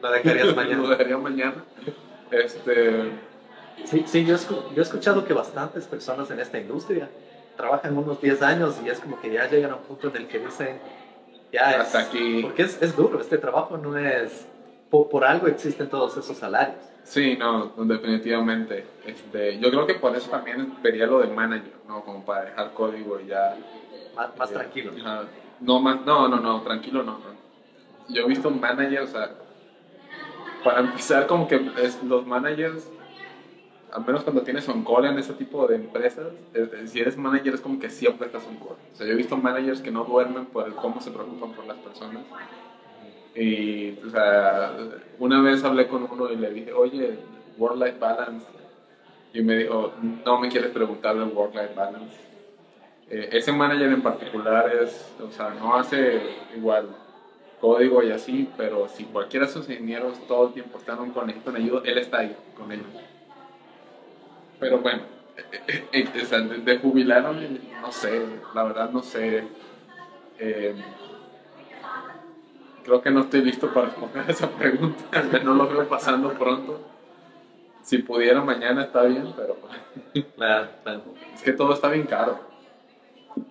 ¿La 0.00 0.10
dejarías 0.12 0.46
Lo 0.48 0.54
mañana? 0.54 0.88
dejaría 0.88 1.18
mañana. 1.18 1.64
Este... 2.30 3.10
Sí, 3.84 4.04
sí 4.06 4.24
yo, 4.24 4.34
he 4.34 4.38
escu- 4.38 4.62
yo 4.74 4.78
he 4.78 4.82
escuchado 4.82 5.24
que 5.24 5.32
bastantes 5.32 5.86
personas 5.86 6.30
en 6.30 6.38
esta 6.40 6.58
industria 6.58 7.08
trabajan 7.56 7.96
unos 7.96 8.20
10 8.20 8.40
años 8.42 8.76
y 8.84 8.88
es 8.88 9.00
como 9.00 9.20
que 9.20 9.32
ya 9.32 9.48
llegan 9.48 9.72
a 9.72 9.76
un 9.76 9.82
punto 9.82 10.08
en 10.08 10.16
el 10.16 10.26
que 10.28 10.38
dicen, 10.38 10.78
ya 11.52 11.72
es... 11.72 11.78
Hasta 11.80 12.00
aquí. 12.00 12.40
Porque 12.42 12.62
es, 12.62 12.80
es 12.80 12.96
duro, 12.96 13.20
este 13.20 13.38
trabajo 13.38 13.76
no 13.76 13.96
es... 13.98 14.46
Por, 14.90 15.08
por 15.08 15.24
algo 15.24 15.48
existen 15.48 15.88
todos 15.88 16.16
esos 16.16 16.36
salarios. 16.36 16.76
Sí, 17.02 17.36
no, 17.36 17.72
definitivamente. 17.76 18.86
Este, 19.04 19.58
yo 19.58 19.70
creo 19.70 19.86
que 19.86 19.94
por 19.94 20.16
eso 20.16 20.30
también 20.30 20.74
vería 20.82 21.06
lo 21.06 21.18
del 21.18 21.32
manager, 21.32 21.72
¿no? 21.88 22.02
Como 22.04 22.24
para 22.24 22.44
dejar 22.46 22.72
código 22.74 23.18
y 23.20 23.26
ya. 23.26 23.56
Más, 24.14 24.36
más 24.38 24.50
tranquilo. 24.50 24.92
Ajá. 25.00 25.24
No, 25.58 25.80
más, 25.80 26.04
no, 26.04 26.28
no, 26.28 26.38
no, 26.40 26.62
tranquilo 26.62 27.02
no. 27.02 27.20
Yo 28.08 28.22
he 28.22 28.28
visto 28.28 28.48
un 28.48 28.60
manager, 28.60 29.02
o 29.02 29.06
sea, 29.06 29.36
para 30.62 30.80
empezar 30.80 31.26
como 31.26 31.46
que 31.46 31.58
los 32.02 32.26
managers, 32.26 32.92
al 33.90 34.04
menos 34.04 34.24
cuando 34.24 34.42
tienes 34.42 34.68
on 34.68 34.84
call 34.84 35.06
en 35.06 35.18
ese 35.18 35.34
tipo 35.34 35.66
de 35.66 35.76
empresas, 35.76 36.34
es- 36.52 36.72
es- 36.72 36.90
si 36.92 37.00
eres 37.00 37.16
manager 37.16 37.54
es 37.54 37.60
como 37.60 37.78
que 37.78 37.90
siempre 37.90 38.26
estás 38.26 38.46
on 38.46 38.58
call. 38.58 38.78
O 38.92 38.94
sea, 38.94 39.06
yo 39.06 39.12
he 39.12 39.16
visto 39.16 39.36
managers 39.36 39.80
que 39.82 39.90
no 39.92 40.04
duermen 40.04 40.46
por 40.46 40.66
el 40.66 40.76
cómo 40.76 41.00
se 41.00 41.10
preocupan 41.12 41.54
por 41.54 41.66
las 41.66 41.78
personas. 41.78 42.26
Y, 43.34 43.98
o 44.04 44.10
sea, 44.10 44.76
una 45.18 45.42
vez 45.42 45.64
hablé 45.64 45.88
con 45.88 46.04
uno 46.10 46.30
y 46.30 46.36
le 46.36 46.50
dije, 46.52 46.72
oye, 46.72 47.26
work-life 47.56 47.98
balance. 47.98 48.46
Y 49.32 49.42
me 49.42 49.56
dijo, 49.58 49.94
no 50.00 50.40
me 50.40 50.48
quieres 50.50 50.72
preguntar 50.72 51.16
work-life 51.16 51.74
balance. 51.74 52.33
Eh, 53.10 53.28
ese 53.32 53.52
manager 53.52 53.92
en 53.92 54.02
particular 54.02 54.72
es, 54.82 55.12
o 55.20 55.30
sea, 55.30 55.50
no 55.50 55.76
hace 55.76 56.20
igual 56.56 56.88
código 57.60 58.02
y 58.02 58.10
así, 58.10 58.50
pero 58.56 58.88
si 58.88 59.04
cualquiera 59.04 59.46
de 59.46 59.52
sus 59.52 59.68
ingenieros 59.68 60.26
todo 60.26 60.48
el 60.48 60.54
tiempo 60.54 60.78
están 60.78 61.02
en 61.02 61.10
con 61.12 61.30
con 61.32 61.56
ayuda, 61.56 61.82
él 61.84 61.98
está 61.98 62.18
ahí 62.18 62.36
con 62.56 62.70
ellos. 62.70 62.86
Pero 64.60 64.78
bueno, 64.78 65.02
eh, 65.36 65.88
eh, 65.92 66.60
de, 66.64 66.78
jubilarme, 66.78 67.60
no 67.80 67.90
sé, 67.90 68.26
la 68.54 68.64
verdad 68.64 68.90
no 68.90 69.02
sé. 69.02 69.44
Eh, 70.38 70.74
creo 72.84 73.00
que 73.00 73.10
no 73.10 73.20
estoy 73.20 73.42
listo 73.42 73.72
para 73.72 73.86
responder 73.86 74.24
esa 74.28 74.50
pregunta, 74.50 75.22
no 75.42 75.54
lo 75.54 75.68
veo 75.68 75.88
pasando 75.88 76.32
pronto. 76.34 76.80
Si 77.82 77.98
pudiera 77.98 78.40
mañana 78.42 78.84
está 78.84 79.02
bien, 79.02 79.32
pero 79.36 79.56
Claro, 80.36 80.68
claro. 80.82 81.02
es 81.34 81.42
que 81.42 81.52
todo 81.52 81.74
está 81.74 81.88
bien 81.88 82.06
caro. 82.06 82.53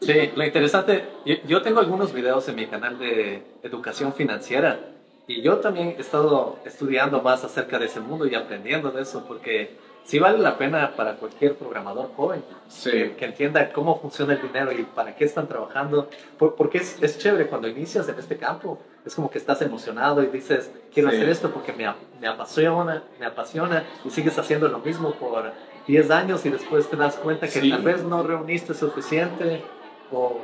Sí, 0.01 0.31
lo 0.35 0.43
interesante, 0.43 1.05
yo, 1.25 1.35
yo 1.47 1.61
tengo 1.61 1.79
algunos 1.79 2.13
videos 2.13 2.47
en 2.49 2.55
mi 2.55 2.67
canal 2.67 2.97
de 2.99 3.43
educación 3.63 4.13
financiera 4.13 4.79
y 5.27 5.41
yo 5.41 5.57
también 5.57 5.95
he 5.97 6.01
estado 6.01 6.57
estudiando 6.65 7.21
más 7.21 7.43
acerca 7.43 7.79
de 7.79 7.85
ese 7.85 7.99
mundo 7.99 8.25
y 8.27 8.35
aprendiendo 8.35 8.91
de 8.91 9.01
eso 9.03 9.23
porque 9.27 9.77
sí 10.03 10.19
vale 10.19 10.39
la 10.39 10.57
pena 10.57 10.93
para 10.97 11.15
cualquier 11.15 11.55
programador 11.55 12.09
joven 12.15 12.43
Sí. 12.67 12.91
que, 12.91 13.15
que 13.15 13.25
entienda 13.25 13.71
cómo 13.71 13.99
funciona 14.01 14.33
el 14.33 14.41
dinero 14.41 14.71
y 14.73 14.83
para 14.83 15.15
qué 15.15 15.23
están 15.25 15.47
trabajando, 15.47 16.09
Por- 16.37 16.55
porque 16.55 16.79
es, 16.79 17.01
es 17.01 17.17
chévere 17.17 17.47
cuando 17.47 17.67
inicias 17.69 18.07
en 18.09 18.19
este 18.19 18.35
campo, 18.37 18.79
es 19.05 19.15
como 19.15 19.29
que 19.29 19.37
estás 19.37 19.61
emocionado 19.61 20.21
y 20.23 20.27
dices, 20.27 20.71
quiero 20.93 21.09
Sí. 21.09 21.15
hacer 21.17 21.29
esto 21.29 21.51
porque 21.51 21.71
me, 21.71 21.85
me 22.19 22.27
apasiona, 22.27 23.03
me 23.19 23.25
apasiona 23.25 23.85
y 24.03 24.09
sigues 24.09 24.37
haciendo 24.37 24.67
lo 24.67 24.79
mismo 24.79 25.11
por 25.13 25.51
10 25.87 26.09
años 26.11 26.45
y 26.45 26.49
después 26.49 26.89
te 26.89 26.95
das 26.95 27.15
cuenta 27.17 27.47
que 27.47 27.59
Sí. 27.59 27.69
tal 27.69 27.81
vez 27.81 28.03
no 28.03 28.23
reuniste 28.23 28.73
suficiente 28.73 29.63
o 30.11 30.41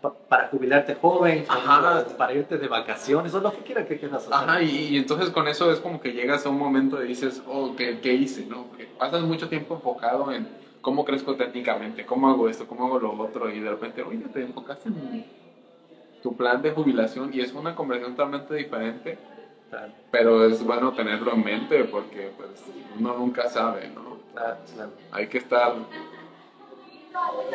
pa- 0.00 0.12
para 0.28 0.48
jubilarte 0.48 0.94
joven, 0.96 1.44
Ajá. 1.48 2.00
o 2.00 2.16
para 2.16 2.32
irte 2.34 2.58
de 2.58 2.66
vacaciones 2.68 3.32
o 3.34 3.40
lo 3.40 3.52
que 3.52 3.58
quiera 3.62 3.86
que 3.86 3.98
quieras 3.98 4.22
hacer. 4.26 4.34
Ajá, 4.34 4.62
y, 4.62 4.88
y 4.88 4.96
entonces 4.96 5.30
con 5.30 5.46
eso 5.46 5.70
es 5.70 5.78
como 5.78 6.00
que 6.00 6.12
llegas 6.12 6.44
a 6.46 6.48
un 6.48 6.58
momento 6.58 7.02
y 7.02 7.08
dices, 7.08 7.42
oh, 7.46 7.74
¿qué, 7.76 8.00
qué 8.00 8.12
hice? 8.14 8.44
¿no? 8.46 8.64
Porque 8.64 8.86
pasas 8.98 9.22
mucho 9.22 9.48
tiempo 9.48 9.74
enfocado 9.74 10.32
en 10.32 10.48
cómo 10.80 11.04
crezco 11.04 11.36
técnicamente, 11.36 12.04
cómo 12.04 12.28
hago 12.28 12.48
esto, 12.48 12.66
cómo 12.66 12.86
hago 12.86 12.98
lo 12.98 13.12
otro, 13.12 13.48
y 13.48 13.60
de 13.60 13.70
repente, 13.70 14.02
oye, 14.02 14.18
te 14.32 14.42
enfocaste 14.42 14.88
en 14.88 15.24
tu 16.20 16.36
plan 16.36 16.60
de 16.62 16.72
jubilación 16.72 17.30
y 17.32 17.40
es 17.40 17.52
una 17.52 17.74
conversación 17.76 18.16
totalmente 18.16 18.54
diferente, 18.54 19.18
Claro, 19.72 19.90
pero 20.10 20.44
es 20.44 20.62
bueno 20.62 20.92
tenerlo 20.92 21.32
en 21.32 21.42
mente 21.42 21.84
porque 21.84 22.30
pues, 22.36 22.50
uno 22.98 23.16
nunca 23.16 23.48
sabe, 23.48 23.88
¿no? 23.88 24.18
claro, 24.34 24.58
claro. 24.74 24.90
Hay 25.10 25.28
que 25.28 25.38
estar 25.38 25.72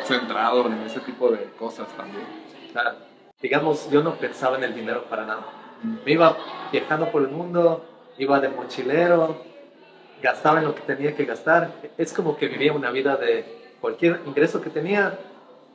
centrado 0.02 0.66
en 0.66 0.80
ese 0.80 0.98
tipo 0.98 1.30
de 1.30 1.44
cosas 1.56 1.86
también. 1.96 2.24
Claro. 2.72 2.96
Digamos, 3.40 3.88
yo 3.92 4.02
no 4.02 4.16
pensaba 4.16 4.56
en 4.58 4.64
el 4.64 4.74
dinero 4.74 5.04
para 5.04 5.26
nada. 5.26 5.44
Me 6.04 6.10
iba 6.10 6.36
viajando 6.72 7.08
por 7.12 7.22
el 7.22 7.28
mundo, 7.28 7.84
iba 8.18 8.40
de 8.40 8.48
mochilero, 8.48 9.40
gastaba 10.20 10.58
en 10.58 10.64
lo 10.64 10.74
que 10.74 10.80
tenía 10.80 11.14
que 11.14 11.24
gastar. 11.24 11.70
Es 11.96 12.12
como 12.12 12.36
que 12.36 12.48
vivía 12.48 12.72
una 12.72 12.90
vida 12.90 13.14
de 13.16 13.76
cualquier 13.80 14.22
ingreso 14.26 14.60
que 14.60 14.70
tenía, 14.70 15.16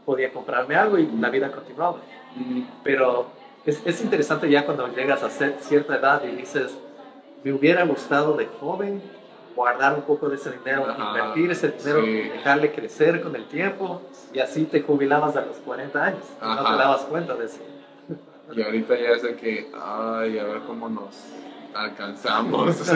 podía 0.06 0.34
comprarme 0.34 0.76
algo 0.76 0.98
y 0.98 1.08
la 1.08 1.30
vida 1.30 1.50
continuaba. 1.54 2.02
Pero 2.84 3.28
es, 3.66 3.82
es 3.86 4.02
interesante 4.02 4.50
ya 4.50 4.66
cuando 4.66 4.88
llegas 4.94 5.24
a 5.24 5.30
cierta 5.30 5.96
edad 5.96 6.22
y 6.24 6.36
dices, 6.36 6.76
me 7.44 7.54
hubiera 7.54 7.84
gustado 7.86 8.36
de 8.36 8.48
joven 8.60 9.02
guardar 9.56 9.94
un 9.94 10.02
poco 10.02 10.30
de 10.30 10.36
ese 10.36 10.52
dinero, 10.52 10.86
Ajá, 10.90 11.10
invertir 11.10 11.52
ese 11.52 11.70
dinero, 11.70 12.02
sí. 12.04 12.12
dejarle 12.30 12.72
crecer 12.74 13.22
con 13.22 13.36
el 13.36 13.46
tiempo 13.48 14.02
y 14.34 14.40
así 14.40 14.66
te 14.66 14.82
jubilabas 14.82 15.36
a 15.36 15.42
los 15.42 15.58
40 15.58 16.04
años. 16.04 16.24
y 16.42 16.46
No 16.46 16.52
Ajá. 16.52 16.72
te 16.72 16.78
dabas 16.82 17.02
cuenta 17.02 17.36
de 17.36 17.46
eso. 17.46 17.60
Y 18.54 18.62
ahorita 18.62 18.96
ya 19.00 19.10
es 19.10 19.22
de 19.24 19.36
que, 19.36 19.72
ay, 19.74 20.38
a 20.40 20.44
ver 20.44 20.60
cómo 20.68 20.90
nos 20.90 21.16
alcanzamos. 21.74 22.76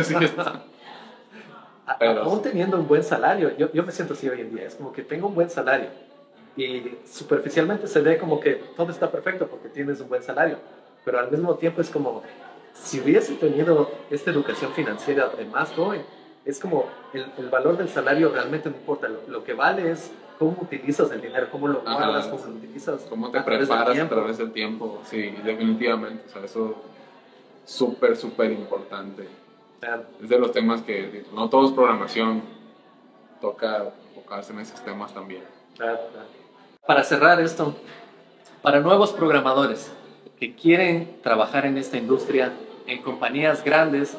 Pero- 1.99 2.24
Aún 2.24 2.41
teniendo 2.41 2.78
un 2.78 2.88
buen 2.88 3.03
salario, 3.03 3.55
yo, 3.57 3.72
yo 3.72 3.84
me 3.84 3.91
siento 3.93 4.13
así 4.13 4.28
hoy 4.28 4.41
en 4.41 4.53
día, 4.53 4.65
es 4.65 4.76
como 4.76 4.91
que 4.91 5.03
tengo 5.03 5.28
un 5.28 5.36
buen 5.36 5.49
salario 5.49 5.88
y 6.57 6.97
superficialmente 7.05 7.87
se 7.87 8.01
ve 8.01 8.17
como 8.17 8.39
que 8.39 8.55
todo 8.75 8.91
está 8.91 9.09
perfecto 9.09 9.47
porque 9.47 9.69
tienes 9.69 10.01
un 10.01 10.09
buen 10.09 10.23
salario, 10.23 10.57
pero 11.05 11.19
al 11.19 11.31
mismo 11.31 11.55
tiempo 11.55 11.79
es 11.81 11.89
como 11.89 12.23
si 12.73 12.99
hubiese 12.99 13.35
tenido 13.35 13.89
esta 14.09 14.31
educación 14.31 14.73
financiera 14.73 15.29
de 15.29 15.45
más 15.45 15.71
joven, 15.71 16.01
es 16.43 16.59
como 16.59 16.85
el, 17.13 17.25
el 17.37 17.49
valor 17.49 17.77
del 17.77 17.89
salario 17.89 18.29
realmente 18.29 18.69
no 18.69 18.75
importa, 18.75 19.07
lo, 19.07 19.21
lo 19.27 19.43
que 19.43 19.53
vale 19.53 19.91
es 19.91 20.11
cómo 20.37 20.57
utilizas 20.61 21.11
el 21.11 21.21
dinero, 21.21 21.47
cómo 21.51 21.67
lo 21.67 21.81
Ajá. 21.85 21.95
guardas, 21.95 22.27
cómo 22.27 22.45
lo 22.45 22.51
utilizas. 22.53 23.01
cómo 23.09 23.31
te 23.31 23.41
preparas 23.41 23.99
a 23.99 24.09
través 24.09 24.37
del 24.37 24.51
tiempo. 24.51 25.01
Sí, 25.05 25.31
definitivamente. 25.43 26.23
O 26.27 26.29
sea, 26.29 26.43
eso 26.43 26.75
es 27.65 27.71
súper, 27.71 28.15
súper 28.15 28.51
importante. 28.51 29.27
Claro. 29.79 30.03
Es 30.21 30.29
de 30.29 30.39
los 30.39 30.51
temas 30.51 30.81
que 30.81 31.25
no 31.33 31.49
todo 31.49 31.65
es 31.67 31.71
programación. 31.71 32.41
Toca 33.41 33.91
enfocarse 34.09 34.53
en 34.53 34.59
esos 34.59 34.83
temas 34.83 35.13
también. 35.13 35.43
Claro, 35.75 35.99
claro. 36.11 36.27
Para 36.88 37.03
cerrar 37.03 37.41
esto, 37.41 37.75
para 38.61 38.79
nuevos 38.79 39.11
programadores 39.11 39.91
que 40.39 40.55
quieren 40.55 41.19
trabajar 41.21 41.65
en 41.65 41.77
esta 41.77 41.97
industria, 41.97 42.53
en 42.85 43.01
compañías 43.01 43.61
grandes, 43.61 44.17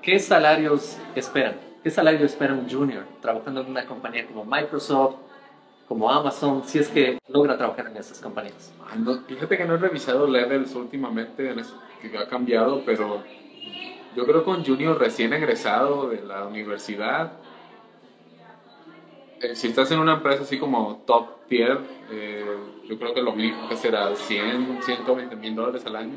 ¿qué 0.00 0.20
salarios 0.20 0.96
esperan? 1.16 1.56
¿Qué 1.82 1.90
salario 1.90 2.24
espera 2.24 2.54
un 2.54 2.70
junior 2.70 3.02
trabajando 3.20 3.62
en 3.62 3.66
una 3.66 3.84
compañía 3.84 4.28
como 4.28 4.44
Microsoft, 4.44 5.16
como 5.88 6.08
Amazon, 6.08 6.62
si 6.64 6.78
es 6.78 6.86
que 6.86 7.18
logra 7.26 7.58
trabajar 7.58 7.88
en 7.88 7.96
esas 7.96 8.20
compañías? 8.20 8.72
No, 8.96 9.18
fíjate 9.26 9.56
que 9.56 9.64
no 9.64 9.74
he 9.74 9.78
revisado 9.78 10.28
levels 10.28 10.72
últimamente, 10.76 11.52
que 12.00 12.16
ha 12.16 12.28
cambiado, 12.28 12.84
pero 12.86 13.24
yo 14.14 14.24
creo 14.24 14.44
que 14.44 14.50
un 14.50 14.64
junior 14.64 14.96
recién 15.00 15.32
egresado 15.32 16.10
de 16.10 16.22
la 16.22 16.46
universidad, 16.46 17.32
eh, 19.40 19.56
si 19.56 19.66
estás 19.66 19.90
en 19.90 19.98
una 19.98 20.14
empresa 20.14 20.44
así 20.44 20.58
como 20.58 21.02
top 21.06 21.43
tier, 21.48 21.78
eh, 22.10 22.44
yo 22.88 22.98
creo 22.98 23.14
que 23.14 23.22
lo 23.22 23.32
mínimo 23.32 23.68
que 23.68 23.76
será 23.76 24.14
100, 24.14 24.82
120 24.82 25.36
mil 25.36 25.54
dólares 25.54 25.84
al 25.86 25.96
año. 25.96 26.14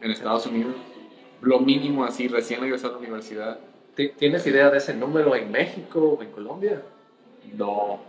en 0.00 0.10
Estados 0.10 0.46
Unidos. 0.46 0.74
Lo 1.42 1.60
mínimo 1.60 2.04
así, 2.04 2.26
recién 2.26 2.64
egresado 2.64 2.94
a 2.94 2.96
la 2.96 3.00
universidad. 3.00 3.58
¿Tienes 4.18 4.46
idea 4.46 4.70
de 4.70 4.78
ese 4.78 4.94
número 4.94 5.34
en 5.34 5.50
México 5.50 6.16
o 6.18 6.22
en 6.22 6.30
Colombia? 6.30 6.82
No. 7.56 8.00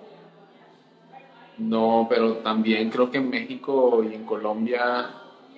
No, 1.58 2.08
pero 2.10 2.38
también 2.38 2.90
creo 2.90 3.12
que 3.12 3.18
en 3.18 3.30
México 3.30 4.04
y 4.10 4.16
en 4.16 4.26
Colombia 4.26 5.10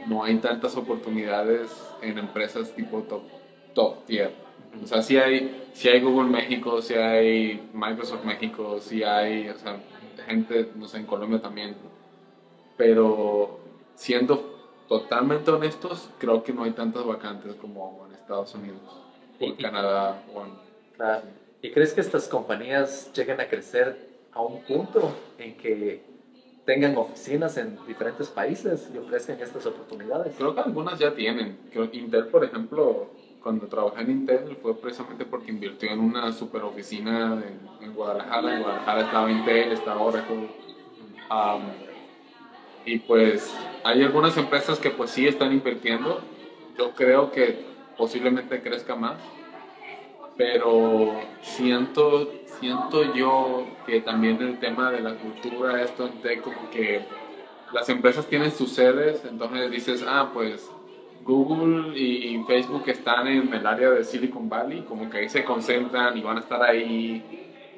no 0.07 0.23
hay 0.23 0.37
tantas 0.37 0.75
oportunidades 0.75 1.69
en 2.01 2.17
empresas 2.17 2.73
tipo 2.75 3.03
top, 3.03 3.23
top 3.73 4.05
tier. 4.05 4.31
O 4.81 4.87
sea, 4.87 5.01
sí 5.01 5.17
hay, 5.17 5.69
sí 5.73 5.87
hay 5.87 6.01
Google 6.01 6.29
México, 6.29 6.81
sí 6.81 6.95
hay 6.95 7.69
Microsoft 7.73 8.25
México, 8.25 8.79
sí 8.79 9.03
hay 9.03 9.49
o 9.49 9.57
sea, 9.57 9.77
gente, 10.21 10.71
no 10.75 10.87
sé, 10.87 10.97
en 10.97 11.05
Colombia 11.05 11.41
también. 11.41 11.75
Pero 12.77 13.59
siendo 13.95 14.53
totalmente 14.87 15.49
honestos, 15.51 16.09
creo 16.19 16.43
que 16.43 16.53
no 16.53 16.63
hay 16.63 16.71
tantas 16.71 17.05
vacantes 17.05 17.55
como 17.55 18.05
en 18.07 18.15
Estados 18.15 18.53
Unidos, 18.53 18.81
o 19.39 19.43
en 19.45 19.55
Canadá. 19.55 20.23
O 20.33 20.41
en... 20.41 20.51
Claro. 20.95 21.23
¿Y 21.61 21.71
crees 21.71 21.93
que 21.93 22.01
estas 22.01 22.27
compañías 22.27 23.11
lleguen 23.13 23.39
a 23.39 23.47
crecer 23.47 23.97
a 24.33 24.41
un 24.41 24.61
punto 24.63 25.11
en 25.37 25.55
que 25.55 26.03
tengan 26.65 26.97
oficinas 26.97 27.57
en 27.57 27.77
diferentes 27.87 28.27
países 28.29 28.89
y 28.93 28.97
ofrecen 28.97 29.39
estas 29.41 29.65
oportunidades? 29.65 30.35
Creo 30.37 30.53
que 30.53 30.61
algunas 30.61 30.99
ya 30.99 31.13
tienen. 31.13 31.57
Intel, 31.93 32.27
por 32.27 32.43
ejemplo, 32.43 33.09
cuando 33.43 33.67
trabajé 33.67 34.01
en 34.01 34.11
Intel 34.11 34.57
fue 34.61 34.73
precisamente 34.75 35.25
porque 35.25 35.51
invirtió 35.51 35.91
en 35.91 35.99
una 35.99 36.31
super 36.31 36.63
oficina 36.63 37.43
en, 37.81 37.93
Guadalajara. 37.93 38.55
En 38.55 38.63
Guadalajara 38.63 39.01
estaba 39.01 39.31
Intel, 39.31 39.71
estaba 39.73 40.01
Oracle. 40.01 40.49
y 42.85 42.99
pues 42.99 43.53
hay 43.83 44.01
algunas 44.01 44.37
empresas 44.37 44.79
que 44.79 44.89
pues 44.89 45.11
sí 45.11 45.27
están 45.27 45.51
invirtiendo. 45.51 46.21
Yo 46.77 46.91
creo 46.91 47.31
que 47.31 47.65
posiblemente 47.97 48.61
crezca 48.61 48.95
más. 48.95 49.17
Pero 50.37 51.13
siento, 51.41 52.31
siento 52.59 53.13
yo 53.13 53.67
que 53.85 54.01
también 54.01 54.41
el 54.41 54.57
tema 54.59 54.89
de 54.89 55.01
la 55.01 55.15
cultura, 55.15 55.83
esto 55.83 56.09
en 56.23 56.41
como 56.41 56.71
que 56.71 57.05
las 57.71 57.87
empresas 57.89 58.25
tienen 58.25 58.51
sus 58.51 58.71
sedes, 58.71 59.23
entonces 59.25 59.69
dices, 59.69 60.03
ah, 60.07 60.31
pues 60.33 60.72
Google 61.23 61.97
y 61.97 62.43
Facebook 62.45 62.83
están 62.87 63.27
en 63.27 63.53
el 63.53 63.65
área 63.65 63.89
de 63.91 64.03
Silicon 64.03 64.49
Valley, 64.49 64.81
como 64.81 65.09
que 65.09 65.19
ahí 65.19 65.29
se 65.29 65.43
concentran 65.43 66.17
y 66.17 66.21
van 66.21 66.37
a 66.37 66.39
estar 66.41 66.61
ahí, 66.61 67.23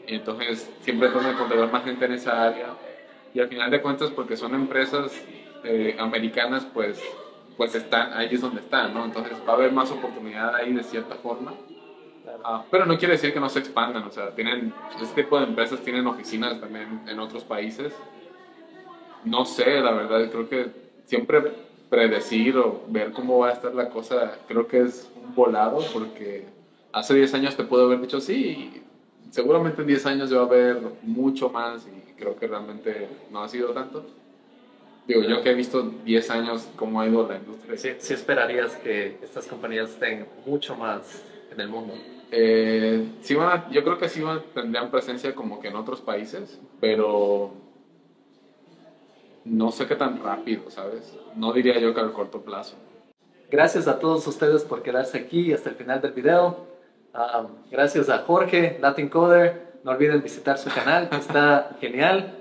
y 0.07 0.15
entonces 0.15 0.71
siempre 0.81 1.09
tratan 1.09 1.49
de 1.49 1.67
más 1.67 1.83
gente 1.83 2.05
en 2.05 2.13
esa 2.13 2.47
área. 2.47 2.67
Y 3.33 3.39
al 3.39 3.47
final 3.47 3.69
de 3.69 3.81
cuentas, 3.81 4.09
porque 4.11 4.35
son 4.37 4.55
empresas 4.55 5.11
eh, 5.63 5.95
americanas, 5.99 6.65
pues, 6.73 7.01
pues 7.57 7.75
están, 7.75 8.13
ahí 8.13 8.29
es 8.31 8.41
donde 8.41 8.61
están, 8.61 8.93
¿no? 8.93 9.05
Entonces 9.05 9.33
va 9.47 9.53
a 9.53 9.55
haber 9.55 9.71
más 9.71 9.91
oportunidad 9.91 10.55
ahí 10.55 10.73
de 10.73 10.83
cierta 10.83 11.15
forma. 11.15 11.53
Ah, 12.43 12.63
pero 12.71 12.85
no 12.85 12.97
quiere 12.97 13.13
decir 13.13 13.33
que 13.33 13.39
no 13.39 13.49
se 13.49 13.59
expandan, 13.59 14.03
o 14.03 14.11
sea, 14.11 14.33
tienen, 14.33 14.73
este 15.01 15.23
tipo 15.23 15.37
de 15.37 15.45
empresas 15.45 15.79
tienen 15.81 16.07
oficinas 16.07 16.59
también 16.59 17.01
en 17.07 17.19
otros 17.19 17.43
países. 17.43 17.93
No 19.23 19.45
sé, 19.45 19.81
la 19.81 19.91
verdad, 19.91 20.29
creo 20.31 20.49
que 20.49 20.71
siempre 21.05 21.41
predecir 21.95 22.57
o 22.57 22.83
ver 22.89 23.13
cómo 23.13 23.39
va 23.39 23.49
a 23.49 23.53
estar 23.53 23.73
la 23.73 23.89
cosa, 23.89 24.37
creo 24.49 24.67
que 24.67 24.81
es 24.81 25.09
un 25.15 25.33
volado 25.33 25.79
porque 25.93 26.43
hace 26.91 27.13
10 27.13 27.33
años 27.35 27.55
te 27.55 27.63
puedo 27.63 27.85
haber 27.85 28.01
dicho 28.01 28.19
sí, 28.19 28.83
seguramente 29.29 29.81
en 29.81 29.87
10 29.87 30.05
años 30.07 30.33
va 30.33 30.41
a 30.41 30.43
haber 30.43 30.81
mucho 31.03 31.49
más 31.49 31.87
y 31.87 32.11
creo 32.19 32.35
que 32.35 32.47
realmente 32.47 33.07
no 33.31 33.43
ha 33.43 33.47
sido 33.47 33.69
tanto. 33.69 34.05
Digo, 35.07 35.21
yo 35.21 35.41
que 35.41 35.51
he 35.51 35.53
visto 35.53 35.83
10 36.03 36.29
años 36.31 36.67
cómo 36.75 36.99
ha 36.99 37.07
ido 37.07 37.25
la 37.25 37.37
industria. 37.37 37.77
Sí, 37.77 37.91
sí 37.97 38.13
esperarías 38.13 38.75
que 38.75 39.17
estas 39.23 39.47
compañías 39.47 39.91
estén 39.91 40.25
mucho 40.45 40.75
más 40.75 41.23
en 41.49 41.61
el 41.61 41.69
mundo. 41.69 41.93
Eh, 42.29 43.07
sí 43.21 43.35
van 43.35 43.71
yo 43.71 43.85
creo 43.85 43.97
que 43.97 44.09
sí 44.09 44.19
van, 44.21 44.41
tendrían 44.53 44.91
presencia 44.91 45.33
como 45.33 45.61
que 45.61 45.69
en 45.69 45.77
otros 45.77 46.01
países, 46.01 46.59
pero 46.81 47.53
no 49.45 49.71
sé 49.71 49.85
qué 49.87 49.95
tan 49.95 50.21
rápido, 50.21 50.69
¿sabes? 50.69 51.15
No 51.35 51.53
diría 51.53 51.79
yo 51.79 51.93
que 51.93 52.01
al 52.01 52.11
corto 52.11 52.41
plazo. 52.41 52.75
Gracias 53.49 53.87
a 53.87 53.99
todos 53.99 54.25
ustedes 54.27 54.63
por 54.63 54.81
quedarse 54.81 55.19
aquí 55.19 55.53
hasta 55.53 55.69
el 55.69 55.75
final 55.75 56.01
del 56.01 56.13
video. 56.13 56.65
Ah, 57.13 57.47
gracias 57.71 58.09
a 58.09 58.19
Jorge, 58.19 58.77
Latin 58.81 59.07
Coder. 59.07 59.75
No 59.83 59.91
olviden 59.91 60.21
visitar 60.23 60.57
su 60.57 60.69
canal, 60.71 61.07
está 61.11 61.69
genial. 61.79 62.33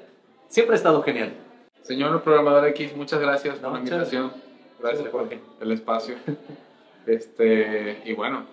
Siempre 0.49 0.75
ha 0.75 0.79
estado 0.79 1.03
genial. 1.03 1.35
Señor 1.83 2.23
programador 2.23 2.67
X, 2.69 2.97
muchas 2.97 3.21
gracias 3.21 3.59
por 3.59 3.73
la 3.73 3.79
invitación. 3.79 4.33
Gracias 4.81 5.09
por 5.09 5.29
el 5.61 5.73
espacio. 5.73 6.17
Este, 7.07 8.01
y 8.07 8.15
bueno, 8.15 8.47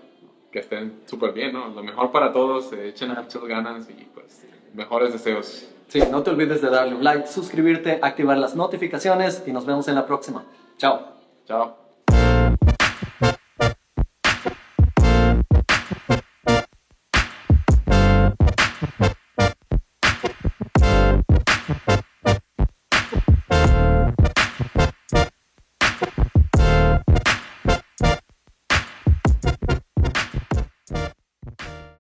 que 0.52 0.60
estén 0.60 1.04
súper 1.06 1.32
bien, 1.32 1.54
¿no? 1.54 1.70
Lo 1.70 1.84
mejor 1.84 2.12
para 2.12 2.34
todos, 2.34 2.74
echen 2.74 3.08
muchas 3.08 3.42
ganas 3.46 3.90
y 3.90 3.94
pues 4.14 4.46
mejores 4.74 5.14
deseos. 5.14 5.71
Sí, 5.92 6.00
no 6.10 6.24
te 6.24 6.30
olvides 6.30 6.62
de 6.62 6.70
darle 6.70 6.96
un 6.96 7.04
like, 7.04 7.28
suscribirte, 7.28 8.00
activar 8.02 8.38
las 8.38 8.56
notificaciones 8.56 9.44
y 9.46 9.52
nos 9.52 9.66
vemos 9.66 9.90
en 9.90 9.96
la 9.96 10.06
próxima. 10.06 10.46
Chao. 10.78 11.02
Chao. 11.46 11.76